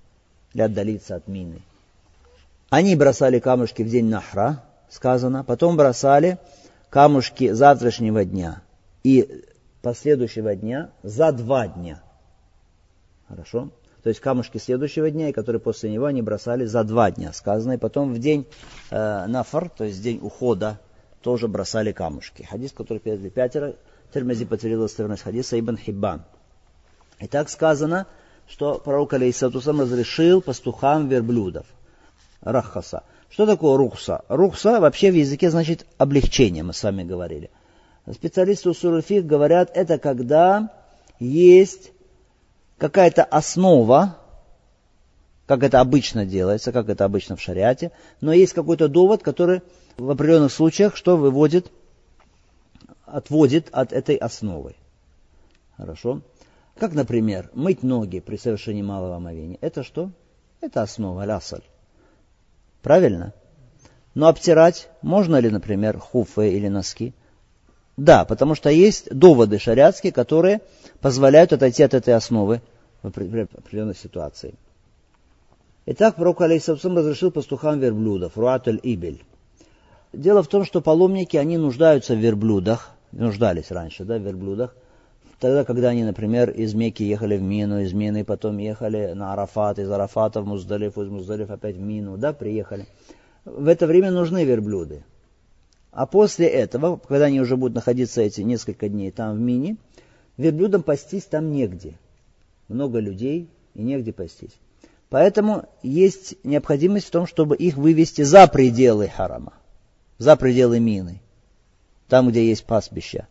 или 0.55 0.62
отдалиться 0.62 1.16
от 1.16 1.26
мины. 1.26 1.61
Они 2.68 2.94
бросали 2.94 3.40
камушки 3.40 3.83
в 3.83 3.88
день 3.88 4.07
Нахра, 4.07 4.62
сказано, 4.88 5.42
потом 5.42 5.76
бросали 5.76 6.38
камушки 6.88 7.53
завтрашнего 7.53 8.24
дня 8.24 8.62
и 9.03 9.44
последующего 9.83 10.55
дня 10.55 10.90
за 11.03 11.33
два 11.33 11.66
дня. 11.66 12.00
Хорошо? 13.29 13.70
то 14.03 14.09
есть 14.09 14.20
камушки 14.20 14.59
следующего 14.59 15.11
дня, 15.11 15.29
и 15.29 15.33
которые 15.33 15.61
после 15.61 15.90
него 15.90 16.07
они 16.07 16.22
бросали 16.22 16.64
за 16.64 16.85
два 16.85 17.11
дня, 17.11 17.33
сказано. 17.33 17.72
И 17.72 17.76
потом 17.76 18.14
в 18.14 18.18
день 18.18 18.46
э, 18.90 19.26
нафар, 19.26 19.68
то 19.68 19.85
есть 19.85 20.03
день 20.03 20.20
ухода, 20.22 20.79
тоже 21.22 21.48
бросали 21.48 21.92
камушки. 21.92 22.42
Хадис, 22.42 22.72
который 22.72 22.98
передали 22.98 23.28
пятеро, 23.28 23.74
Термези 24.12 24.44
подтвердил 24.44 24.83
достоверность 24.83 25.22
хадиса 25.22 25.59
Ибн 25.59 25.76
Хиббан. 25.76 26.22
И 27.20 27.26
так 27.26 27.48
сказано, 27.48 28.06
что 28.48 28.78
пророк 28.78 29.12
Алейсатусам 29.12 29.80
разрешил 29.80 30.40
пастухам 30.40 31.09
верблюдов. 31.09 31.66
Рахаса. 32.40 33.04
Что 33.28 33.46
такое 33.46 33.76
рухса? 33.76 34.24
Рухса 34.28 34.80
вообще 34.80 35.11
в 35.11 35.14
языке 35.14 35.50
значит 35.50 35.87
облегчение, 35.98 36.64
мы 36.64 36.72
с 36.72 36.83
вами 36.83 37.04
говорили. 37.04 37.50
Специалисты 38.12 38.70
Усуруфих 38.70 39.24
говорят, 39.24 39.70
это 39.74 39.98
когда 39.98 40.72
есть 41.20 41.92
какая-то 42.78 43.22
основа, 43.22 44.16
как 45.46 45.62
это 45.62 45.80
обычно 45.80 46.24
делается, 46.24 46.72
как 46.72 46.88
это 46.88 47.04
обычно 47.04 47.37
в 47.37 47.40
шариате, 47.40 47.92
но 48.20 48.33
есть 48.33 48.54
какой-то 48.54 48.88
довод, 48.88 49.22
который 49.22 49.62
в 49.96 50.11
определенных 50.11 50.53
случаях 50.53 50.96
что 50.96 51.16
выводит, 51.16 51.70
отводит 53.05 53.68
от 53.72 53.92
этой 53.92 54.16
основы. 54.16 54.74
Хорошо? 55.76 56.22
Как, 56.76 56.94
например, 56.94 57.50
мыть 57.55 57.83
ноги 57.83 58.20
при 58.20 58.37
совершении 58.37 58.83
малого 58.83 59.16
омовения. 59.16 59.59
Это 59.61 59.83
что? 59.83 60.11
Это 60.61 60.83
основа, 60.83 61.24
лясаль. 61.24 61.62
Правильно? 62.83 63.35
Но 64.14 64.29
обтирать 64.29 64.88
можно 65.03 65.37
ли, 65.37 65.50
например, 65.50 65.98
хуфы 65.98 66.53
или 66.53 66.68
носки? 66.68 67.14
Да, 67.96 68.24
потому 68.24 68.55
что 68.55 68.70
есть 68.70 69.14
доводы 69.14 69.59
шариатские, 69.59 70.12
которые 70.12 70.62
позволяют 71.00 71.53
отойти 71.53 71.83
от 71.83 71.94
этой 71.94 72.14
основы 72.14 72.62
в 73.03 73.09
определенной 73.09 73.94
ситуации. 73.94 74.55
Итак, 75.87 76.16
пророк 76.16 76.40
Алейсавсам 76.40 76.96
разрешил 76.96 77.31
пастухам 77.31 77.79
верблюдов, 77.81 78.37
руатуль 78.37 78.81
ибель. 78.83 79.22
Дело 80.12 80.42
в 80.42 80.49
том, 80.49 80.64
что 80.64 80.81
паломники, 80.81 81.37
они 81.37 81.57
нуждаются 81.57 82.14
в 82.14 82.18
верблюдах, 82.18 82.90
нуждались 83.12 83.70
раньше, 83.70 84.05
да, 84.05 84.18
в 84.18 84.23
верблюдах, 84.23 84.75
Тогда, 85.40 85.64
когда 85.64 85.88
они, 85.88 86.05
например, 86.05 86.51
из 86.51 86.75
Мекки 86.75 87.03
ехали 87.03 87.38
в 87.38 87.42
Мину, 87.42 87.81
из 87.81 87.94
Мины 87.94 88.25
потом 88.25 88.59
ехали 88.59 89.14
на 89.14 89.33
Арафат, 89.33 89.79
из 89.79 89.90
Арафата 89.90 90.42
в 90.42 90.46
Муздалиф, 90.46 90.99
из 90.99 91.09
Муздалиф 91.09 91.51
опять 91.51 91.77
в 91.77 91.81
Мину, 91.81 92.18
да, 92.18 92.35
приехали. 92.35 92.87
В 93.46 93.66
это 93.66 93.87
время 93.87 94.11
нужны 94.11 94.44
верблюды. 94.44 95.03
А 95.92 96.05
после 96.05 96.46
этого, 96.46 96.99
когда 96.99 97.25
они 97.25 97.40
уже 97.40 97.57
будут 97.57 97.75
находиться 97.75 98.20
эти 98.20 98.42
несколько 98.42 98.90
дней 98.90 99.11
там 99.11 99.35
в 99.35 99.40
Мине, 99.40 99.79
верблюдам 100.37 100.83
пастись 100.83 101.25
там 101.25 101.51
негде. 101.53 101.94
Много 102.68 102.99
людей 102.99 103.49
и 103.75 103.83
негде 103.83 104.12
пастись. 104.12 104.59
Поэтому 105.09 105.64
есть 105.83 106.37
необходимость 106.44 107.07
в 107.07 107.11
том, 107.11 107.27
чтобы 107.27 107.57
их 107.57 107.79
вывести 107.79 108.23
за 108.23 108.46
пределы 108.46 109.09
харама, 109.09 109.55
за 110.20 110.37
пределы 110.37 110.80
мины, 110.80 111.22
там, 112.06 112.28
где 112.28 112.46
есть 112.46 112.64
пастбища. 112.66 113.26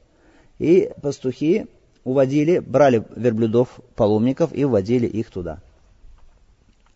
И 0.57 0.91
пастухи 1.01 1.67
уводили, 2.03 2.57
брали 2.57 3.05
верблюдов, 3.15 3.79
паломников 3.95 4.51
и 4.53 4.65
уводили 4.65 5.05
их 5.05 5.29
туда. 5.29 5.59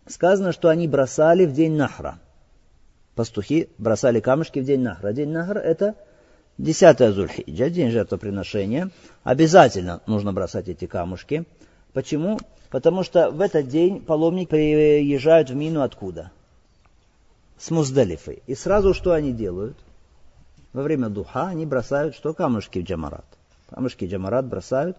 Сказано, 0.06 0.52
что 0.52 0.68
они 0.68 0.88
бросали 0.88 1.46
в 1.46 1.52
день 1.52 1.76
Нахра. 1.76 2.18
Пастухи 3.14 3.68
бросали 3.78 4.18
камушки 4.18 4.58
в 4.58 4.64
день 4.64 4.80
Нахра. 4.80 5.12
День 5.12 5.30
Нахра 5.30 5.60
это 5.60 5.94
10 6.58 7.14
Зульхиджа, 7.14 7.70
день 7.70 7.90
жертвоприношения. 7.90 8.90
Обязательно 9.22 10.02
нужно 10.08 10.32
бросать 10.32 10.68
эти 10.68 10.86
камушки. 10.86 11.44
Почему? 11.92 12.40
Потому 12.68 13.04
что 13.04 13.30
в 13.30 13.40
этот 13.40 13.68
день 13.68 14.00
паломники 14.00 14.48
приезжают 14.48 15.50
в 15.50 15.54
Мину 15.54 15.82
откуда? 15.82 16.32
С 17.64 17.70
Муздалифы. 17.70 18.42
И 18.46 18.54
сразу 18.54 18.92
что 18.92 19.12
они 19.12 19.32
делают? 19.32 19.78
Во 20.74 20.82
время 20.82 21.08
духа 21.08 21.46
они 21.46 21.64
бросают 21.64 22.14
что? 22.14 22.34
Камушки 22.34 22.80
в 22.80 22.84
Джамарат 22.84 23.24
камушки 23.74 24.04
джамарат 24.04 24.46
бросают, 24.46 24.96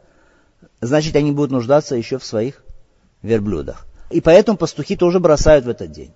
значит, 0.82 1.16
они 1.16 1.32
будут 1.32 1.52
нуждаться 1.52 1.96
еще 1.96 2.18
в 2.18 2.26
своих 2.26 2.64
верблюдах. 3.22 3.86
И 4.10 4.22
поэтому 4.22 4.58
пастухи 4.58 4.96
тоже 4.96 5.20
бросают 5.20 5.66
в 5.66 5.70
этот 5.70 5.92
день. 5.92 6.14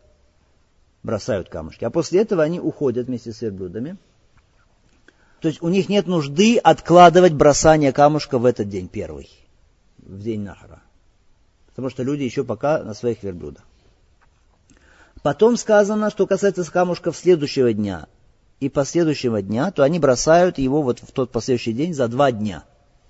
Бросают 1.03 1.49
камушки. 1.49 1.85
А 1.85 1.89
после 1.89 2.21
этого 2.21 2.43
они 2.43 2.59
уходят 2.59 3.07
вместе 3.07 3.31
с 3.31 3.41
верблюдами. 3.41 3.97
То 5.39 5.47
есть 5.47 5.61
у 5.61 5.69
них 5.69 5.87
нет 5.87 6.07
нужды 6.07 6.57
откладывать 6.57 7.33
бросание 7.33 7.93
камушка 7.93 8.37
в 8.39 8.45
этот 8.45 8.67
день 8.67 8.89
первый, 8.89 9.29
в 9.99 10.21
день 10.21 10.41
Нахара. 10.41 10.81
Потому 11.67 11.89
что 11.89 12.03
люди 12.03 12.23
еще 12.23 12.43
пока 12.43 12.83
на 12.83 12.93
своих 12.93 13.23
верблюдах. 13.23 13.63
Потом 15.21 15.57
сказано, 15.57 16.09
что 16.09 16.27
касается 16.27 16.69
камушков 16.71 17.17
следующего 17.17 17.73
дня 17.73 18.07
и 18.59 18.69
последующего 18.69 19.41
дня, 19.41 19.71
то 19.71 19.83
они 19.83 19.99
бросают 19.99 20.57
его 20.57 20.81
вот 20.81 20.99
в 20.99 21.11
тот 21.11 21.31
последующий 21.31 21.73
день 21.73 21.93
за 21.93 22.07
два 22.07 22.31
дня, 22.31 22.63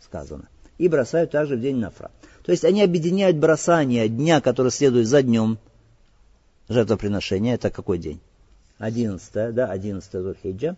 сказано. 0.04 0.48
И 0.78 0.88
бросают 0.88 1.32
также 1.32 1.56
в 1.56 1.62
день 1.62 1.78
нафра. 1.78 2.12
То 2.44 2.52
есть 2.52 2.66
они 2.66 2.82
объединяют 2.82 3.38
бросание 3.38 4.08
дня, 4.08 4.42
который 4.42 4.72
следует 4.72 5.08
за 5.08 5.22
днем 5.22 5.60
жертвоприношения. 6.68 7.56
Это 7.56 7.70
какой 7.70 8.00
день? 8.00 8.20
11, 8.80 9.54
да, 9.54 9.68
11 9.68 10.12
Зульхиджа. 10.12 10.76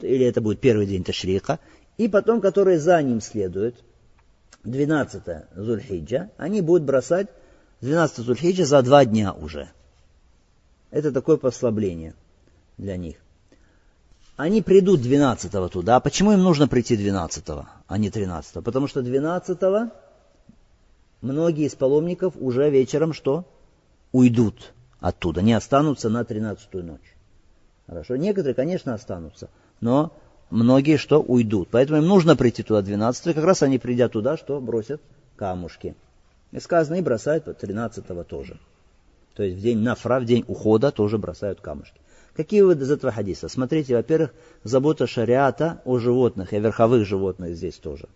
Или 0.00 0.24
это 0.24 0.40
будет 0.40 0.60
первый 0.60 0.86
день 0.86 1.04
Ташрика. 1.04 1.58
И 1.98 2.08
потом, 2.08 2.40
который 2.40 2.78
за 2.78 3.02
ним 3.02 3.20
следует, 3.20 3.76
12 4.64 5.22
Зульхиджа, 5.54 6.30
они 6.38 6.62
будут 6.62 6.84
бросать 6.84 7.28
12 7.80 8.24
Зульхиджа 8.24 8.64
за 8.64 8.82
два 8.82 9.04
дня 9.04 9.32
уже. 9.32 9.68
Это 10.94 11.10
такое 11.10 11.38
послабление 11.38 12.14
для 12.78 12.96
них. 12.96 13.16
Они 14.36 14.62
придут 14.62 15.00
12-го 15.00 15.68
туда. 15.68 15.98
Почему 15.98 16.30
им 16.30 16.44
нужно 16.44 16.68
прийти 16.68 16.96
12-го, 16.96 17.66
а 17.88 17.98
не 17.98 18.10
13-го? 18.10 18.62
Потому 18.62 18.86
что 18.86 19.00
12-го 19.00 19.90
многие 21.20 21.66
из 21.66 21.74
паломников 21.74 22.34
уже 22.38 22.70
вечером 22.70 23.12
что? 23.12 23.44
Уйдут 24.12 24.72
оттуда, 25.00 25.42
не 25.42 25.54
останутся 25.54 26.10
на 26.10 26.22
13-ю 26.22 26.84
ночь. 26.84 27.16
Хорошо, 27.88 28.14
некоторые, 28.14 28.54
конечно, 28.54 28.94
останутся, 28.94 29.50
но 29.80 30.12
многие 30.50 30.96
что? 30.96 31.20
Уйдут. 31.20 31.70
Поэтому 31.72 31.98
им 32.02 32.06
нужно 32.06 32.36
прийти 32.36 32.62
туда 32.62 32.82
12 32.82 33.26
и 33.26 33.32
как 33.32 33.42
раз 33.42 33.64
они, 33.64 33.78
придя 33.78 34.08
туда, 34.08 34.36
что? 34.36 34.60
Бросят 34.60 35.02
камушки. 35.34 35.96
И 36.52 36.60
сказано, 36.60 36.94
и 36.94 37.02
бросают 37.02 37.48
13-го 37.48 38.22
тоже. 38.22 38.60
То 39.34 39.42
есть 39.42 39.58
в 39.58 39.60
день 39.60 39.78
нафра, 39.78 40.20
в 40.20 40.24
день 40.24 40.44
ухода 40.46 40.90
тоже 40.92 41.18
бросают 41.18 41.60
камушки. 41.60 42.00
Какие 42.36 42.62
выводы 42.62 42.84
из 42.84 42.90
этого 42.90 43.12
хадиса? 43.12 43.48
Смотрите, 43.48 43.96
во-первых, 43.96 44.32
забота 44.64 45.06
шариата 45.06 45.80
о 45.84 45.98
животных, 45.98 46.52
и 46.52 46.56
о 46.56 46.60
верховых 46.60 47.06
животных 47.06 47.54
здесь 47.56 47.76
тоже. 47.76 48.08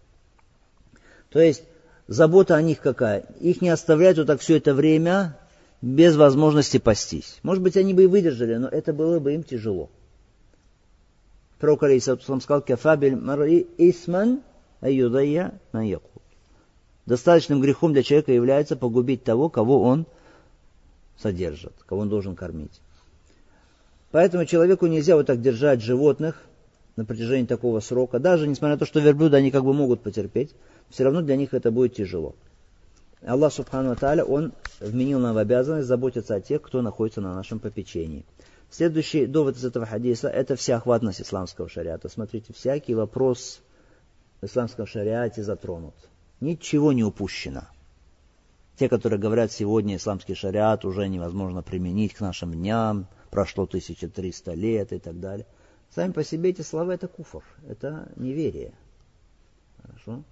То 1.31 1.40
есть, 1.40 1.62
забота 2.07 2.57
о 2.57 2.62
них 2.62 2.81
какая? 2.81 3.24
Их 3.40 3.61
не 3.62 3.68
оставлять 3.68 4.18
вот 4.18 4.26
так 4.26 4.40
все 4.40 4.57
это 4.57 4.74
время 4.74 5.38
без 5.83 6.16
возможности 6.16 6.78
пастись. 6.78 7.38
Может 7.42 7.62
быть, 7.62 7.76
они 7.76 7.94
бы 7.94 8.04
и 8.04 8.07
выдержали, 8.07 8.57
но 8.57 8.68
это 8.68 8.92
было 8.92 9.20
бы 9.20 9.35
им 9.35 9.42
тяжело. 9.42 9.90
Пророк 11.59 11.83
Алейсалам 11.85 12.40
сказал, 12.40 12.62
«Кафабель 12.62 13.16
мари 13.16 13.66
исман 13.78 14.42
аюдая 14.81 15.61
наяку». 15.72 16.22
Достаточным 17.07 17.61
грехом 17.61 17.92
для 17.92 18.02
человека 18.02 18.33
является 18.33 18.76
погубить 18.76 19.24
того, 19.24 19.48
кого 19.48 19.83
он 19.83 20.07
содержит, 21.18 21.72
кого 21.87 22.02
он 22.02 22.09
должен 22.09 22.37
кормить. 22.37 22.81
Поэтому 24.11 24.46
человеку 24.46 24.87
нельзя 24.87 25.16
вот 25.16 25.26
так 25.26 25.40
держать 25.40 25.83
животных 25.83 26.42
на 26.96 27.04
протяжении 27.04 27.46
такого 27.46 27.81
срока. 27.81 28.18
Даже 28.18 28.48
несмотря 28.48 28.74
на 28.74 28.78
то, 28.78 28.87
что 28.87 29.00
верблюды 29.00 29.37
они 29.37 29.50
как 29.50 29.64
бы 29.64 29.74
могут 29.74 30.00
потерпеть, 30.00 30.54
все 30.88 31.04
равно 31.04 31.20
для 31.20 31.37
них 31.37 31.52
это 31.52 31.70
будет 31.70 31.94
тяжело. 31.94 32.35
Аллах 33.26 33.52
Субхану 33.52 33.96
Тааля, 33.96 34.24
Он 34.24 34.52
вменил 34.81 35.18
нам 35.18 35.35
в 35.35 35.38
обязанность 35.38 35.88
заботиться 35.88 36.37
о 36.37 36.40
тех, 36.40 36.62
кто 36.62 36.83
находится 36.83 37.20
на 37.20 37.35
нашем 37.35 37.59
попечении. 37.59 38.24
Следующий 38.70 39.26
довод 39.26 39.57
из 39.57 39.64
этого 39.64 39.87
хадиса– 39.87 40.28
это 40.31 40.54
всеохватность 40.54 41.20
исламского 41.20 41.68
шариата. 41.68 42.09
Смотрите, 42.09 42.52
всякий 42.52 42.94
вопрос 42.94 43.61
в 44.40 44.46
исламском 44.46 44.87
шариате 44.87 45.42
затронут. 45.42 45.94
Ничего 46.40 46.92
не 46.92 47.02
упущено. 47.02 47.62
Те, 48.78 48.88
которые 48.88 49.18
говорят, 49.18 49.52
сегодня 49.52 49.96
исламский 49.96 50.34
шариат 50.34 50.84
уже 50.84 51.08
невозможно 51.08 51.62
применить 51.62 52.14
к 52.14 52.20
нашим 52.20 52.52
дням– 52.52 53.06
прошло 53.30 53.64
1300 53.64 54.54
лет 54.54 54.92
и 54.92 54.98
так 54.98 55.20
далее. 55.20 55.46
Сами 55.94 56.12
по 56.12 56.24
себе 56.24 56.50
эти 56.50 56.62
слова 56.62 56.92
это 56.92 57.08
куфр, 57.08 57.42
это 57.68 58.10
неверие. 58.16 58.72
Хорошо? 59.82 60.22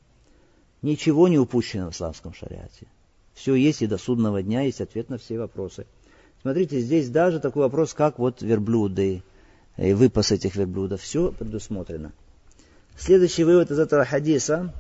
Ничего 0.83 1.29
не 1.29 1.39
упущено 1.39 1.91
в 1.91 1.95
исламском 1.95 2.35
шариате. 2.35 2.87
Все 3.35 3.55
есть 3.55 3.83
и 3.83 3.87
до 3.87 3.99
судного 3.99 4.43
дня 4.43 4.63
есть 4.63 4.81
ответ 4.81 5.09
на 5.09 5.19
все 5.19 5.39
вопросы. 5.39 5.87
Смотрите, 6.43 6.81
здесь 6.81 7.09
даже 7.09 7.41
такой 7.41 7.63
вопрос, 7.63 7.95
как 7.95 8.19
вот 8.19 8.43
верблюды, 8.43 9.23
и 9.77 9.93
выпас 9.93 10.33
этих 10.33 10.57
верблюдов, 10.57 11.03
все 11.03 11.33
предусмотрено. 11.33 12.13
Следующий 12.97 13.45
вывод 13.45 13.71
из 13.71 13.79
этого 13.79 14.05
хадиса, 14.05 14.73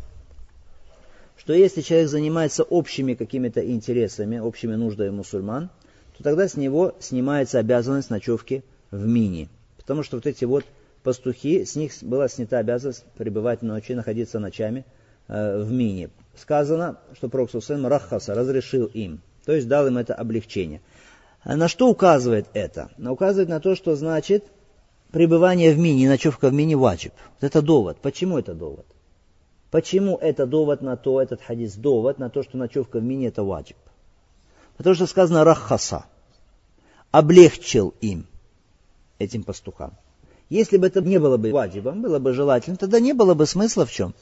что 1.37 1.53
если 1.53 1.81
человек 1.83 2.09
занимается 2.09 2.63
общими 2.63 3.15
какими-то 3.15 3.65
интересами, 3.69 4.39
общими 4.39 4.75
нуждами 4.75 5.11
мусульман– 5.11 5.71
то 6.17 6.25
тогда 6.25 6.49
с 6.49 6.57
него 6.57 6.95
снимается 6.99 7.59
обязанность 7.59 8.11
ночевки 8.11 8.65
в 8.91 9.07
мини. 9.07 9.49
Потому 9.77 10.03
что 10.03 10.17
вот 10.17 10.27
эти 10.27 10.45
вот 10.45 10.65
пастухи, 11.03 11.65
с 11.65 11.77
них 11.77 11.93
была 12.03 12.29
снята 12.29 12.59
обязанность 12.59 13.05
пребывать 13.17 13.63
ночи, 13.63 13.93
находиться 13.93 14.39
ночами 14.39 14.85
э, 15.29 15.63
в 15.63 15.71
мине. 15.71 16.11
Сказано, 16.37 16.99
что 17.15 17.29
Пророк 17.29 17.51
Рахаса 17.69 18.35
разрешил 18.35 18.87
им, 18.87 19.21
то 19.45 19.53
есть 19.53 19.69
дал 19.69 19.87
им 19.87 19.99
это 19.99 20.15
облегчение. 20.15 20.81
А 21.43 21.55
на 21.57 21.69
что 21.69 21.89
указывает 21.89 22.47
это? 22.55 22.91
Указывает 22.99 23.49
на 23.49 23.61
то, 23.61 23.77
что 23.77 23.95
значит 23.95 24.45
пребывание 25.13 25.73
в 25.73 25.79
мине, 25.79 26.09
ночевка 26.09 26.49
в 26.49 26.53
мине 26.53 26.77
ваджиб. 26.77 27.13
Это 27.41 27.63
довод. 27.63 27.99
Почему 28.01 28.39
это 28.39 28.55
довод? 28.55 28.87
Почему 29.71 30.17
это 30.17 30.47
довод 30.47 30.81
на 30.81 30.97
то, 30.97 31.21
этот 31.21 31.43
хадис 31.43 31.75
довод 31.75 32.19
на 32.19 32.31
то, 32.31 32.43
что 32.43 32.57
ночевка 32.57 32.99
в 32.99 33.03
мине 33.03 33.29
это 33.29 33.43
ваджиб? 33.43 33.77
Потому 34.77 34.95
что 34.95 35.07
сказано 35.07 35.45
рахаса, 35.45 36.07
облегчил 37.11 37.95
им, 38.01 38.27
этим 39.19 39.43
пастухам. 39.43 39.95
Если 40.49 40.77
бы 40.77 40.87
это 40.87 41.01
не 41.01 41.19
было 41.19 41.37
бы 41.37 41.51
ваджибом, 41.51 42.03
было 42.03 42.19
бы 42.19 42.33
желательно, 42.33 42.77
тогда 42.77 43.01
не 43.01 43.13
было 43.13 43.35
бы 43.35 43.47
смысла 43.47 43.85
в 43.85 43.91
чем? 43.91 44.15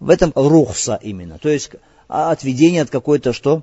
В 0.00 0.10
этом 0.10 0.32
рухса 0.34 0.98
именно. 1.02 1.38
То 1.38 1.48
есть 1.48 1.70
отведение 2.08 2.82
от 2.82 2.90
какой-то 2.90 3.32
что? 3.32 3.62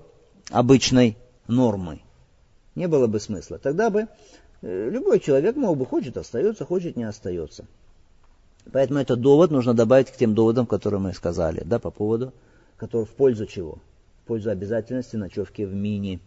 Обычной 0.50 1.18
нормы. 1.48 2.02
Не 2.74 2.88
было 2.88 3.06
бы 3.06 3.20
смысла. 3.20 3.60
Тогда 3.60 3.92
бы 3.92 4.08
э, 4.62 4.90
любой 4.90 5.20
человек 5.20 5.56
мог 5.56 5.78
бы, 5.78 5.86
хочет 5.86 6.18
остается, 6.18 6.66
хочет 6.66 6.96
не 6.96 7.04
остается. 7.04 7.66
Поэтому 8.72 9.00
этот 9.00 9.20
довод 9.22 9.52
нужно 9.52 9.74
добавить 9.74 10.12
к 10.12 10.16
тем 10.16 10.34
доводам, 10.34 10.66
которые 10.66 11.00
мы 11.00 11.14
сказали, 11.14 11.62
да, 11.66 11.80
по 11.80 11.92
поводу, 11.92 12.34
который 12.78 13.06
в 13.06 13.12
пользу 13.12 13.46
чего? 13.46 13.80
В 14.24 14.28
пользу 14.28 14.50
обязательности 14.50 15.16
ночевки 15.16 15.64
в 15.64 15.74
мини. 15.74 16.20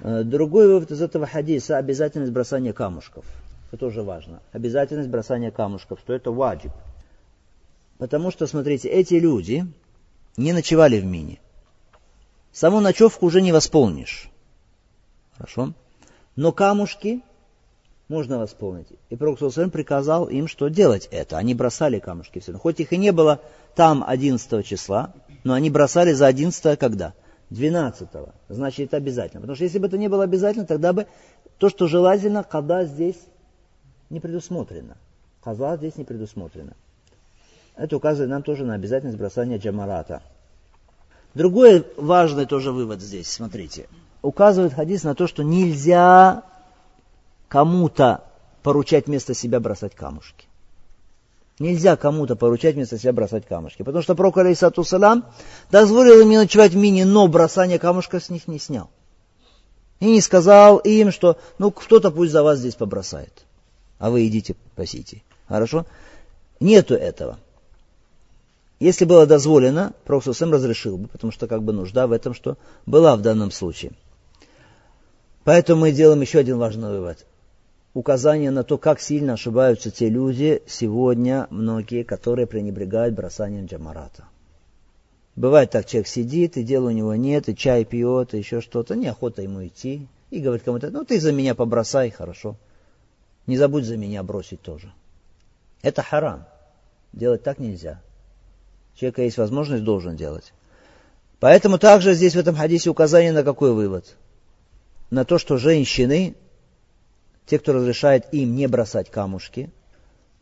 Э, 0.00 0.22
другой 0.22 0.68
вывод 0.68 0.90
из 0.90 1.00
этого 1.00 1.26
хадиса– 1.26 1.76
обязательность 1.78 2.32
бросания 2.32 2.72
камушков. 2.72 3.24
Это 3.68 3.78
тоже 3.78 4.02
важно. 4.02 4.40
Обязательность 4.52 5.08
бросания 5.08 5.50
камушков, 5.50 6.00
что 6.00 6.12
это 6.12 6.30
ваджиб. 6.30 6.72
Потому 7.98 8.30
что, 8.30 8.46
смотрите, 8.46 8.88
эти 8.88 9.14
люди 9.14 9.66
не 10.36 10.52
ночевали 10.52 11.00
в 11.00 11.04
мине. 11.04 11.38
Саму 12.52 12.80
ночевку 12.80 13.26
уже 13.26 13.40
не 13.40 13.52
восполнишь. 13.52 14.30
Хорошо? 15.36 15.72
Но 16.34 16.52
камушки 16.52 17.22
можно 18.10 18.38
восполнить. 18.38 18.88
И 19.08 19.14
Пророк 19.14 19.38
приказал 19.72 20.26
им, 20.26 20.48
что 20.48 20.68
делать 20.68 21.08
это. 21.12 21.38
Они 21.38 21.54
бросали 21.54 22.00
камушки 22.00 22.40
все. 22.40 22.52
Хоть 22.54 22.80
их 22.80 22.92
и 22.92 22.96
не 22.96 23.12
было 23.12 23.40
там 23.76 24.04
11 24.04 24.66
числа, 24.66 25.14
но 25.44 25.54
они 25.54 25.70
бросали 25.70 26.12
за 26.12 26.26
11 26.26 26.76
когда? 26.76 27.14
12 27.50 28.08
Значит, 28.48 28.88
это 28.88 28.96
обязательно. 28.96 29.40
Потому 29.40 29.54
что 29.54 29.64
если 29.64 29.78
бы 29.78 29.86
это 29.86 29.96
не 29.96 30.08
было 30.08 30.24
обязательно, 30.24 30.66
тогда 30.66 30.92
бы 30.92 31.06
то, 31.58 31.68
что 31.68 31.86
желательно, 31.86 32.42
когда 32.42 32.84
здесь 32.84 33.16
не 34.10 34.18
предусмотрено. 34.18 34.96
Каза 35.42 35.76
здесь 35.76 35.96
не 35.96 36.04
предусмотрено. 36.04 36.72
Это 37.76 37.96
указывает 37.96 38.28
нам 38.28 38.42
тоже 38.42 38.64
на 38.64 38.74
обязательность 38.74 39.18
бросания 39.18 39.58
джамарата. 39.58 40.20
Другой 41.34 41.86
важный 41.96 42.46
тоже 42.46 42.72
вывод 42.72 43.00
здесь, 43.00 43.28
смотрите. 43.28 43.86
Указывает 44.20 44.74
хадис 44.74 45.04
на 45.04 45.14
то, 45.14 45.28
что 45.28 45.44
нельзя 45.44 46.42
кому-то 47.50 48.24
поручать 48.62 49.08
вместо 49.08 49.34
себя 49.34 49.60
бросать 49.60 49.94
камушки. 49.94 50.46
Нельзя 51.58 51.96
кому-то 51.96 52.36
поручать 52.36 52.76
вместо 52.76 52.98
себя 52.98 53.12
бросать 53.12 53.46
камушки. 53.46 53.82
Потому 53.82 54.02
что 54.02 54.14
пророк, 54.14 54.38
алейсату 54.38 54.82
салам, 54.84 55.26
дозволил 55.70 56.20
им 56.22 56.30
не 56.30 56.38
ночевать 56.38 56.72
в 56.72 56.76
мини, 56.76 57.02
но 57.02 57.28
бросание 57.28 57.78
камушка 57.78 58.18
с 58.18 58.30
них 58.30 58.48
не 58.48 58.58
снял. 58.58 58.88
И 59.98 60.06
не 60.06 60.22
сказал 60.22 60.78
им, 60.78 61.12
что 61.12 61.36
ну 61.58 61.70
кто-то 61.70 62.10
пусть 62.10 62.32
за 62.32 62.42
вас 62.42 62.60
здесь 62.60 62.74
побросает 62.76 63.44
а 64.00 64.10
вы 64.10 64.26
идите 64.26 64.56
пасите. 64.74 65.22
Хорошо? 65.46 65.86
Нету 66.58 66.94
этого. 66.94 67.38
Если 68.80 69.04
было 69.04 69.26
дозволено, 69.26 69.92
Пророк 70.04 70.24
сам 70.34 70.52
разрешил 70.52 70.96
бы, 70.96 71.06
потому 71.06 71.32
что 71.32 71.46
как 71.46 71.62
бы 71.62 71.74
нужда 71.74 72.06
в 72.06 72.12
этом, 72.12 72.32
что 72.32 72.56
была 72.86 73.14
в 73.14 73.20
данном 73.20 73.50
случае. 73.50 73.92
Поэтому 75.44 75.82
мы 75.82 75.92
делаем 75.92 76.22
еще 76.22 76.38
один 76.38 76.56
важный 76.56 76.88
вывод. 76.88 77.26
Указание 77.92 78.52
на 78.52 78.62
то, 78.62 78.78
как 78.78 79.00
сильно 79.00 79.32
ошибаются 79.32 79.90
те 79.90 80.08
люди 80.08 80.62
сегодня, 80.66 81.48
многие, 81.50 82.04
которые 82.04 82.46
пренебрегают 82.46 83.14
бросанием 83.14 83.66
джамарата. 83.66 84.24
Бывает 85.34 85.70
так, 85.70 85.86
человек 85.86 86.06
сидит, 86.06 86.56
и 86.56 86.62
дела 86.62 86.88
у 86.88 86.90
него 86.90 87.14
нет, 87.16 87.48
и 87.48 87.56
чай 87.56 87.84
пьет, 87.84 88.34
и 88.34 88.38
еще 88.38 88.60
что-то, 88.60 88.94
неохота 88.94 89.42
ему 89.42 89.66
идти, 89.66 90.06
и 90.30 90.40
говорит 90.40 90.64
кому-то, 90.64 90.90
ну 90.90 91.04
ты 91.04 91.18
за 91.18 91.32
меня 91.32 91.54
побросай, 91.54 92.10
хорошо. 92.10 92.56
Не 93.46 93.56
забудь 93.56 93.84
за 93.84 93.96
меня 93.96 94.22
бросить 94.22 94.62
тоже. 94.62 94.92
Это 95.82 96.02
харам. 96.02 96.44
Делать 97.12 97.42
так 97.42 97.58
нельзя. 97.58 98.00
Человека 98.94 99.22
есть 99.22 99.38
возможность, 99.38 99.82
должен 99.82 100.14
делать. 100.14 100.52
Поэтому 101.40 101.78
также 101.78 102.12
здесь 102.14 102.36
в 102.36 102.38
этом 102.38 102.54
хадисе 102.54 102.90
указание 102.90 103.32
на 103.32 103.42
какой 103.42 103.72
вывод? 103.72 104.16
На 105.10 105.24
то, 105.24 105.38
что 105.38 105.56
женщины, 105.56 106.36
те, 107.46 107.58
кто 107.58 107.72
разрешает 107.72 108.32
им 108.32 108.54
не 108.54 108.66
бросать 108.66 109.10
камушки, 109.10 109.70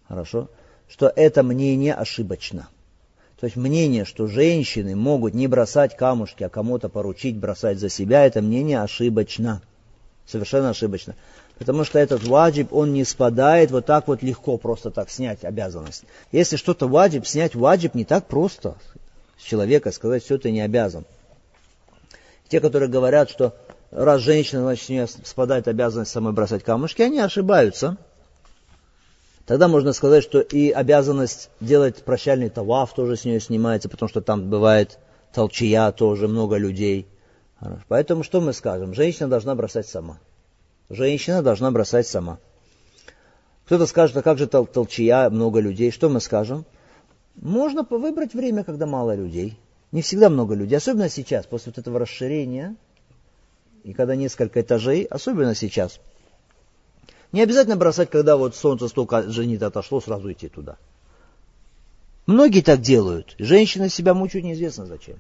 хорошо, 0.07 0.49
что 0.89 1.13
это 1.15 1.43
мнение 1.43 1.95
ошибочно. 1.95 2.69
То 3.41 3.47
есть 3.47 3.57
мнение, 3.57 4.05
что 4.05 4.27
женщины 4.27 4.97
могут 4.97 5.35
не 5.35 5.47
бросать 5.47 5.97
камушки, 5.97 6.43
а 6.43 6.49
кому-то 6.49 6.89
поручить 6.89 7.37
бросать 7.37 7.79
за 7.79 7.89
себя, 7.89 8.27
это 8.27 8.43
мнение 8.43 8.83
ошибочно. 8.83 9.63
Совершенно 10.27 10.71
ошибочно. 10.71 11.15
Потому 11.59 11.85
что 11.85 11.99
этот 11.99 12.25
ваджиб, 12.25 12.73
он 12.73 12.93
не 12.93 13.05
спадает 13.05 13.71
вот 13.71 13.87
так 13.87 14.09
вот 14.09 14.23
легко 14.23 14.59
просто 14.59 14.91
так 14.91 15.11
снять 15.11 15.45
обязанность. 15.45 16.05
Если 16.33 16.57
что-то 16.57 16.89
ваджиб, 16.89 17.27
снять 17.27 17.55
ваджиб 17.55 17.95
не 17.95 18.05
так 18.05 18.27
просто 18.27 18.77
с 19.39 19.43
человека, 19.43 19.93
сказать, 19.93 20.25
все 20.25 20.39
ты 20.39 20.51
не 20.51 20.61
обязан. 20.61 21.05
Те, 22.49 22.61
которые 22.61 22.89
говорят, 22.89 23.31
что 23.31 23.57
раз 23.90 24.20
женщина, 24.20 24.62
значит, 24.62 24.87
с 24.87 24.88
нее 24.88 25.07
спадает 25.07 25.68
обязанность 25.68 26.11
самой 26.11 26.33
бросать 26.33 26.62
камушки, 26.62 27.03
они 27.03 27.18
ошибаются. 27.18 27.96
Тогда 29.46 29.66
можно 29.66 29.92
сказать, 29.94 30.22
что 30.22 30.40
и 30.40 30.70
обязанность 30.70 31.51
делать 31.61 32.05
прощальный 32.05 32.51
таваф 32.51 32.92
тоже 32.92 33.16
с 33.16 33.24
нее 33.24 33.40
снимается, 33.40 33.88
потому 33.88 34.09
что 34.09 34.20
там 34.20 34.51
бывает 34.51 34.98
толчия 35.33 35.90
тоже, 35.92 36.29
много 36.29 36.57
людей. 36.57 37.07
Поэтому 37.88 38.22
что 38.22 38.40
мы 38.40 38.53
скажем? 38.53 38.94
Женщина 38.94 39.29
должна 39.29 39.55
бросать 39.55 39.88
сама. 39.88 40.18
Женщина 40.90 41.42
должна 41.42 41.70
бросать 41.70 42.07
сама. 42.07 42.38
Кто-то 43.64 43.87
скажет, 43.87 44.16
а 44.16 44.22
как 44.22 44.38
же 44.38 44.46
тол 44.46 44.66
толчья, 44.66 45.29
много 45.31 45.61
людей. 45.61 45.90
Что 45.90 46.09
мы 46.09 46.20
скажем? 46.20 46.64
Можно 47.35 47.87
выбрать 47.88 48.35
время, 48.35 48.64
когда 48.64 48.87
мало 48.87 49.14
людей. 49.14 49.59
Не 49.92 50.03
всегда 50.03 50.29
много 50.29 50.55
людей, 50.55 50.77
особенно 50.77 51.09
сейчас, 51.09 51.46
после 51.46 51.72
вот 51.72 51.79
этого 51.79 51.98
расширения, 51.98 52.77
и 53.85 53.93
когда 53.93 54.17
несколько 54.17 54.61
этажей, 54.61 55.05
особенно 55.05 55.55
сейчас. 55.55 56.01
Не 57.33 57.43
обязательно 57.43 57.77
бросать, 57.77 58.11
когда 58.11 58.37
вот 58.37 58.57
солнце 58.57 58.88
столько 58.88 59.29
женит 59.31 59.62
отошло, 59.62 60.01
сразу 60.01 60.33
идти 60.33 60.49
туда. 60.49 60.77
Многие 62.27 62.61
так 62.61 62.81
делают. 62.81 63.35
Женщины 63.38 63.88
себя 63.88 64.14
мучают 64.14 64.45
неизвестно 64.45 64.87
зачем. 64.87 65.17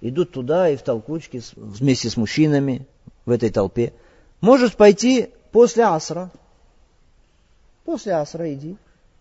Идут 0.00 0.32
туда 0.32 0.68
и 0.68 0.76
в 0.76 0.82
толкучке 0.82 1.42
вместе 1.56 2.10
с 2.10 2.16
мужчинами 2.16 2.86
в 3.24 3.30
этой 3.30 3.50
толпе. 3.50 3.92
Можешь 4.40 4.74
пойти 4.74 5.30
после 5.52 5.84
асра. 5.84 6.30
После 7.84 8.14
асра 8.14 8.52
иди. 8.52 8.76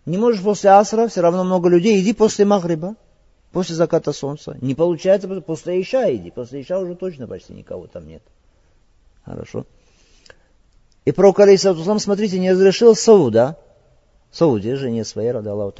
Не 0.05 0.17
можешь 0.17 0.41
после 0.41 0.71
асра, 0.71 1.07
все 1.07 1.21
равно 1.21 1.43
много 1.43 1.69
людей, 1.69 2.01
иди 2.01 2.13
после 2.13 2.45
магриба, 2.45 2.95
после 3.51 3.75
заката 3.75 4.13
солнца. 4.13 4.57
Не 4.61 4.73
получается, 4.73 5.27
после 5.41 5.81
иша 5.81 6.13
иди. 6.15 6.31
После 6.31 6.61
иша 6.61 6.79
уже 6.79 6.95
точно 6.95 7.27
почти 7.27 7.53
никого 7.53 7.87
там 7.87 8.07
нет. 8.07 8.23
Хорошо. 9.25 9.65
И 11.05 11.11
пророк, 11.11 11.39
алейсалам, 11.39 11.99
смотрите, 11.99 12.39
не 12.39 12.51
разрешил 12.51 12.95
Сауда, 12.95 13.57
Сауде, 14.31 14.75
жене 14.75 15.03
своей, 15.03 15.31
рада 15.31 15.51
Аллаху 15.51 15.73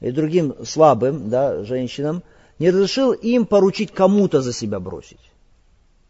и 0.00 0.10
другим 0.10 0.54
слабым, 0.64 1.28
да, 1.28 1.64
женщинам, 1.64 2.22
не 2.58 2.70
разрешил 2.70 3.12
им 3.12 3.46
поручить 3.46 3.92
кому-то 3.92 4.42
за 4.42 4.52
себя 4.52 4.80
бросить. 4.80 5.20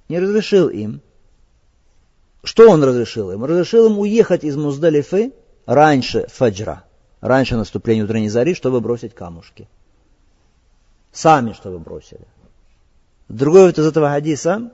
Не 0.09 0.18
разрешил 0.18 0.68
им. 0.68 1.00
Что 2.42 2.70
он 2.70 2.83
разрешил 2.83 3.31
им? 3.31 3.44
Разрешил 3.44 3.87
им 3.87 3.98
уехать 3.98 4.44
из 4.44 4.57
Муздалифы 4.57 5.33
раньше 5.66 6.26
фаджра, 6.28 6.85
раньше 7.20 7.57
наступления 7.57 8.04
утренней 8.04 8.28
зари, 8.28 8.54
чтобы 8.54 8.81
бросить 8.81 9.14
камушки. 9.14 9.68
Сами, 11.12 11.52
чтобы 11.52 11.78
бросили. 11.78 12.26
Другой 13.28 13.66
вот 13.66 13.78
из 13.78 13.87
этого 13.87 14.09
хадиса, 14.09 14.72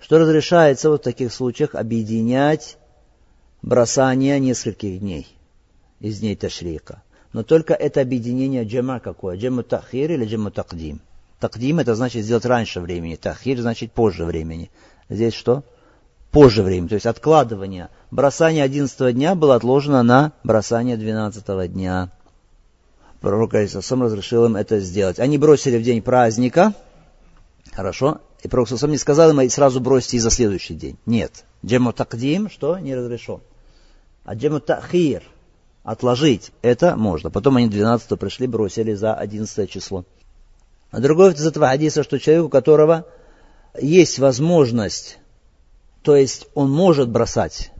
что 0.00 0.18
разрешается 0.18 0.90
вот 0.90 1.00
в 1.00 1.04
таких 1.04 1.32
случаях 1.32 1.74
объединять 1.74 2.78
бросание 3.62 4.38
нескольких 4.38 5.00
дней 5.00 5.26
из 6.00 6.20
дней 6.20 6.36
Ташрика. 6.36 7.02
Но 7.32 7.42
только 7.42 7.74
это 7.74 8.00
объединение 8.00 8.64
джама 8.64 9.00
какое? 9.00 9.36
Джаму 9.36 9.62
тахир 9.62 10.12
или 10.12 10.24
джаму 10.24 10.50
такдим? 10.50 11.00
Такдим 11.40 11.78
это 11.78 11.94
значит 11.94 12.24
сделать 12.24 12.46
раньше 12.46 12.80
времени, 12.80 13.16
тахир 13.16 13.60
значит 13.60 13.92
позже 13.92 14.24
времени. 14.24 14.70
Здесь 15.08 15.34
что? 15.34 15.62
позже 16.30 16.62
времени, 16.62 16.88
то 16.88 16.94
есть 16.94 17.06
откладывание. 17.06 17.88
Бросание 18.10 18.64
11 18.64 19.14
дня 19.14 19.34
было 19.34 19.54
отложено 19.54 20.02
на 20.02 20.32
бросание 20.44 20.96
12 20.96 21.72
дня. 21.72 22.10
пророк 23.20 23.54
Алисасам 23.54 24.02
разрешил 24.02 24.44
им 24.44 24.56
это 24.56 24.80
сделать. 24.80 25.18
Они 25.18 25.38
бросили 25.38 25.78
в 25.78 25.82
день 25.82 26.02
праздника, 26.02 26.74
хорошо, 27.72 28.20
и 28.42 28.48
пророк 28.48 28.68
Алисасам 28.68 28.90
не 28.90 28.98
сказал 28.98 29.30
им, 29.30 29.50
сразу 29.50 29.80
бросьте 29.80 30.16
и 30.16 30.20
за 30.20 30.30
следующий 30.30 30.74
день. 30.74 30.96
Нет. 31.06 31.44
Джему 31.64 31.92
такдим, 31.92 32.48
что 32.48 32.78
не 32.78 32.94
разрешен. 32.94 33.40
А 34.24 34.34
джему 34.34 34.60
тахир, 34.60 35.22
отложить, 35.82 36.52
это 36.62 36.96
можно. 36.96 37.30
Потом 37.30 37.56
они 37.56 37.68
12 37.68 38.18
пришли, 38.18 38.46
бросили 38.46 38.94
за 38.94 39.14
11 39.14 39.70
число. 39.70 40.04
А 40.90 41.00
другой 41.00 41.32
из 41.32 41.46
этого 41.46 41.66
хадиса, 41.66 42.02
что 42.02 42.18
человек, 42.18 42.46
у 42.46 42.48
которого 42.48 43.06
есть 43.80 44.18
возможность, 44.18 45.18
то 46.02 46.14
есть 46.14 46.46
он 46.54 46.70
может 46.70 47.10
бросать 47.10 47.72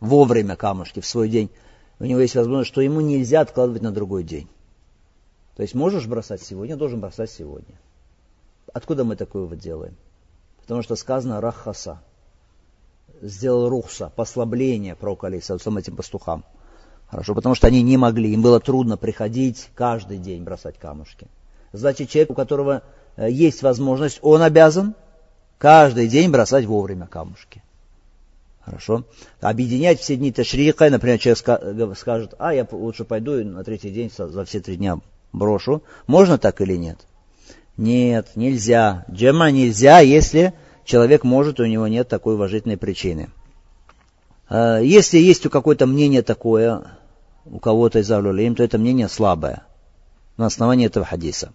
вовремя 0.00 0.56
камушки 0.56 1.00
в 1.00 1.06
свой 1.06 1.28
день, 1.28 1.50
у 1.98 2.04
него 2.04 2.20
есть 2.20 2.36
возможность, 2.36 2.70
что 2.70 2.80
ему 2.80 3.00
нельзя 3.00 3.40
откладывать 3.40 3.82
на 3.82 3.90
другой 3.90 4.22
день. 4.22 4.48
То 5.56 5.62
есть 5.62 5.74
можешь 5.74 6.06
бросать 6.06 6.40
сегодня, 6.40 6.76
должен 6.76 7.00
бросать 7.00 7.30
сегодня. 7.30 7.74
Откуда 8.78 9.02
мы 9.02 9.16
такое 9.16 9.44
вот 9.44 9.58
делаем? 9.58 9.96
Потому 10.60 10.84
что 10.84 10.94
сказано 10.94 11.40
рахаса. 11.40 11.98
Сделал 13.20 13.68
рухса, 13.68 14.12
послабление 14.14 14.94
пророка 14.94 15.26
Алисаусам 15.26 15.78
этим 15.78 15.96
пастухам. 15.96 16.44
Хорошо, 17.08 17.34
потому 17.34 17.56
что 17.56 17.66
они 17.66 17.82
не 17.82 17.96
могли, 17.96 18.32
им 18.32 18.40
было 18.40 18.60
трудно 18.60 18.96
приходить 18.96 19.68
каждый 19.74 20.18
день 20.18 20.44
бросать 20.44 20.78
камушки. 20.78 21.26
Значит, 21.72 22.10
человек, 22.10 22.30
у 22.30 22.34
которого 22.34 22.84
э, 23.16 23.28
есть 23.28 23.64
возможность, 23.64 24.20
он 24.22 24.42
обязан 24.42 24.94
каждый 25.58 26.06
день 26.06 26.30
бросать 26.30 26.64
вовремя 26.64 27.08
камушки. 27.08 27.64
Хорошо. 28.60 29.02
Объединять 29.40 29.98
все 29.98 30.14
дни 30.14 30.30
ташрика, 30.30 30.88
например, 30.88 31.18
человек 31.18 31.98
скажет, 31.98 32.34
а 32.38 32.54
я 32.54 32.64
лучше 32.70 33.04
пойду 33.04 33.44
на 33.44 33.64
третий 33.64 33.90
день 33.90 34.12
за 34.16 34.44
все 34.44 34.60
три 34.60 34.76
дня 34.76 35.00
брошу. 35.32 35.82
Можно 36.06 36.38
так 36.38 36.60
или 36.60 36.76
нет? 36.76 37.08
Нет, 37.78 38.32
нельзя. 38.34 39.06
Джема 39.10 39.50
нельзя, 39.50 40.00
если 40.00 40.52
человек 40.84 41.24
может, 41.24 41.60
у 41.60 41.64
него 41.64 41.88
нет 41.88 42.08
такой 42.08 42.34
уважительной 42.34 42.76
причины. 42.76 43.30
А, 44.50 44.80
если 44.80 45.16
есть 45.16 45.46
у 45.46 45.50
какое-то 45.50 45.86
мнение 45.86 46.20
такое, 46.22 46.82
у 47.46 47.58
кого-то 47.58 48.00
из 48.00 48.10
Авлюлим, 48.10 48.54
то 48.54 48.62
это 48.62 48.76
мнение 48.76 49.08
слабое 49.08 49.62
на 50.36 50.44
основании 50.44 50.86
этого 50.86 51.06
хадиса. 51.06 51.54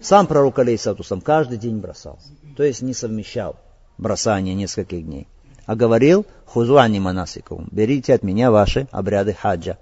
Сам 0.00 0.28
пророк 0.28 0.60
Алейсатусам 0.60 1.20
каждый 1.20 1.58
день 1.58 1.78
бросал, 1.78 2.20
то 2.56 2.62
есть 2.62 2.82
не 2.82 2.94
совмещал 2.94 3.56
бросание 3.98 4.54
нескольких 4.54 5.04
дней 5.04 5.26
а 5.66 5.76
говорил 5.76 6.26
хузуани 6.46 6.98
манасикум, 6.98 7.68
берите 7.70 8.14
от 8.14 8.22
меня 8.22 8.50
ваши 8.50 8.86
обряды 8.90 9.34
хаджа. 9.34 9.78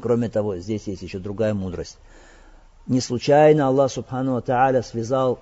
Кроме 0.00 0.28
того, 0.28 0.56
здесь 0.56 0.86
есть 0.86 1.02
еще 1.02 1.18
другая 1.18 1.54
мудрость. 1.54 1.98
Не 2.86 3.00
случайно 3.00 3.68
Аллах 3.68 3.90
Субхану 3.90 4.40
Тааля 4.42 4.82
связал 4.82 5.38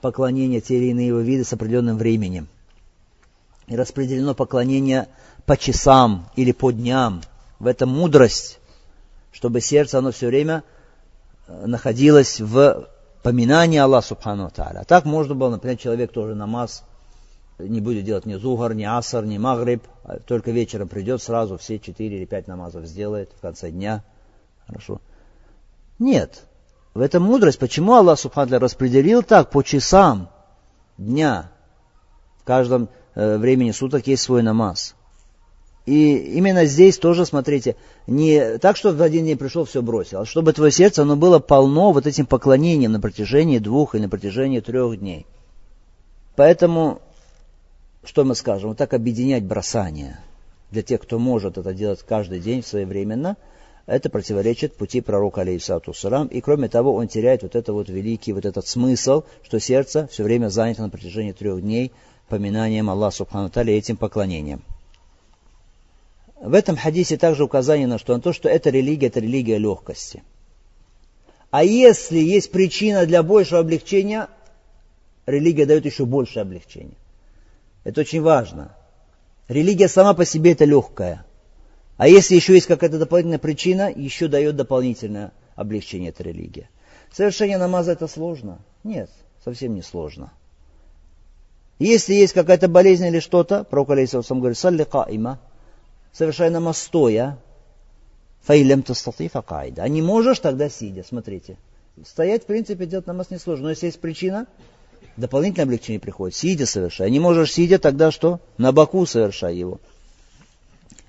поклонение 0.00 0.60
те 0.60 0.76
или 0.76 0.90
иные 0.90 1.08
его 1.08 1.20
виды 1.20 1.44
с 1.44 1.52
определенным 1.52 1.96
временем. 1.96 2.48
И 3.66 3.76
распределено 3.76 4.34
поклонение 4.34 5.08
по 5.44 5.56
часам 5.56 6.28
или 6.36 6.52
по 6.52 6.70
дням. 6.70 7.22
В 7.58 7.66
этом 7.66 7.88
мудрость, 7.88 8.58
чтобы 9.32 9.60
сердце 9.60 9.98
оно 9.98 10.10
все 10.12 10.26
время 10.26 10.62
э, 11.46 11.66
находилось 11.66 12.40
в 12.40 12.88
поминании 13.22 13.78
Аллаха 13.78 14.08
Субхану 14.08 14.50
Тааля. 14.50 14.84
Так 14.84 15.04
можно 15.04 15.34
было, 15.34 15.50
например, 15.50 15.78
человек 15.78 16.12
тоже 16.12 16.34
намаз 16.34 16.84
не 17.58 17.80
будет 17.80 18.04
делать 18.04 18.26
ни 18.26 18.34
зугар, 18.34 18.74
ни 18.74 18.84
асар, 18.84 19.24
ни 19.24 19.38
магриб, 19.38 19.82
а 20.04 20.18
только 20.18 20.50
вечером 20.50 20.88
придет 20.88 21.22
сразу 21.22 21.56
все 21.56 21.78
четыре 21.78 22.18
или 22.18 22.24
пять 22.26 22.46
намазов 22.46 22.84
сделает 22.84 23.30
в 23.36 23.40
конце 23.40 23.70
дня. 23.70 24.04
Хорошо. 24.66 25.00
Нет. 25.98 26.44
В 26.96 27.00
этом 27.02 27.24
мудрость. 27.24 27.58
Почему 27.58 27.92
Аллах 27.92 28.18
Субхану 28.18 28.58
распределил 28.58 29.22
так 29.22 29.50
по 29.50 29.62
часам 29.62 30.30
дня? 30.96 31.50
В 32.40 32.44
каждом 32.44 32.88
э, 33.14 33.36
времени 33.36 33.70
суток 33.72 34.06
есть 34.06 34.22
свой 34.22 34.42
намаз. 34.42 34.94
И 35.84 36.16
именно 36.16 36.64
здесь 36.64 36.96
тоже, 36.96 37.26
смотрите, 37.26 37.76
не 38.06 38.56
так, 38.56 38.78
что 38.78 38.92
в 38.92 39.02
один 39.02 39.26
день 39.26 39.36
пришел, 39.36 39.66
все 39.66 39.82
бросил, 39.82 40.20
а 40.20 40.24
чтобы 40.24 40.54
твое 40.54 40.72
сердце, 40.72 41.02
оно 41.02 41.16
было 41.16 41.38
полно 41.38 41.92
вот 41.92 42.06
этим 42.06 42.24
поклонением 42.24 42.92
на 42.92 43.00
протяжении 43.00 43.58
двух 43.58 43.94
или 43.94 44.04
на 44.04 44.08
протяжении 44.08 44.60
трех 44.60 44.98
дней. 44.98 45.26
Поэтому 46.34 47.02
что 48.04 48.24
мы 48.24 48.34
скажем, 48.34 48.70
вот 48.70 48.78
так 48.78 48.94
объединять 48.94 49.44
бросание 49.44 50.18
для 50.70 50.82
тех, 50.82 51.02
кто 51.02 51.18
может 51.18 51.58
это 51.58 51.74
делать 51.74 52.00
каждый 52.08 52.40
день 52.40 52.62
своевременно, 52.62 53.36
это 53.86 54.10
противоречит 54.10 54.74
пути 54.76 55.00
пророка, 55.00 55.42
алейхиссату 55.42 55.94
салам, 55.94 56.26
и 56.26 56.40
кроме 56.40 56.68
того, 56.68 56.94
он 56.94 57.06
теряет 57.06 57.42
вот 57.42 57.54
это 57.54 57.72
вот 57.72 57.88
великий, 57.88 58.32
вот 58.32 58.44
этот 58.44 58.66
смысл, 58.66 59.22
что 59.44 59.60
сердце 59.60 60.08
все 60.08 60.24
время 60.24 60.48
занято 60.48 60.82
на 60.82 60.90
протяжении 60.90 61.32
трех 61.32 61.62
дней 61.62 61.92
поминанием 62.28 62.90
Аллаха 62.90 63.16
Субхану 63.16 63.48
и 63.48 63.70
этим 63.70 63.96
поклонением. 63.96 64.62
В 66.40 66.52
этом 66.52 66.76
хадисе 66.76 67.16
также 67.16 67.44
указание 67.44 67.86
на, 67.86 67.98
что, 67.98 68.14
на 68.14 68.20
то, 68.20 68.32
что 68.32 68.48
эта 68.48 68.70
религия, 68.70 69.06
это 69.06 69.20
религия 69.20 69.58
легкости. 69.58 70.22
А 71.50 71.62
если 71.62 72.18
есть 72.18 72.50
причина 72.50 73.06
для 73.06 73.22
большего 73.22 73.60
облегчения, 73.60 74.28
религия 75.26 75.64
дает 75.64 75.86
еще 75.86 76.04
большее 76.04 76.42
облегчение. 76.42 76.96
Это 77.84 78.00
очень 78.00 78.20
важно. 78.20 78.74
Религия 79.48 79.88
сама 79.88 80.12
по 80.12 80.24
себе 80.24 80.52
это 80.52 80.64
легкая. 80.64 81.25
А 81.96 82.08
если 82.08 82.34
еще 82.34 82.54
есть 82.54 82.66
какая-то 82.66 82.98
дополнительная 82.98 83.38
причина, 83.38 83.90
еще 83.90 84.28
дает 84.28 84.56
дополнительное 84.56 85.32
облегчение 85.54 86.10
эта 86.10 86.22
религия. 86.22 86.68
Совершение 87.10 87.56
намаза 87.56 87.92
это 87.92 88.06
сложно? 88.06 88.58
Нет, 88.84 89.10
совсем 89.44 89.74
не 89.74 89.82
сложно. 89.82 90.32
Если 91.78 92.14
есть 92.14 92.32
какая-то 92.32 92.68
болезнь 92.68 93.06
или 93.06 93.20
что-то, 93.20 93.64
пророк 93.64 93.90
Алейсалам 93.90 94.40
говорит, 94.40 94.58
салли 94.58 94.84
каима, 94.84 95.38
совершай 96.12 96.50
намаз 96.50 96.78
стоя, 96.78 97.38
фаилем 98.42 98.82
тастати 98.82 99.28
факайда. 99.28 99.82
А 99.82 99.88
не 99.88 100.02
можешь, 100.02 100.38
тогда 100.38 100.68
сидя, 100.68 101.04
смотрите. 101.06 101.56
Стоять, 102.04 102.44
в 102.44 102.46
принципе, 102.46 102.86
делать 102.86 103.06
намаз 103.06 103.30
несложно. 103.30 103.64
Но 103.64 103.70
если 103.70 103.86
есть 103.86 104.00
причина, 104.00 104.46
дополнительное 105.16 105.64
облегчение 105.64 106.00
приходит. 106.00 106.36
Сидя 106.36 106.66
совершай. 106.66 107.10
Не 107.10 107.20
можешь 107.20 107.52
сидя, 107.52 107.78
тогда 107.78 108.10
что? 108.10 108.40
На 108.58 108.72
боку 108.72 109.04
совершай 109.06 109.56
его. 109.56 109.80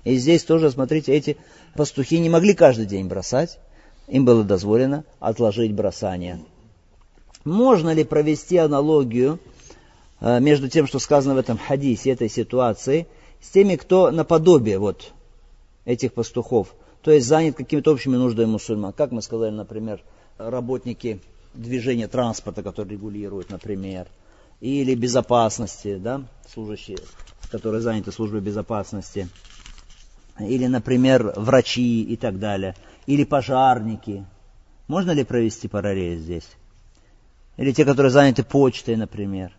И 0.08 0.16
здесь 0.16 0.42
тоже, 0.42 0.70
смотрите, 0.70 1.12
эти 1.12 1.36
пастухи 1.74 2.18
не 2.18 2.30
могли 2.30 2.54
каждый 2.54 2.86
день 2.86 3.08
бросать. 3.08 3.58
Им 4.06 4.24
было 4.24 4.42
дозволено 4.42 5.04
отложить 5.20 5.74
бросание. 5.74 6.40
Можно 7.44 7.92
ли 7.92 8.04
провести 8.04 8.56
аналогию 8.56 9.38
э, 10.20 10.40
между 10.40 10.70
тем, 10.70 10.86
что 10.86 10.98
сказано 10.98 11.34
в 11.34 11.38
этом 11.38 11.58
хадисе, 11.58 12.10
этой 12.10 12.30
ситуации, 12.30 13.06
с 13.42 13.50
теми, 13.50 13.76
кто 13.76 14.10
наподобие 14.10 14.78
вот 14.78 15.12
этих 15.84 16.14
пастухов, 16.14 16.74
то 17.02 17.10
есть 17.10 17.26
занят 17.26 17.56
какими-то 17.56 17.92
общими 17.92 18.16
нуждами 18.16 18.46
мусульман. 18.46 18.94
Как 18.94 19.12
мы 19.12 19.20
сказали, 19.20 19.50
например, 19.50 20.02
работники 20.38 21.20
движения 21.52 22.08
транспорта, 22.08 22.62
который 22.62 22.92
регулирует, 22.92 23.50
например, 23.50 24.06
или 24.60 24.94
безопасности, 24.94 25.98
да, 25.98 26.22
служащие, 26.50 26.96
которые 27.50 27.82
заняты 27.82 28.10
службой 28.10 28.40
безопасности, 28.40 29.28
или, 30.40 30.66
например, 30.66 31.32
врачи 31.36 32.02
и 32.02 32.16
так 32.16 32.38
далее, 32.38 32.74
или 33.06 33.24
пожарники. 33.24 34.24
Можно 34.86 35.12
ли 35.12 35.24
провести 35.24 35.68
параллель 35.68 36.18
здесь? 36.18 36.48
Или 37.56 37.72
те, 37.72 37.84
которые 37.84 38.10
заняты 38.10 38.44
почтой, 38.44 38.96
например. 38.96 39.52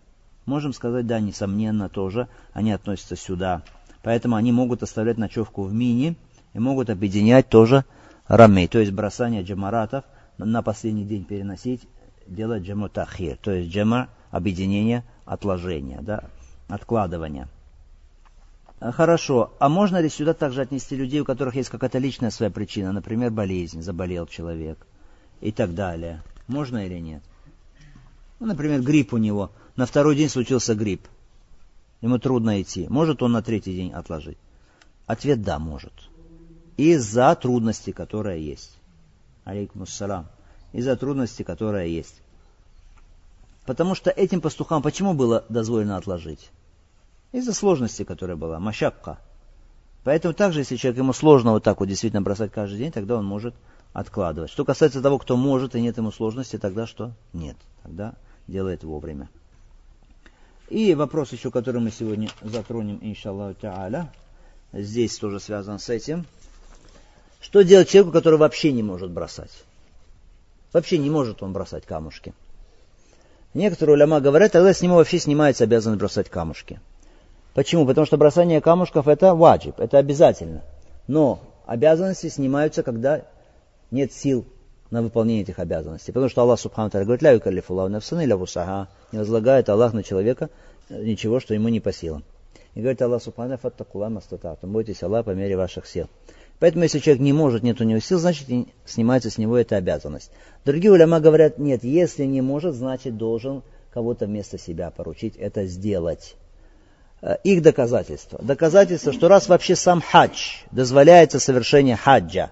Можем 0.45 0.73
сказать, 0.73 1.05
да, 1.05 1.19
несомненно, 1.19 1.89
тоже 1.89 2.27
они 2.53 2.71
относятся 2.71 3.15
сюда. 3.15 3.61
Поэтому 4.01 4.35
они 4.35 4.51
могут 4.51 4.81
оставлять 4.81 5.17
ночевку 5.17 5.63
в 5.63 5.73
мини 5.73 6.15
и 6.53 6.59
могут 6.59 6.89
объединять 6.89 7.49
тоже 7.49 7.85
рамей, 8.27 8.67
то 8.67 8.79
есть 8.79 8.91
бросание 8.91 9.43
джамаратов– 9.43 10.03
на 10.45 10.63
последний 10.63 11.03
день 11.03 11.25
переносить, 11.25 11.81
делать 12.25 12.63
джаму 12.63 12.89
тахир, 12.89 13.37
то 13.37 13.51
есть 13.51 13.71
джама 13.73 14.09
объединение, 14.31 15.03
отложение, 15.25 15.99
да, 16.01 16.23
откладывание. 16.67 17.47
А, 18.79 18.91
хорошо, 18.91 19.53
а 19.59 19.67
можно 19.67 19.99
ли 19.99 20.09
сюда 20.09 20.33
также 20.33 20.61
отнести 20.61 20.95
людей, 20.95 21.19
у 21.19 21.25
которых 21.25 21.55
есть 21.55 21.69
какая-то 21.69 21.97
личная 21.97 22.29
своя 22.29 22.49
причина, 22.49 22.91
например, 22.93 23.31
болезнь, 23.31 23.81
заболел 23.81 24.25
человек 24.25 24.85
и 25.41 25.51
так 25.51 25.75
далее? 25.75 26.23
Можно 26.47 26.85
или 26.85 26.99
нет? 26.99 27.21
Ну, 28.39 28.47
например, 28.47 28.81
грипп 28.81 29.13
у 29.13 29.17
него. 29.17 29.51
На 29.75 29.85
второй 29.85 30.15
день 30.15 30.29
случился 30.29 30.75
грипп. 30.75 31.07
Ему 32.01 32.19
трудно 32.19 32.61
идти. 32.61 32.87
Может 32.89 33.21
он 33.21 33.33
на 33.33 33.41
третий 33.41 33.73
день 33.73 33.91
отложить? 33.91 34.37
Ответ 35.05 35.41
да, 35.41 35.59
может. 35.59 35.93
Из-за 36.77 37.35
трудностей, 37.35 37.91
которые 37.91 38.45
есть 38.45 38.79
алейкум 39.43 39.83
ассалам, 39.83 40.27
из-за 40.71 40.95
трудности, 40.95 41.43
которая 41.43 41.87
есть. 41.87 42.21
Потому 43.65 43.95
что 43.95 44.09
этим 44.09 44.39
пастухам 44.39 44.81
почему 44.81 45.13
было 45.13 45.43
дозволено 45.49 45.97
отложить? 45.97 46.49
Из-за 47.31 47.53
сложности, 47.53 48.03
которая 48.03 48.35
была, 48.35 48.59
машакка. 48.59 49.19
Поэтому 50.03 50.33
также, 50.33 50.59
если 50.59 50.77
человек 50.77 50.99
ему 50.99 51.13
сложно 51.13 51.51
вот 51.51 51.63
так 51.63 51.79
вот 51.79 51.87
действительно 51.87 52.21
бросать 52.21 52.51
каждый 52.51 52.77
день, 52.77 52.91
тогда 52.91 53.15
он 53.15 53.25
может 53.25 53.53
откладывать. 53.93 54.49
Что 54.49 54.65
касается 54.65 55.01
того, 55.01 55.19
кто 55.19 55.35
может 55.35 55.75
и 55.75 55.81
нет 55.81 55.97
ему 55.97 56.11
сложности, 56.11 56.57
тогда 56.57 56.87
что? 56.87 57.11
Нет. 57.33 57.57
Тогда 57.83 58.15
делает 58.47 58.83
вовремя. 58.83 59.29
И 60.69 60.93
вопрос 60.93 61.31
еще, 61.31 61.51
который 61.51 61.81
мы 61.81 61.91
сегодня 61.91 62.29
затронем, 62.41 62.99
иншаллаху 63.01 63.59
та'аля, 63.59 64.07
здесь 64.71 65.17
тоже 65.17 65.39
связан 65.39 65.79
с 65.79 65.89
этим. 65.89 66.25
Что 67.41 67.63
делать 67.63 67.89
человеку, 67.89 68.11
который 68.11 68.37
вообще 68.37 68.71
не 68.71 68.83
может 68.83 69.11
бросать? 69.11 69.51
Вообще 70.71 70.97
не 70.97 71.09
может 71.09 71.41
он 71.41 71.53
бросать 71.53 71.85
камушки. 71.85 72.33
Некоторые 73.55 73.95
уляма 73.95 74.19
говорят, 74.19 74.51
тогда 74.51 74.73
с 74.73 74.81
него 74.81 74.95
вообще 74.95 75.17
снимается 75.17 75.63
обязанность 75.63 75.99
бросать 75.99 76.29
камушки. 76.29 76.79
Почему? 77.53 77.85
Потому 77.85 78.05
что 78.05 78.17
бросание 78.17 78.61
камушков 78.61 79.07
это 79.07 79.33
ваджиб, 79.33 79.79
это 79.79 79.97
обязательно. 79.97 80.61
Но 81.07 81.39
обязанности 81.65 82.29
снимаются, 82.29 82.83
когда 82.83 83.23
нет 83.91 84.13
сил 84.13 84.45
на 84.91 85.01
выполнение 85.01 85.43
этих 85.43 85.59
обязанностей. 85.59 86.11
Потому 86.11 86.29
что 86.29 86.41
Аллах 86.41 86.59
Субхану 86.59 86.89
говорит, 86.91 87.21
ля 87.21 87.31
юкаллифуллаху 87.31 87.89
нафсан 87.89 88.21
или 88.21 88.33
вусаха. 88.33 88.87
Не 89.11 89.19
возлагает 89.19 89.69
Аллах 89.69 89.93
на 89.93 90.03
человека 90.03 90.49
ничего, 90.89 91.39
что 91.39 91.53
ему 91.53 91.69
не 91.69 91.79
по 91.79 91.91
силам. 91.91 92.23
И 92.75 92.81
говорит 92.81 93.01
Аллах 93.01 93.21
Субхану 93.21 93.57
фаттакула 93.57 94.09
мастататум. 94.09 94.71
Бойтесь 94.71 95.03
Аллах 95.03 95.25
по 95.25 95.31
мере 95.31 95.57
ваших 95.57 95.85
сил. 95.85 96.07
Поэтому, 96.59 96.83
если 96.83 96.99
человек 96.99 97.21
не 97.21 97.33
может, 97.33 97.63
нет 97.63 97.79
у 97.79 97.85
него 97.85 97.99
сил, 97.99 98.19
значит, 98.19 98.47
снимается 98.85 99.29
с 99.29 99.37
него 99.37 99.57
эта 99.57 99.77
обязанность. 99.77 100.31
Другие 100.65 100.91
уляма 100.91 101.19
говорят, 101.21 101.57
нет, 101.57 101.83
если 101.83 102.25
не 102.25 102.41
может, 102.41 102.75
значит, 102.75 103.17
должен 103.17 103.63
кого-то 103.93 104.25
вместо 104.25 104.57
себя 104.57 104.91
поручить 104.91 105.35
это 105.37 105.65
сделать. 105.65 106.35
Э, 107.21 107.35
их 107.43 107.61
доказательство. 107.61 108.39
Доказательство, 108.41 109.11
что 109.11 109.27
раз 109.27 109.49
вообще 109.49 109.75
сам 109.75 110.01
хадж 110.01 110.63
дозволяется 110.71 111.39
совершение 111.39 111.97
хаджа, 111.97 112.51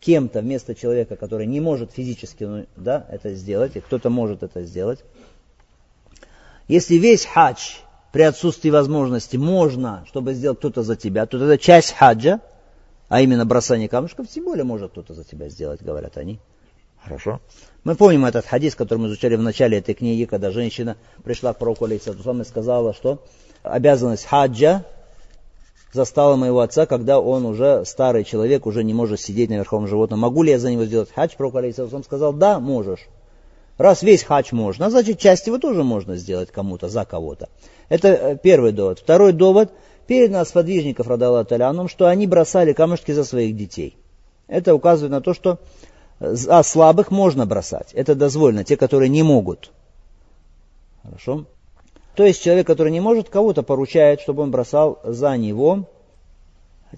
кем-то 0.00 0.40
вместо 0.40 0.74
человека, 0.74 1.16
который 1.16 1.46
не 1.46 1.60
может 1.60 1.92
физически 1.92 2.44
ну, 2.44 2.66
да, 2.76 3.06
это 3.08 3.34
сделать, 3.34 3.76
и 3.76 3.80
кто-то 3.80 4.10
может 4.10 4.42
это 4.42 4.62
сделать. 4.64 5.02
Если 6.68 6.96
весь 6.96 7.24
хадж 7.24 7.76
при 8.12 8.22
отсутствии 8.22 8.70
возможности 8.70 9.36
можно, 9.38 10.04
чтобы 10.06 10.34
сделал 10.34 10.56
кто-то 10.56 10.82
за 10.82 10.96
тебя, 10.96 11.24
то 11.24 11.38
это 11.38 11.56
часть 11.58 11.92
хаджа, 11.92 12.40
а 13.08 13.22
именно 13.22 13.46
бросание 13.46 13.88
камушков, 13.88 14.28
тем 14.28 14.44
более 14.44 14.64
может 14.64 14.92
кто-то 14.92 15.14
за 15.14 15.24
тебя 15.24 15.48
сделать, 15.48 15.82
говорят 15.82 16.18
они. 16.18 16.40
Хорошо. 17.04 17.40
Мы 17.84 17.96
помним 17.96 18.24
этот 18.24 18.46
хадис, 18.46 18.74
который 18.74 19.00
мы 19.00 19.08
изучали 19.08 19.36
в 19.36 19.42
начале 19.42 19.78
этой 19.78 19.94
книги, 19.94 20.24
когда 20.24 20.50
женщина 20.50 20.96
пришла 21.22 21.52
к 21.52 21.58
пророку 21.58 21.84
Алейсатусам 21.84 22.40
и 22.40 22.44
сказала, 22.44 22.94
что 22.94 23.22
обязанность 23.62 24.24
хаджа 24.24 24.84
застала 25.92 26.36
моего 26.36 26.60
отца, 26.60 26.86
когда 26.86 27.20
он 27.20 27.44
уже 27.44 27.84
старый 27.84 28.24
человек, 28.24 28.66
уже 28.66 28.82
не 28.82 28.94
может 28.94 29.20
сидеть 29.20 29.50
на 29.50 29.54
верховом 29.54 29.86
животном. 29.86 30.20
Могу 30.20 30.42
ли 30.42 30.52
я 30.52 30.58
за 30.58 30.70
него 30.70 30.86
сделать 30.86 31.10
хадж? 31.14 31.32
Пророк 31.36 31.56
Алейсалам 31.56 32.02
сказал, 32.04 32.32
да, 32.32 32.58
можешь. 32.58 33.06
Раз 33.76 34.02
весь 34.02 34.22
хадж 34.22 34.48
можно, 34.52 34.88
значит 34.88 35.18
часть 35.18 35.46
его 35.46 35.58
тоже 35.58 35.82
можно 35.82 36.16
сделать 36.16 36.50
кому-то, 36.50 36.88
за 36.88 37.04
кого-то. 37.04 37.48
Это 37.88 38.08
э, 38.08 38.38
первый 38.40 38.72
довод. 38.72 39.00
Второй 39.00 39.32
довод. 39.32 39.72
Перед 40.06 40.30
нас 40.30 40.52
подвижников 40.52 41.08
Радала 41.08 41.44
Таляном, 41.44 41.88
что 41.88 42.06
они 42.06 42.26
бросали 42.26 42.72
камушки 42.72 43.12
за 43.12 43.24
своих 43.24 43.56
детей. 43.56 43.96
Это 44.48 44.74
указывает 44.74 45.10
на 45.10 45.20
то, 45.20 45.32
что 45.32 45.58
за 46.20 46.62
слабых 46.62 47.10
можно 47.10 47.46
бросать. 47.46 47.92
Это 47.92 48.14
дозволено. 48.14 48.64
Те, 48.64 48.76
которые 48.76 49.08
не 49.08 49.22
могут. 49.22 49.70
Хорошо? 51.02 51.44
То 52.14 52.24
есть 52.24 52.42
человек, 52.42 52.66
который 52.66 52.92
не 52.92 53.00
может, 53.00 53.28
кого-то 53.28 53.62
поручает, 53.62 54.20
чтобы 54.20 54.42
он 54.42 54.50
бросал 54.50 55.00
за 55.04 55.36
него. 55.36 55.84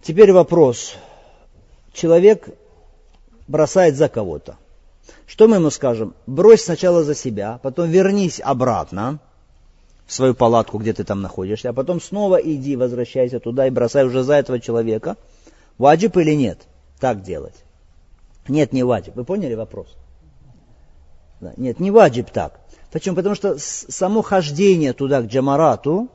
Теперь 0.03 0.33
вопрос. 0.33 0.95
Человек 1.93 2.49
бросает 3.49 3.97
за 3.97 4.09
кого-то. 4.09 4.57
Что 5.27 5.49
мы 5.49 5.57
ему 5.57 5.71
скажем? 5.71 6.15
Брось 6.27 6.65
сначала 6.65 7.03
за 7.03 7.15
себя, 7.15 7.59
потом 7.63 7.89
вернись 7.89 8.41
обратно 8.41 9.19
в 10.07 10.13
свою 10.13 10.35
палатку, 10.35 10.79
где 10.79 10.93
ты 10.93 11.05
там 11.05 11.23
находишься, 11.23 11.71
а 11.71 11.73
потом 11.73 12.01
снова 12.01 12.37
иди, 12.37 12.77
возвращайся 12.77 13.41
туда 13.41 13.67
и 13.67 13.71
бросай 13.71 14.05
уже 14.05 14.23
за 14.23 14.35
этого 14.35 14.61
человека. 14.61 15.17
Ваджиб 15.79 16.17
или 16.17 16.33
нет? 16.33 16.61
Так 17.01 17.23
делать. 17.23 17.55
Нет, 18.49 18.73
не 18.73 18.83
ваджиб. 18.83 19.17
Вы 19.17 19.25
поняли 19.25 19.55
вопрос? 19.55 19.97
Да, 21.41 21.53
нет, 21.57 21.81
не 21.81 21.91
ваджиб 21.91 22.31
так. 22.31 22.61
Почему? 22.93 23.17
Потому 23.17 23.35
что 23.35 23.57
само 23.59 24.23
хождение 24.23 24.93
туда, 24.93 25.23
к 25.23 25.27
джамарату, 25.27 26.09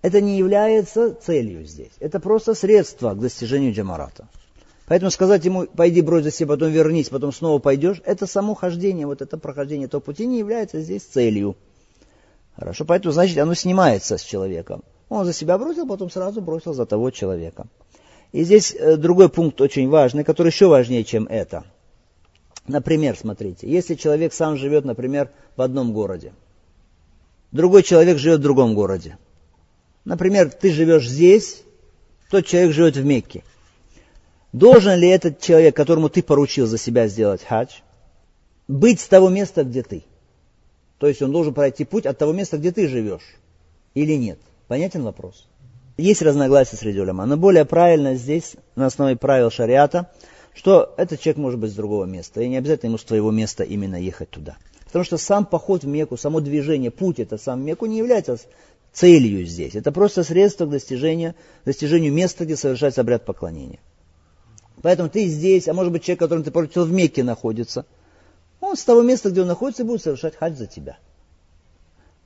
это 0.00 0.20
не 0.20 0.38
является 0.38 1.14
целью 1.14 1.64
здесь. 1.64 1.92
Это 2.00 2.20
просто 2.20 2.54
средство 2.54 3.14
к 3.14 3.20
достижению 3.20 3.74
джамарата. 3.74 4.28
Поэтому 4.86 5.10
сказать 5.10 5.44
ему, 5.44 5.66
пойди 5.66 6.00
брось 6.00 6.24
за 6.24 6.30
себя, 6.30 6.54
потом 6.54 6.70
вернись, 6.70 7.10
потом 7.10 7.30
снова 7.30 7.58
пойдешь, 7.58 8.00
это 8.06 8.26
само 8.26 8.54
хождение, 8.54 9.06
вот 9.06 9.20
это 9.20 9.36
прохождение 9.36 9.86
этого 9.86 10.00
пути 10.00 10.24
не 10.24 10.38
является 10.38 10.80
здесь 10.80 11.02
целью. 11.02 11.56
Хорошо, 12.56 12.86
поэтому, 12.86 13.12
значит, 13.12 13.36
оно 13.36 13.52
снимается 13.54 14.16
с 14.16 14.22
человеком. 14.22 14.82
Он 15.10 15.26
за 15.26 15.34
себя 15.34 15.58
бросил, 15.58 15.86
потом 15.86 16.10
сразу 16.10 16.40
бросил 16.40 16.72
за 16.72 16.86
того 16.86 17.10
человека. 17.10 17.66
И 18.32 18.44
здесь 18.44 18.74
э, 18.74 18.96
другой 18.96 19.28
пункт 19.28 19.60
очень 19.60 19.88
важный, 19.88 20.24
который 20.24 20.48
еще 20.48 20.68
важнее, 20.68 21.04
чем 21.04 21.26
это– 21.26 21.64
Например, 22.68 23.16
смотрите, 23.16 23.66
если 23.66 23.94
человек 23.94 24.34
сам 24.34 24.58
живет, 24.58 24.84
например, 24.84 25.30
в 25.56 25.62
одном 25.62 25.94
городе, 25.94 26.34
другой 27.50 27.82
человек 27.82 28.18
живет 28.18 28.40
в 28.40 28.42
другом 28.42 28.74
городе. 28.74 29.16
Например, 30.04 30.50
ты 30.50 30.70
живешь 30.70 31.08
здесь, 31.08 31.62
тот 32.30 32.46
человек 32.46 32.74
живет 32.74 32.96
в 32.96 33.04
Мекке. 33.04 33.42
Должен 34.52 34.98
ли 34.98 35.08
этот 35.08 35.40
человек, 35.40 35.74
которому 35.74 36.10
ты 36.10 36.22
поручил 36.22 36.66
за 36.66 36.76
себя 36.76 37.08
сделать 37.08 37.42
хадж, 37.42 37.80
быть 38.66 39.00
с 39.00 39.08
того 39.08 39.30
места, 39.30 39.64
где 39.64 39.82
ты? 39.82 40.04
То 40.98 41.06
есть 41.06 41.22
он 41.22 41.32
должен 41.32 41.54
пройти 41.54 41.84
путь 41.84 42.04
от 42.04 42.18
того 42.18 42.32
места, 42.32 42.58
где 42.58 42.70
ты 42.70 42.86
живешь, 42.86 43.36
или 43.94 44.14
нет? 44.14 44.38
Понятен 44.66 45.04
вопрос? 45.04 45.46
Есть 45.98 46.22
разногласия 46.22 46.76
среди 46.76 47.00
уляма, 47.00 47.26
но 47.26 47.36
более 47.36 47.64
правильно 47.64 48.14
здесь, 48.14 48.54
на 48.76 48.86
основе 48.86 49.16
правил 49.16 49.50
шариата, 49.50 50.08
что 50.54 50.94
этот 50.96 51.20
человек 51.20 51.38
может 51.38 51.58
быть 51.58 51.72
с 51.72 51.74
другого 51.74 52.04
места, 52.04 52.40
и 52.40 52.48
не 52.48 52.56
обязательно 52.56 52.90
ему 52.90 52.98
с 52.98 53.04
твоего 53.04 53.32
места 53.32 53.64
именно 53.64 53.96
ехать 53.96 54.30
туда. 54.30 54.56
Потому 54.84 55.04
что 55.04 55.18
сам 55.18 55.44
поход 55.44 55.82
в 55.82 55.88
Мекку, 55.88 56.16
само 56.16 56.38
движение, 56.38 56.92
путь 56.92 57.18
это 57.18 57.36
сам 57.36 57.64
Мекку 57.64 57.86
не 57.86 57.98
является 57.98 58.38
целью 58.92 59.44
здесь. 59.44 59.74
Это 59.74 59.90
просто 59.90 60.22
средство 60.22 60.66
к 60.66 60.70
достижению, 60.70 61.34
достижению 61.64 62.12
места, 62.12 62.44
где 62.44 62.56
совершается 62.56 63.00
обряд 63.00 63.24
поклонения. 63.24 63.80
Поэтому 64.82 65.08
ты 65.08 65.26
здесь, 65.26 65.66
а 65.66 65.74
может 65.74 65.92
быть 65.92 66.04
человек, 66.04 66.20
которым 66.20 66.44
ты 66.44 66.52
поручил 66.52 66.84
в 66.84 66.92
Мекке 66.92 67.24
находится, 67.24 67.86
он 68.60 68.76
с 68.76 68.84
того 68.84 69.02
места, 69.02 69.30
где 69.30 69.40
он 69.42 69.48
находится, 69.48 69.84
будет 69.84 70.02
совершать 70.02 70.36
хадж 70.36 70.54
за 70.54 70.68
тебя. 70.68 70.96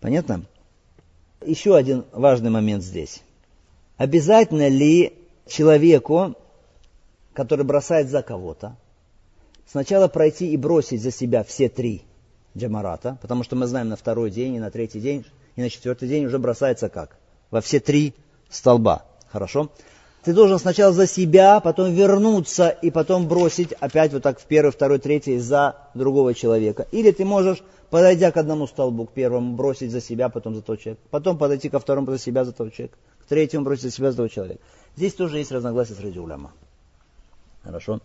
Понятно? 0.00 0.42
Еще 1.40 1.74
один 1.74 2.04
важный 2.12 2.50
момент 2.50 2.84
здесь. 2.84 3.22
Обязательно 4.03 4.66
ли 4.66 5.12
человеку 5.46 6.34
который 7.34 7.64
бросает 7.64 8.09
за 8.09 8.22
кого-то, 8.22 8.76
сначала 9.70 10.09
пройти 10.09 10.50
и 10.50 10.57
бросить 10.57 11.00
за 11.00 11.12
себя 11.12 11.44
все 11.44 11.68
три 11.68 12.03
джамарата, 12.57 13.16
потому 13.22 13.44
что 13.44 13.55
мы 13.57 13.66
знаем 13.66 13.88
на 13.88 13.96
второй 13.96 14.30
день 14.30 14.57
и 14.57 14.59
на 14.59 14.72
третий 14.72 15.00
день 15.00 15.24
и 15.55 15.62
на 15.62 15.70
четвертый 15.70 16.09
день 16.09 16.26
уже 16.26 16.40
бросается 16.40 16.88
как? 16.88 17.16
Во 17.53 17.61
все 17.61 17.78
три 17.78 18.14
столба. 18.50 19.05
Хорошо? 19.28 19.70
Ты 20.24 20.32
должен 20.34 20.59
сначала 20.59 20.92
за 20.92 21.07
себя, 21.07 21.61
потом 21.61 21.92
вернуться 21.92 22.68
и 22.68 22.90
потом 22.90 23.28
бросить 23.28 23.72
опять 23.72 24.12
вот 24.12 24.22
так 24.22 24.38
в 24.38 24.44
первый, 24.44 24.70
второй, 24.70 24.98
третий 24.98 25.38
за 25.38 25.76
другого 25.94 26.34
человека. 26.34 26.86
Или 26.92 27.11
ты 27.11 27.24
можешь, 27.24 27.62
подойдя 27.90 28.30
к 28.30 28.36
одному 28.36 28.66
столбу, 28.66 29.07
к 29.07 29.12
первому, 29.12 29.57
бросить 29.57 29.90
за 29.90 30.00
себя, 30.00 30.28
потом 30.28 30.55
за 30.55 30.62
того 30.62 30.76
человека. 30.76 31.03
Потом 31.11 31.38
подойти 31.38 31.68
ко 31.68 31.80
второму, 31.80 32.11
за 32.12 32.18
себя, 32.18 32.44
за 32.44 32.53
того 32.53 32.70
человека. 32.70 32.96
К 33.24 33.28
третьему 33.28 33.64
бросить 33.64 33.84
за 33.84 33.90
себя, 33.90 34.10
за 34.10 34.18
того 34.18 34.28
человека. 34.28 34.60
Здесь 34.96 35.14
тоже 35.14 35.38
есть 35.38 35.52
разногласия 35.52 35.94
среди 35.94 36.18
уляма. 36.18 36.52
Хорошо? 37.62 38.00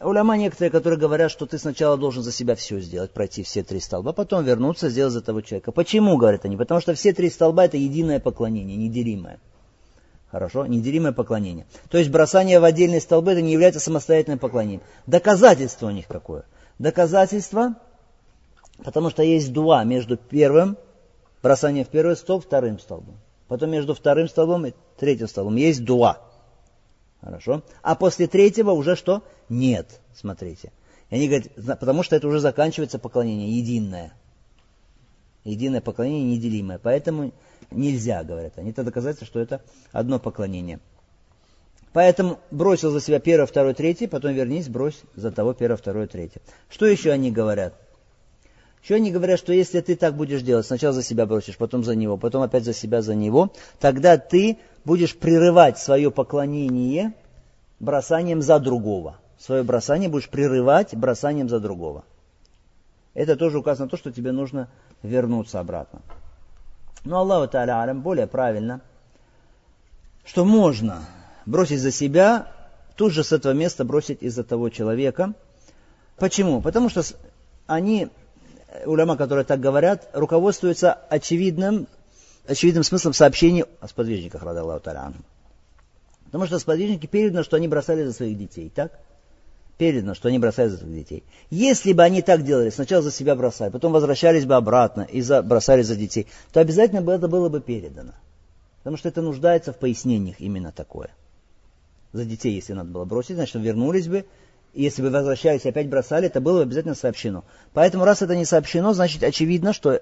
Уляма 0.00 0.36
некоторые, 0.36 0.70
которые 0.70 0.98
говорят, 0.98 1.30
что 1.30 1.46
ты 1.46 1.58
сначала 1.58 1.96
должен 1.96 2.22
за 2.22 2.30
себя 2.30 2.54
все 2.54 2.78
сделать, 2.80 3.10
пройти 3.10 3.42
все 3.42 3.64
три 3.64 3.80
столба, 3.80 4.12
потом 4.12 4.44
вернуться, 4.44 4.88
сделать 4.88 5.12
за 5.12 5.22
того 5.22 5.40
человека. 5.40 5.72
Почему, 5.72 6.16
говорят 6.16 6.44
они? 6.44 6.56
Потому 6.56 6.80
что 6.80 6.94
все 6.94 7.12
три 7.12 7.30
столба 7.30 7.64
это 7.64 7.76
единое 7.76 8.20
поклонение, 8.20 8.76
неделимое. 8.76 9.40
Хорошо? 10.30 10.66
Неделимое 10.66 11.12
поклонение. 11.12 11.66
То 11.90 11.98
есть 11.98 12.10
бросание 12.10 12.60
в 12.60 12.64
отдельные 12.64 13.00
столбы 13.00 13.32
это 13.32 13.42
не 13.42 13.52
является 13.52 13.80
самостоятельным 13.80 14.38
поклонением. 14.38 14.82
Доказательство 15.06 15.86
у 15.86 15.90
них 15.90 16.06
какое? 16.06 16.44
Доказательство, 16.78 17.74
потому 18.84 19.10
что 19.10 19.24
есть 19.24 19.52
дуа 19.52 19.82
между 19.82 20.16
первым, 20.16 20.76
бросание 21.42 21.84
в 21.84 21.88
первый 21.88 22.16
столб, 22.16 22.44
вторым 22.44 22.78
столбом. 22.78 23.16
Потом 23.48 23.70
между 23.70 23.94
вторым 23.94 24.28
столбом 24.28 24.66
и 24.66 24.72
третьим 24.98 25.26
столбом 25.26 25.56
есть 25.56 25.84
дуа. 25.84 26.18
Хорошо? 27.20 27.62
А 27.82 27.94
после 27.94 28.26
третьего 28.26 28.70
уже 28.72 28.94
что? 28.94 29.24
Нет. 29.48 30.00
Смотрите. 30.14 30.70
И 31.10 31.16
они 31.16 31.28
говорят, 31.28 31.80
потому 31.80 32.02
что 32.02 32.14
это 32.14 32.28
уже 32.28 32.40
заканчивается 32.40 32.98
поклонение 32.98 33.58
единое. 33.58 34.12
Единое 35.44 35.80
поклонение 35.80 36.36
неделимое. 36.36 36.78
Поэтому 36.78 37.32
нельзя, 37.70 38.22
говорят 38.22 38.58
они. 38.58 38.70
Это 38.70 38.84
доказательство, 38.84 39.26
что 39.26 39.40
это 39.40 39.62
одно 39.92 40.18
поклонение. 40.18 40.78
Поэтому 41.94 42.38
бросил 42.50 42.90
за 42.90 43.00
себя 43.00 43.18
первое, 43.18 43.46
второе, 43.46 43.72
третье, 43.72 44.08
потом 44.08 44.34
вернись, 44.34 44.68
брось 44.68 45.00
за 45.16 45.32
того 45.32 45.54
первое, 45.54 45.78
второе, 45.78 46.06
третье. 46.06 46.42
Что 46.68 46.84
еще 46.86 47.10
они 47.10 47.32
говорят? 47.32 47.74
Еще 48.82 48.94
они 48.94 49.10
говорят, 49.10 49.38
что 49.38 49.52
если 49.52 49.80
ты 49.80 49.96
так 49.96 50.16
будешь 50.16 50.42
делать, 50.42 50.66
сначала 50.66 50.92
за 50.92 51.02
себя 51.02 51.26
бросишь, 51.26 51.56
потом 51.56 51.84
за 51.84 51.94
него, 51.94 52.16
потом 52.16 52.42
опять 52.42 52.64
за 52.64 52.72
себя, 52.72 53.02
за 53.02 53.14
него, 53.14 53.52
тогда 53.80 54.18
ты 54.18 54.58
будешь 54.84 55.16
прерывать 55.16 55.78
свое 55.78 56.10
поклонение 56.10 57.12
бросанием 57.80 58.42
за 58.42 58.58
другого. 58.58 59.18
Свое 59.38 59.62
бросание 59.62 60.08
будешь 60.08 60.28
прерывать 60.28 60.94
бросанием 60.96 61.48
за 61.48 61.60
другого. 61.60 62.04
Это 63.14 63.36
тоже 63.36 63.58
указано 63.58 63.86
на 63.86 63.90
то, 63.90 63.96
что 63.96 64.12
тебе 64.12 64.32
нужно 64.32 64.68
вернуться 65.02 65.60
обратно. 65.60 66.00
Но 67.04 67.18
Аллаху 67.18 67.50
Та'аля 67.52 67.94
более 67.94 68.26
правильно, 68.26 68.80
что 70.24 70.44
можно 70.44 71.04
бросить 71.46 71.80
за 71.80 71.90
себя, 71.90 72.52
тут 72.96 73.12
же 73.12 73.24
с 73.24 73.32
этого 73.32 73.52
места 73.52 73.84
бросить 73.84 74.22
из-за 74.22 74.44
того 74.44 74.68
человека. 74.68 75.34
Почему? 76.16 76.60
Потому 76.60 76.88
что 76.88 77.02
они, 77.66 78.08
уляма, 78.84 79.16
которые 79.16 79.44
так 79.44 79.60
говорят, 79.60 80.08
руководствуются 80.12 80.92
очевидным, 80.92 81.86
очевидным 82.46 82.84
смыслом 82.84 83.12
сообщений 83.12 83.64
о 83.80 83.88
сподвижниках, 83.88 84.42
рада 84.42 84.60
Аллаху. 84.60 85.14
Потому 86.26 86.46
что 86.46 86.58
сподвижники 86.58 87.06
передано, 87.06 87.42
что 87.42 87.56
они 87.56 87.68
бросали 87.68 88.04
за 88.04 88.12
своих 88.12 88.36
детей, 88.36 88.70
так? 88.74 88.92
Передано, 89.78 90.14
что 90.14 90.28
они 90.28 90.38
бросали 90.38 90.68
за 90.68 90.78
своих 90.78 90.94
детей. 90.94 91.24
Если 91.50 91.92
бы 91.92 92.02
они 92.02 92.20
так 92.20 92.44
делали, 92.44 92.68
сначала 92.70 93.02
за 93.02 93.10
себя 93.10 93.34
бросали, 93.34 93.70
потом 93.70 93.92
возвращались 93.92 94.44
бы 94.44 94.54
обратно 94.54 95.02
и 95.02 95.22
за, 95.22 95.42
бросали 95.42 95.82
за 95.82 95.96
детей, 95.96 96.26
то 96.52 96.60
обязательно 96.60 97.00
бы 97.00 97.12
это 97.12 97.28
было 97.28 97.48
бы 97.48 97.60
передано. 97.60 98.12
Потому 98.78 98.96
что 98.96 99.08
это 99.08 99.22
нуждается 99.22 99.72
в 99.72 99.76
пояснениях 99.76 100.40
именно 100.40 100.72
такое. 100.72 101.10
За 102.12 102.24
детей, 102.24 102.54
если 102.54 102.72
надо 102.72 102.90
было 102.90 103.04
бросить, 103.04 103.36
значит, 103.36 103.54
вернулись 103.56 104.08
бы. 104.08 104.24
Если 104.74 105.02
бы 105.02 105.10
возвращались 105.10 105.64
и 105.64 105.68
опять 105.68 105.88
бросали, 105.88 106.26
это 106.26 106.40
было 106.40 106.58
бы 106.58 106.62
обязательно 106.62 106.94
сообщено. 106.94 107.44
Поэтому, 107.72 108.04
раз 108.04 108.22
это 108.22 108.36
не 108.36 108.44
сообщено, 108.44 108.92
значит, 108.92 109.22
очевидно, 109.22 109.72
что 109.72 110.00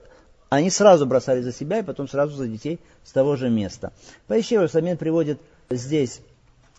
они 0.49 0.71
сразу 0.71 1.07
бросали 1.07 1.41
за 1.43 1.53
себя 1.53 1.79
и 1.79 1.83
потом 1.83 2.09
сразу 2.09 2.37
за 2.37 2.47
детей 2.47 2.81
с 3.05 3.12
того 3.12 3.37
же 3.37 3.49
места. 3.49 3.93
Поищи, 4.27 4.59
Самин 4.69 4.97
приводит 4.97 5.41
здесь 5.71 6.21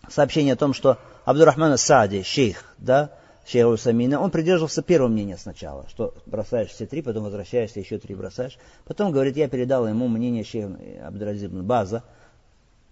сообщение 0.08 0.54
о 0.54 0.56
том, 0.56 0.74
что 0.74 0.98
Абдурахман 1.24 1.76
Сади, 1.76 2.22
шейх, 2.22 2.64
да, 2.78 3.10
шейх 3.46 3.66
Усамина, 3.66 4.20
он 4.20 4.30
придерживался 4.30 4.82
первого 4.82 5.08
мнения 5.08 5.36
сначала, 5.36 5.86
что 5.88 6.14
бросаешь 6.26 6.70
все 6.70 6.86
три, 6.86 7.02
потом 7.02 7.24
возвращаешься, 7.24 7.80
еще 7.80 7.98
три 7.98 8.14
бросаешь. 8.14 8.58
Потом, 8.84 9.12
говорит, 9.12 9.36
я 9.36 9.48
передал 9.48 9.86
ему 9.88 10.08
мнение 10.08 10.44
шейха 10.44 10.78
Абдуразибн 11.06 11.62
База, 11.62 12.02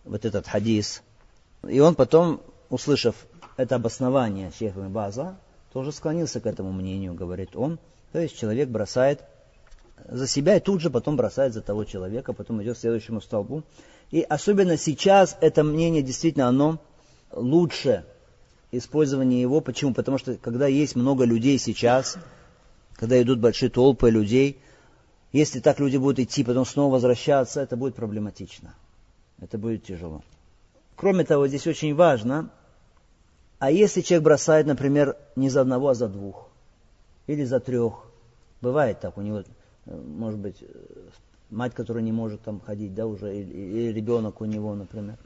вот 0.04 0.24
этот 0.24 0.46
хадис. 0.46 1.02
И 1.66 1.80
он 1.80 1.94
потом, 1.94 2.40
услышав 2.68 3.14
это 3.56 3.76
обоснование 3.76 4.52
шейха 4.56 4.80
База, 4.80 5.36
тоже 5.72 5.92
склонился 5.92 6.40
к 6.40 6.46
этому 6.46 6.72
мнению, 6.72 7.14
говорит 7.14 7.56
он. 7.56 7.78
То 8.12 8.20
есть 8.20 8.38
человек 8.38 8.68
бросает 8.68 9.22
за 10.08 10.26
себя 10.26 10.56
и 10.56 10.60
тут 10.60 10.80
же 10.80 10.90
потом 10.90 11.16
бросает 11.16 11.54
за 11.54 11.62
того 11.62 11.84
человека, 11.84 12.32
потом 12.32 12.62
идет 12.62 12.76
к 12.76 12.80
следующему 12.80 13.20
столбу. 13.20 13.62
И 14.10 14.22
особенно 14.22 14.76
сейчас 14.76 15.36
это 15.40 15.64
мнение 15.64 16.02
действительно 16.02 16.48
оно 16.48 16.78
лучше 17.32 18.04
использование 18.70 19.40
его. 19.40 19.60
Почему? 19.60 19.94
Потому 19.94 20.18
что 20.18 20.36
когда 20.36 20.66
есть 20.66 20.96
много 20.96 21.24
людей 21.24 21.58
сейчас, 21.58 22.16
когда 22.94 23.20
идут 23.20 23.40
большие 23.40 23.70
толпы 23.70 24.10
людей, 24.10 24.60
если 25.32 25.60
так 25.60 25.80
люди 25.80 25.96
будут 25.96 26.20
идти, 26.20 26.44
потом 26.44 26.64
снова 26.64 26.94
возвращаться, 26.94 27.60
это 27.60 27.76
будет 27.76 27.94
проблематично. 27.94 28.74
Это 29.40 29.58
будет 29.58 29.84
тяжело. 29.84 30.22
Кроме 30.94 31.24
того, 31.24 31.46
здесь 31.48 31.66
очень 31.66 31.94
важно, 31.94 32.50
а 33.58 33.70
если 33.70 34.02
человек 34.02 34.24
бросает, 34.24 34.66
например, 34.66 35.16
не 35.34 35.48
за 35.48 35.62
одного, 35.62 35.88
а 35.88 35.94
за 35.94 36.08
двух, 36.08 36.48
или 37.26 37.44
за 37.44 37.60
трех, 37.60 38.04
бывает 38.60 39.00
так, 39.00 39.16
у 39.16 39.22
него, 39.22 39.42
э, 39.86 39.96
может 39.96 40.38
быть, 40.38 40.56
э, 40.60 40.66
мать, 41.50 41.74
которая 41.74 42.02
не 42.02 42.12
может 42.12 42.42
там 42.42 42.60
ходить, 42.60 42.94
да, 42.94 43.06
уже, 43.06 43.34
или, 43.34 43.52
или 43.52 43.92
ребенок 43.92 44.40
у 44.40 44.44
него, 44.44 44.74
например. 44.74 45.16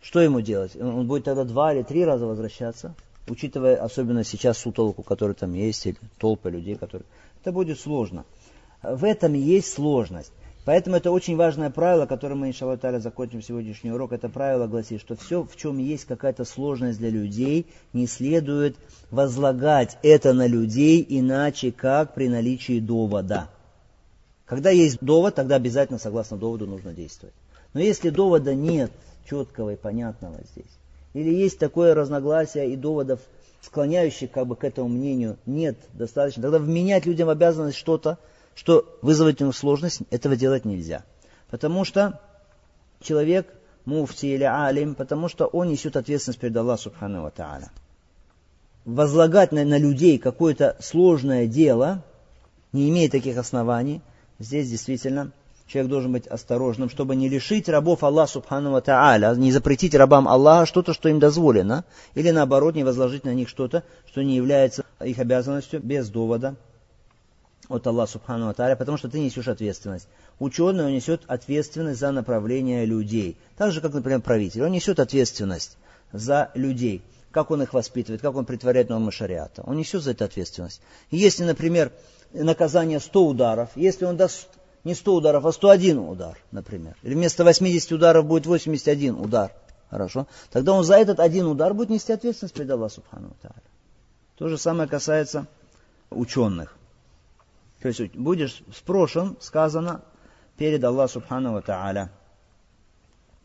Что 0.00 0.20
ему 0.20 0.40
делать? 0.40 0.76
Он 0.76 1.06
будет 1.06 1.24
тогда 1.24 1.44
два 1.44 1.74
или 1.74 1.82
три 1.82 2.04
раза 2.04 2.26
возвращаться, 2.26 2.94
учитывая 3.28 3.76
особенно 3.76 4.24
сейчас 4.24 4.58
сутолку, 4.58 5.02
который 5.02 5.34
там 5.34 5.52
есть, 5.52 5.86
или 5.86 5.96
толпы 6.18 6.50
людей, 6.50 6.76
которые... 6.76 7.06
Это 7.42 7.52
будет 7.52 7.78
сложно. 7.78 8.24
В 8.82 9.04
этом 9.04 9.34
есть 9.34 9.72
сложность. 9.72 10.32
Поэтому 10.64 10.96
это 10.96 11.10
очень 11.10 11.36
важное 11.36 11.70
правило, 11.70 12.06
которое 12.06 12.34
мы, 12.34 12.48
иншаллах 12.48 12.80
закончим 13.00 13.40
сегодняшний 13.40 13.90
урок. 13.90 14.12
Это 14.12 14.28
правило 14.28 14.66
гласит, 14.66 15.00
что 15.00 15.16
все, 15.16 15.42
в 15.42 15.56
чем 15.56 15.78
есть 15.78 16.04
какая-то 16.04 16.44
сложность 16.44 16.98
для 16.98 17.10
людей, 17.10 17.66
не 17.92 18.06
следует 18.06 18.76
возлагать 19.10 19.98
это 20.02 20.34
на 20.34 20.46
людей, 20.46 21.04
иначе 21.08 21.72
как 21.72 22.14
при 22.14 22.28
наличии 22.28 22.80
довода. 22.80 23.48
Когда 24.44 24.70
есть 24.70 24.98
довод, 25.00 25.34
тогда 25.34 25.56
обязательно, 25.56 25.98
согласно 25.98 26.36
доводу, 26.36 26.66
нужно 26.66 26.92
действовать. 26.92 27.34
Но 27.74 27.80
если 27.80 28.10
довода 28.10 28.54
нет 28.54 28.90
четкого 29.28 29.74
и 29.74 29.76
понятного 29.76 30.38
здесь, 30.52 30.72
или 31.12 31.34
есть 31.34 31.58
такое 31.58 31.94
разногласие 31.94 32.70
и 32.70 32.76
доводов, 32.76 33.20
склоняющих 33.60 34.30
как 34.30 34.46
бы 34.46 34.56
к 34.56 34.64
этому 34.64 34.88
мнению, 34.88 35.36
нет 35.44 35.76
достаточно, 35.92 36.42
тогда 36.42 36.58
вменять 36.58 37.06
людям 37.06 37.28
обязанность 37.28 37.76
что-то, 37.76 38.18
что 38.58 38.98
вызовет 39.02 39.40
им 39.40 39.52
сложность, 39.52 40.00
этого 40.10 40.34
делать 40.34 40.64
нельзя. 40.64 41.04
Потому 41.48 41.84
что 41.84 42.20
человек, 43.00 43.46
муфти 43.84 44.26
или 44.26 44.42
алим, 44.42 44.96
потому 44.96 45.28
что 45.28 45.46
он 45.46 45.68
несет 45.68 45.96
ответственность 45.96 46.40
перед 46.40 46.56
Аллахом 46.56 46.82
Субхану 46.82 47.22
Ва 47.22 47.32
Та'аля. 47.34 47.68
Возлагать 48.84 49.52
на, 49.52 49.64
на 49.64 49.78
людей 49.78 50.18
какое-то 50.18 50.76
сложное 50.80 51.46
дело, 51.46 52.02
не 52.72 52.90
имея 52.90 53.08
таких 53.08 53.36
оснований, 53.38 54.02
здесь 54.40 54.68
действительно 54.68 55.30
человек 55.68 55.88
должен 55.88 56.10
быть 56.10 56.26
осторожным, 56.26 56.90
чтобы 56.90 57.14
не 57.14 57.28
лишить 57.28 57.68
рабов 57.68 58.02
Аллаха 58.02 58.32
Субхану 58.32 58.80
Тааля, 58.82 59.36
не 59.36 59.52
запретить 59.52 59.94
рабам 59.94 60.26
Аллаха 60.26 60.66
что-то, 60.66 60.94
что 60.94 61.08
им 61.08 61.20
дозволено, 61.20 61.84
или 62.16 62.32
наоборот 62.32 62.74
не 62.74 62.82
возложить 62.82 63.22
на 63.22 63.34
них 63.34 63.48
что-то, 63.48 63.84
что 64.08 64.20
не 64.24 64.34
является 64.34 64.84
их 65.00 65.20
обязанностью 65.20 65.80
без 65.80 66.08
довода 66.08 66.56
от 67.68 67.86
Аллаха 67.86 68.12
Субхану 68.12 68.52
Тааля, 68.54 68.76
потому 68.76 68.96
что 68.96 69.08
ты 69.08 69.20
несешь 69.20 69.48
ответственность. 69.48 70.08
Ученый, 70.38 70.86
он 70.86 70.92
несет 70.92 71.22
ответственность 71.26 72.00
за 72.00 72.12
направление 72.12 72.84
людей. 72.84 73.36
Так 73.56 73.72
же, 73.72 73.80
как, 73.80 73.92
например, 73.92 74.20
правитель. 74.20 74.62
Он 74.62 74.72
несет 74.72 74.98
ответственность 75.00 75.76
за 76.12 76.50
людей. 76.54 77.02
Как 77.30 77.50
он 77.50 77.62
их 77.62 77.74
воспитывает, 77.74 78.22
как 78.22 78.34
он 78.34 78.46
притворяет 78.46 78.88
нормы 78.88 79.12
шариата. 79.12 79.62
Он 79.66 79.76
несет 79.76 80.02
за 80.02 80.12
это 80.12 80.24
ответственность. 80.24 80.80
Если, 81.10 81.44
например, 81.44 81.92
наказание 82.32 83.00
100 83.00 83.26
ударов, 83.26 83.70
если 83.74 84.06
он 84.06 84.16
даст 84.16 84.48
не 84.84 84.94
100 84.94 85.14
ударов, 85.14 85.44
а 85.44 85.52
101 85.52 85.98
удар, 85.98 86.38
например. 86.50 86.96
Или 87.02 87.14
вместо 87.14 87.44
80 87.44 87.92
ударов 87.92 88.24
будет 88.24 88.46
81 88.46 89.20
удар. 89.20 89.52
Хорошо? 89.90 90.26
Тогда 90.50 90.72
он 90.72 90.84
за 90.84 90.96
этот 90.96 91.20
один 91.20 91.46
удар 91.46 91.74
будет 91.74 91.90
нести 91.90 92.12
ответственность 92.12 92.54
перед 92.54 92.70
Аллахом 92.70 92.96
Субхану 92.96 93.36
Тааля. 93.42 93.62
То 94.36 94.48
же 94.48 94.56
самое 94.56 94.88
касается 94.88 95.46
ученых. 96.10 96.77
То 97.80 97.88
есть 97.88 98.16
будешь 98.16 98.62
спрошен, 98.74 99.36
сказано, 99.40 100.02
перед 100.56 100.82
Аллахом 100.82 101.22
Субхану 101.22 101.62
Тааля. 101.62 102.10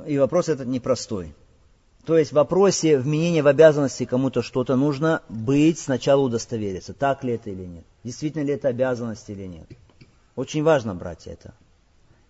И 0.06 0.18
вопрос 0.18 0.50
этот 0.50 0.68
непростой. 0.68 1.36
То 2.06 2.18
есть 2.18 2.32
в 2.32 2.36
вопросе 2.36 2.98
вменения 2.98 3.44
в 3.44 3.48
обязанности 3.48 4.06
кому-то 4.06 4.42
что-то 4.42 4.76
нужно 4.76 5.22
быть, 5.30 5.80
сначала 5.80 6.22
удостовериться, 6.22 6.94
так 6.94 7.24
ли 7.24 7.34
это 7.34 7.50
или 7.50 7.66
нет. 7.66 7.86
Действительно 8.04 8.44
ли 8.44 8.54
это 8.54 8.68
обязанность 8.68 9.30
или 9.30 9.46
нет. 9.46 9.68
Очень 10.36 10.64
важно, 10.64 10.96
братья, 10.96 11.32
это. 11.32 11.54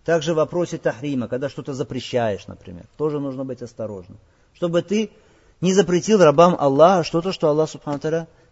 Также 0.04 0.34
в 0.34 0.36
вопросе 0.36 0.78
тахрима, 0.78 1.26
когда 1.26 1.48
что-то 1.48 1.72
запрещаешь, 1.72 2.46
например, 2.46 2.84
тоже 2.96 3.18
нужно 3.18 3.44
быть 3.44 3.62
осторожным. 3.62 4.18
Чтобы 4.52 4.82
ты 4.82 5.10
не 5.60 5.72
запретил 5.72 6.22
рабам 6.22 6.54
Аллаха 6.58 7.02
что-то, 7.02 7.32
что 7.32 7.48
Аллах 7.48 7.70
Субхану 7.70 7.98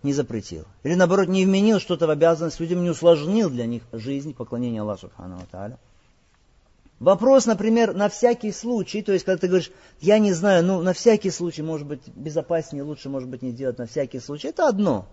не 0.03 0.13
запретил. 0.13 0.67
Или 0.83 0.95
наоборот, 0.95 1.29
не 1.29 1.45
вменил 1.45 1.79
что-то 1.81 2.07
в 2.07 2.11
обязанность 2.11 2.61
людям, 2.61 2.83
не 2.83 2.91
усложнил 2.91 3.51
для 3.51 3.67
них 3.67 3.83
жизнь, 3.93 4.35
поклонение 4.35 4.83
Аллаху 4.83 5.03
Субхану 5.03 5.41
Тааля. 5.51 5.79
Вопрос, 6.99 7.47
например, 7.47 7.95
на 7.95 8.09
всякий 8.09 8.53
случай, 8.53 9.03
то 9.03 9.13
есть, 9.13 9.25
когда 9.25 9.41
ты 9.41 9.49
говоришь, 9.49 9.73
я 10.01 10.21
не 10.21 10.33
знаю, 10.33 10.65
ну, 10.65 10.83
на 10.83 10.93
всякий 10.93 11.31
случай, 11.31 11.63
может 11.63 11.85
быть, 11.85 12.07
безопаснее, 12.15 12.85
лучше, 12.85 13.09
может 13.09 13.29
быть, 13.29 13.43
не 13.43 13.51
делать 13.51 13.79
на 13.79 13.87
всякий 13.87 14.21
случай, 14.21 14.49
это 14.49 14.69
одно. 14.69 15.07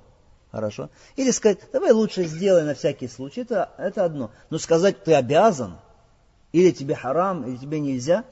Хорошо. 0.51 0.89
Или 1.15 1.31
сказать, 1.31 1.59
давай 1.73 1.91
лучше 1.91 2.25
сделай 2.25 2.63
на 2.63 2.75
всякий 2.75 3.07
случай, 3.07 3.41
это, 3.41 3.71
это 3.77 4.05
одно. 4.05 4.29
Но 4.51 4.59
сказать, 4.59 5.03
ты 5.03 5.15
обязан, 5.15 5.77
или 6.51 6.69
тебе 6.69 6.93
харам, 6.93 7.43
или 7.47 7.57
тебе 7.57 7.79
нельзя, 7.79 8.23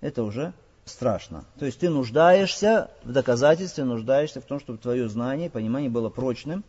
это 0.00 0.22
уже 0.22 0.54
страшно. 0.84 1.44
То 1.58 1.66
есть 1.66 1.78
ты 1.78 1.90
нуждаешься 1.90 2.90
в 3.04 3.12
доказательстве, 3.12 3.84
нуждаешься 3.84 4.40
в 4.40 4.44
том, 4.44 4.60
чтобы 4.60 4.78
твое 4.78 5.08
знание, 5.08 5.50
понимание 5.50 5.90
было 5.90 6.08
прочным, 6.10 6.64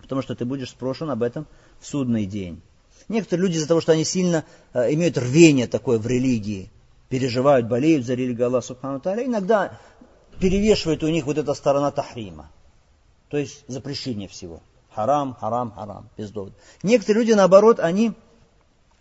потому 0.00 0.22
что 0.22 0.34
ты 0.34 0.44
будешь 0.44 0.70
спрошен 0.70 1.10
об 1.10 1.22
этом 1.22 1.46
в 1.80 1.86
судный 1.86 2.26
день. 2.26 2.60
Некоторые 3.08 3.46
люди 3.46 3.56
из-за 3.58 3.68
того, 3.68 3.80
что 3.80 3.92
они 3.92 4.04
сильно 4.04 4.44
э, 4.72 4.92
имеют 4.94 5.18
рвение 5.18 5.66
такое 5.66 5.98
в 5.98 6.06
религии, 6.06 6.70
переживают, 7.08 7.68
болеют 7.68 8.06
за 8.06 8.14
религию 8.14 8.46
Аллаха 8.46 8.68
Субхану 8.68 9.00
Таля, 9.00 9.24
иногда 9.24 9.78
перевешивает 10.40 11.02
у 11.02 11.08
них 11.08 11.26
вот 11.26 11.38
эта 11.38 11.54
сторона 11.54 11.90
тахрима. 11.90 12.50
То 13.28 13.36
есть 13.36 13.64
запрещение 13.68 14.28
всего. 14.28 14.60
Харам, 14.94 15.34
харам, 15.34 15.72
харам, 15.72 16.08
без 16.16 16.30
довода. 16.30 16.54
Некоторые 16.82 17.24
люди, 17.24 17.32
наоборот, 17.32 17.80
они 17.80 18.12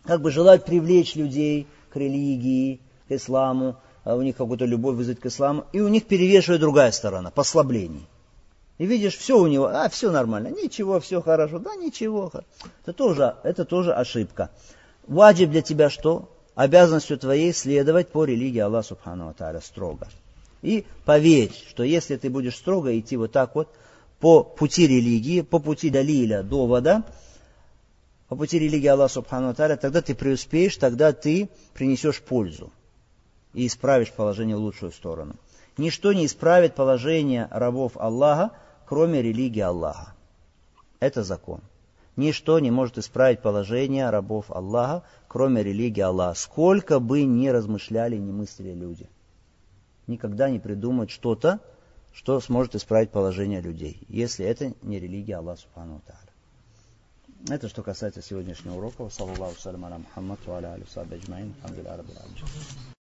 как 0.04 0.22
бы 0.22 0.32
желают 0.32 0.66
привлечь 0.66 1.16
людей 1.16 1.68
к 1.90 1.96
религии, 1.98 2.80
к 3.08 3.12
исламу, 3.12 3.78
у 4.06 4.22
них 4.22 4.36
какую-то 4.36 4.66
любовь 4.66 4.96
вызвать 4.96 5.20
к 5.20 5.28
исламу, 5.28 5.66
и 5.74 5.80
у 5.80 5.88
них 5.88 6.06
перевешивает 6.06 6.62
другая 6.62 6.92
сторона, 6.92 7.30
послаблений. 7.30 8.08
И 8.78 8.86
видишь, 8.86 9.16
все 9.16 9.38
у 9.38 9.46
него, 9.46 9.68
а, 9.68 9.90
все 9.90 10.12
нормально, 10.12 10.48
ничего, 10.48 11.00
все 11.00 11.22
хорошо, 11.22 11.60
да, 11.60 11.76
ничего. 11.76 12.32
Это 12.82 12.94
тоже, 12.94 13.36
это 13.44 13.64
тоже 13.64 13.94
ошибка. 13.94 14.50
Ваджиб 15.06 15.52
для 15.52 15.62
тебя 15.62 15.90
что? 15.92 16.30
Обязанностью 16.56 17.20
твоей 17.20 17.54
следовать 17.54 18.10
по 18.10 18.26
религии 18.26 18.60
Аллаха 18.60 18.90
Субхану 18.90 19.30
Аталя 19.30 19.62
строго. 19.62 20.08
И 20.64 20.86
поверь, 21.06 21.52
что 21.70 21.84
если 21.84 22.16
ты 22.16 22.30
будешь 22.30 22.56
строго 22.56 22.98
идти 22.98 23.18
вот 23.18 23.32
так 23.32 23.56
вот 23.56 23.70
по 24.20 24.44
пути 24.44 24.88
религии, 24.88 25.42
по 25.42 25.60
пути 25.60 25.92
далиля, 25.92 26.42
довода, 26.42 27.04
по 28.30 28.36
пути 28.36 28.58
религии 28.58 28.88
Аллаха 28.88 29.14
Субхану 29.14 29.50
Аталя, 29.50 29.78
тогда 29.78 30.02
ты 30.02 30.16
преуспеешь, 30.16 30.76
тогда 30.78 31.14
ты 31.14 31.50
принесешь 31.76 32.20
пользу 32.20 32.72
и 33.54 33.68
исправишь 33.68 34.12
положение 34.12 34.56
в 34.56 34.60
лучшую 34.60 34.92
сторону. 34.92 35.36
Ничто 35.78 36.14
не 36.14 36.26
исправит 36.26 36.76
положение 36.76 37.48
рабов 37.50 37.94
Аллаха, 37.96 38.52
кроме 38.86 39.22
религии 39.22 39.62
Аллаха. 39.62 40.14
Это 41.00 41.24
закон. 41.24 41.62
Ничто 42.16 42.60
не 42.60 42.72
может 42.72 42.98
исправить 42.98 43.42
положение 43.42 44.10
рабов 44.10 44.52
Аллаха, 44.52 45.04
кроме 45.28 45.64
религии 45.64 46.02
Аллаха. 46.02 46.38
Сколько 46.38 47.00
бы 47.00 47.24
ни 47.24 47.48
размышляли, 47.48 48.18
ни 48.18 48.32
мыслили 48.32 48.74
люди. 48.74 49.10
Никогда 50.08 50.50
не 50.50 50.60
придумают 50.60 51.10
что-то, 51.10 51.60
что 52.14 52.40
сможет 52.42 52.76
исправить 52.76 53.12
положение 53.12 53.62
людей, 53.62 54.02
если 54.10 54.46
это 54.46 54.74
не 54.82 55.00
религия 55.00 55.38
Аллаха 55.38 55.62
Субхану 55.62 56.02
Тааля. 56.06 56.32
Это 57.50 57.70
что 57.70 57.82
касается 57.82 58.22
сегодняшнего 58.22 58.76
урока. 58.76 59.10
Саллаллаху 59.10 59.60
салям 59.60 59.86
аля 59.86 59.98
Мухаммад, 59.98 60.40
аля 60.48 60.74
алисаби 60.74 61.16
аджмаин. 61.16 61.56
Алхамдулилlah, 61.64 62.92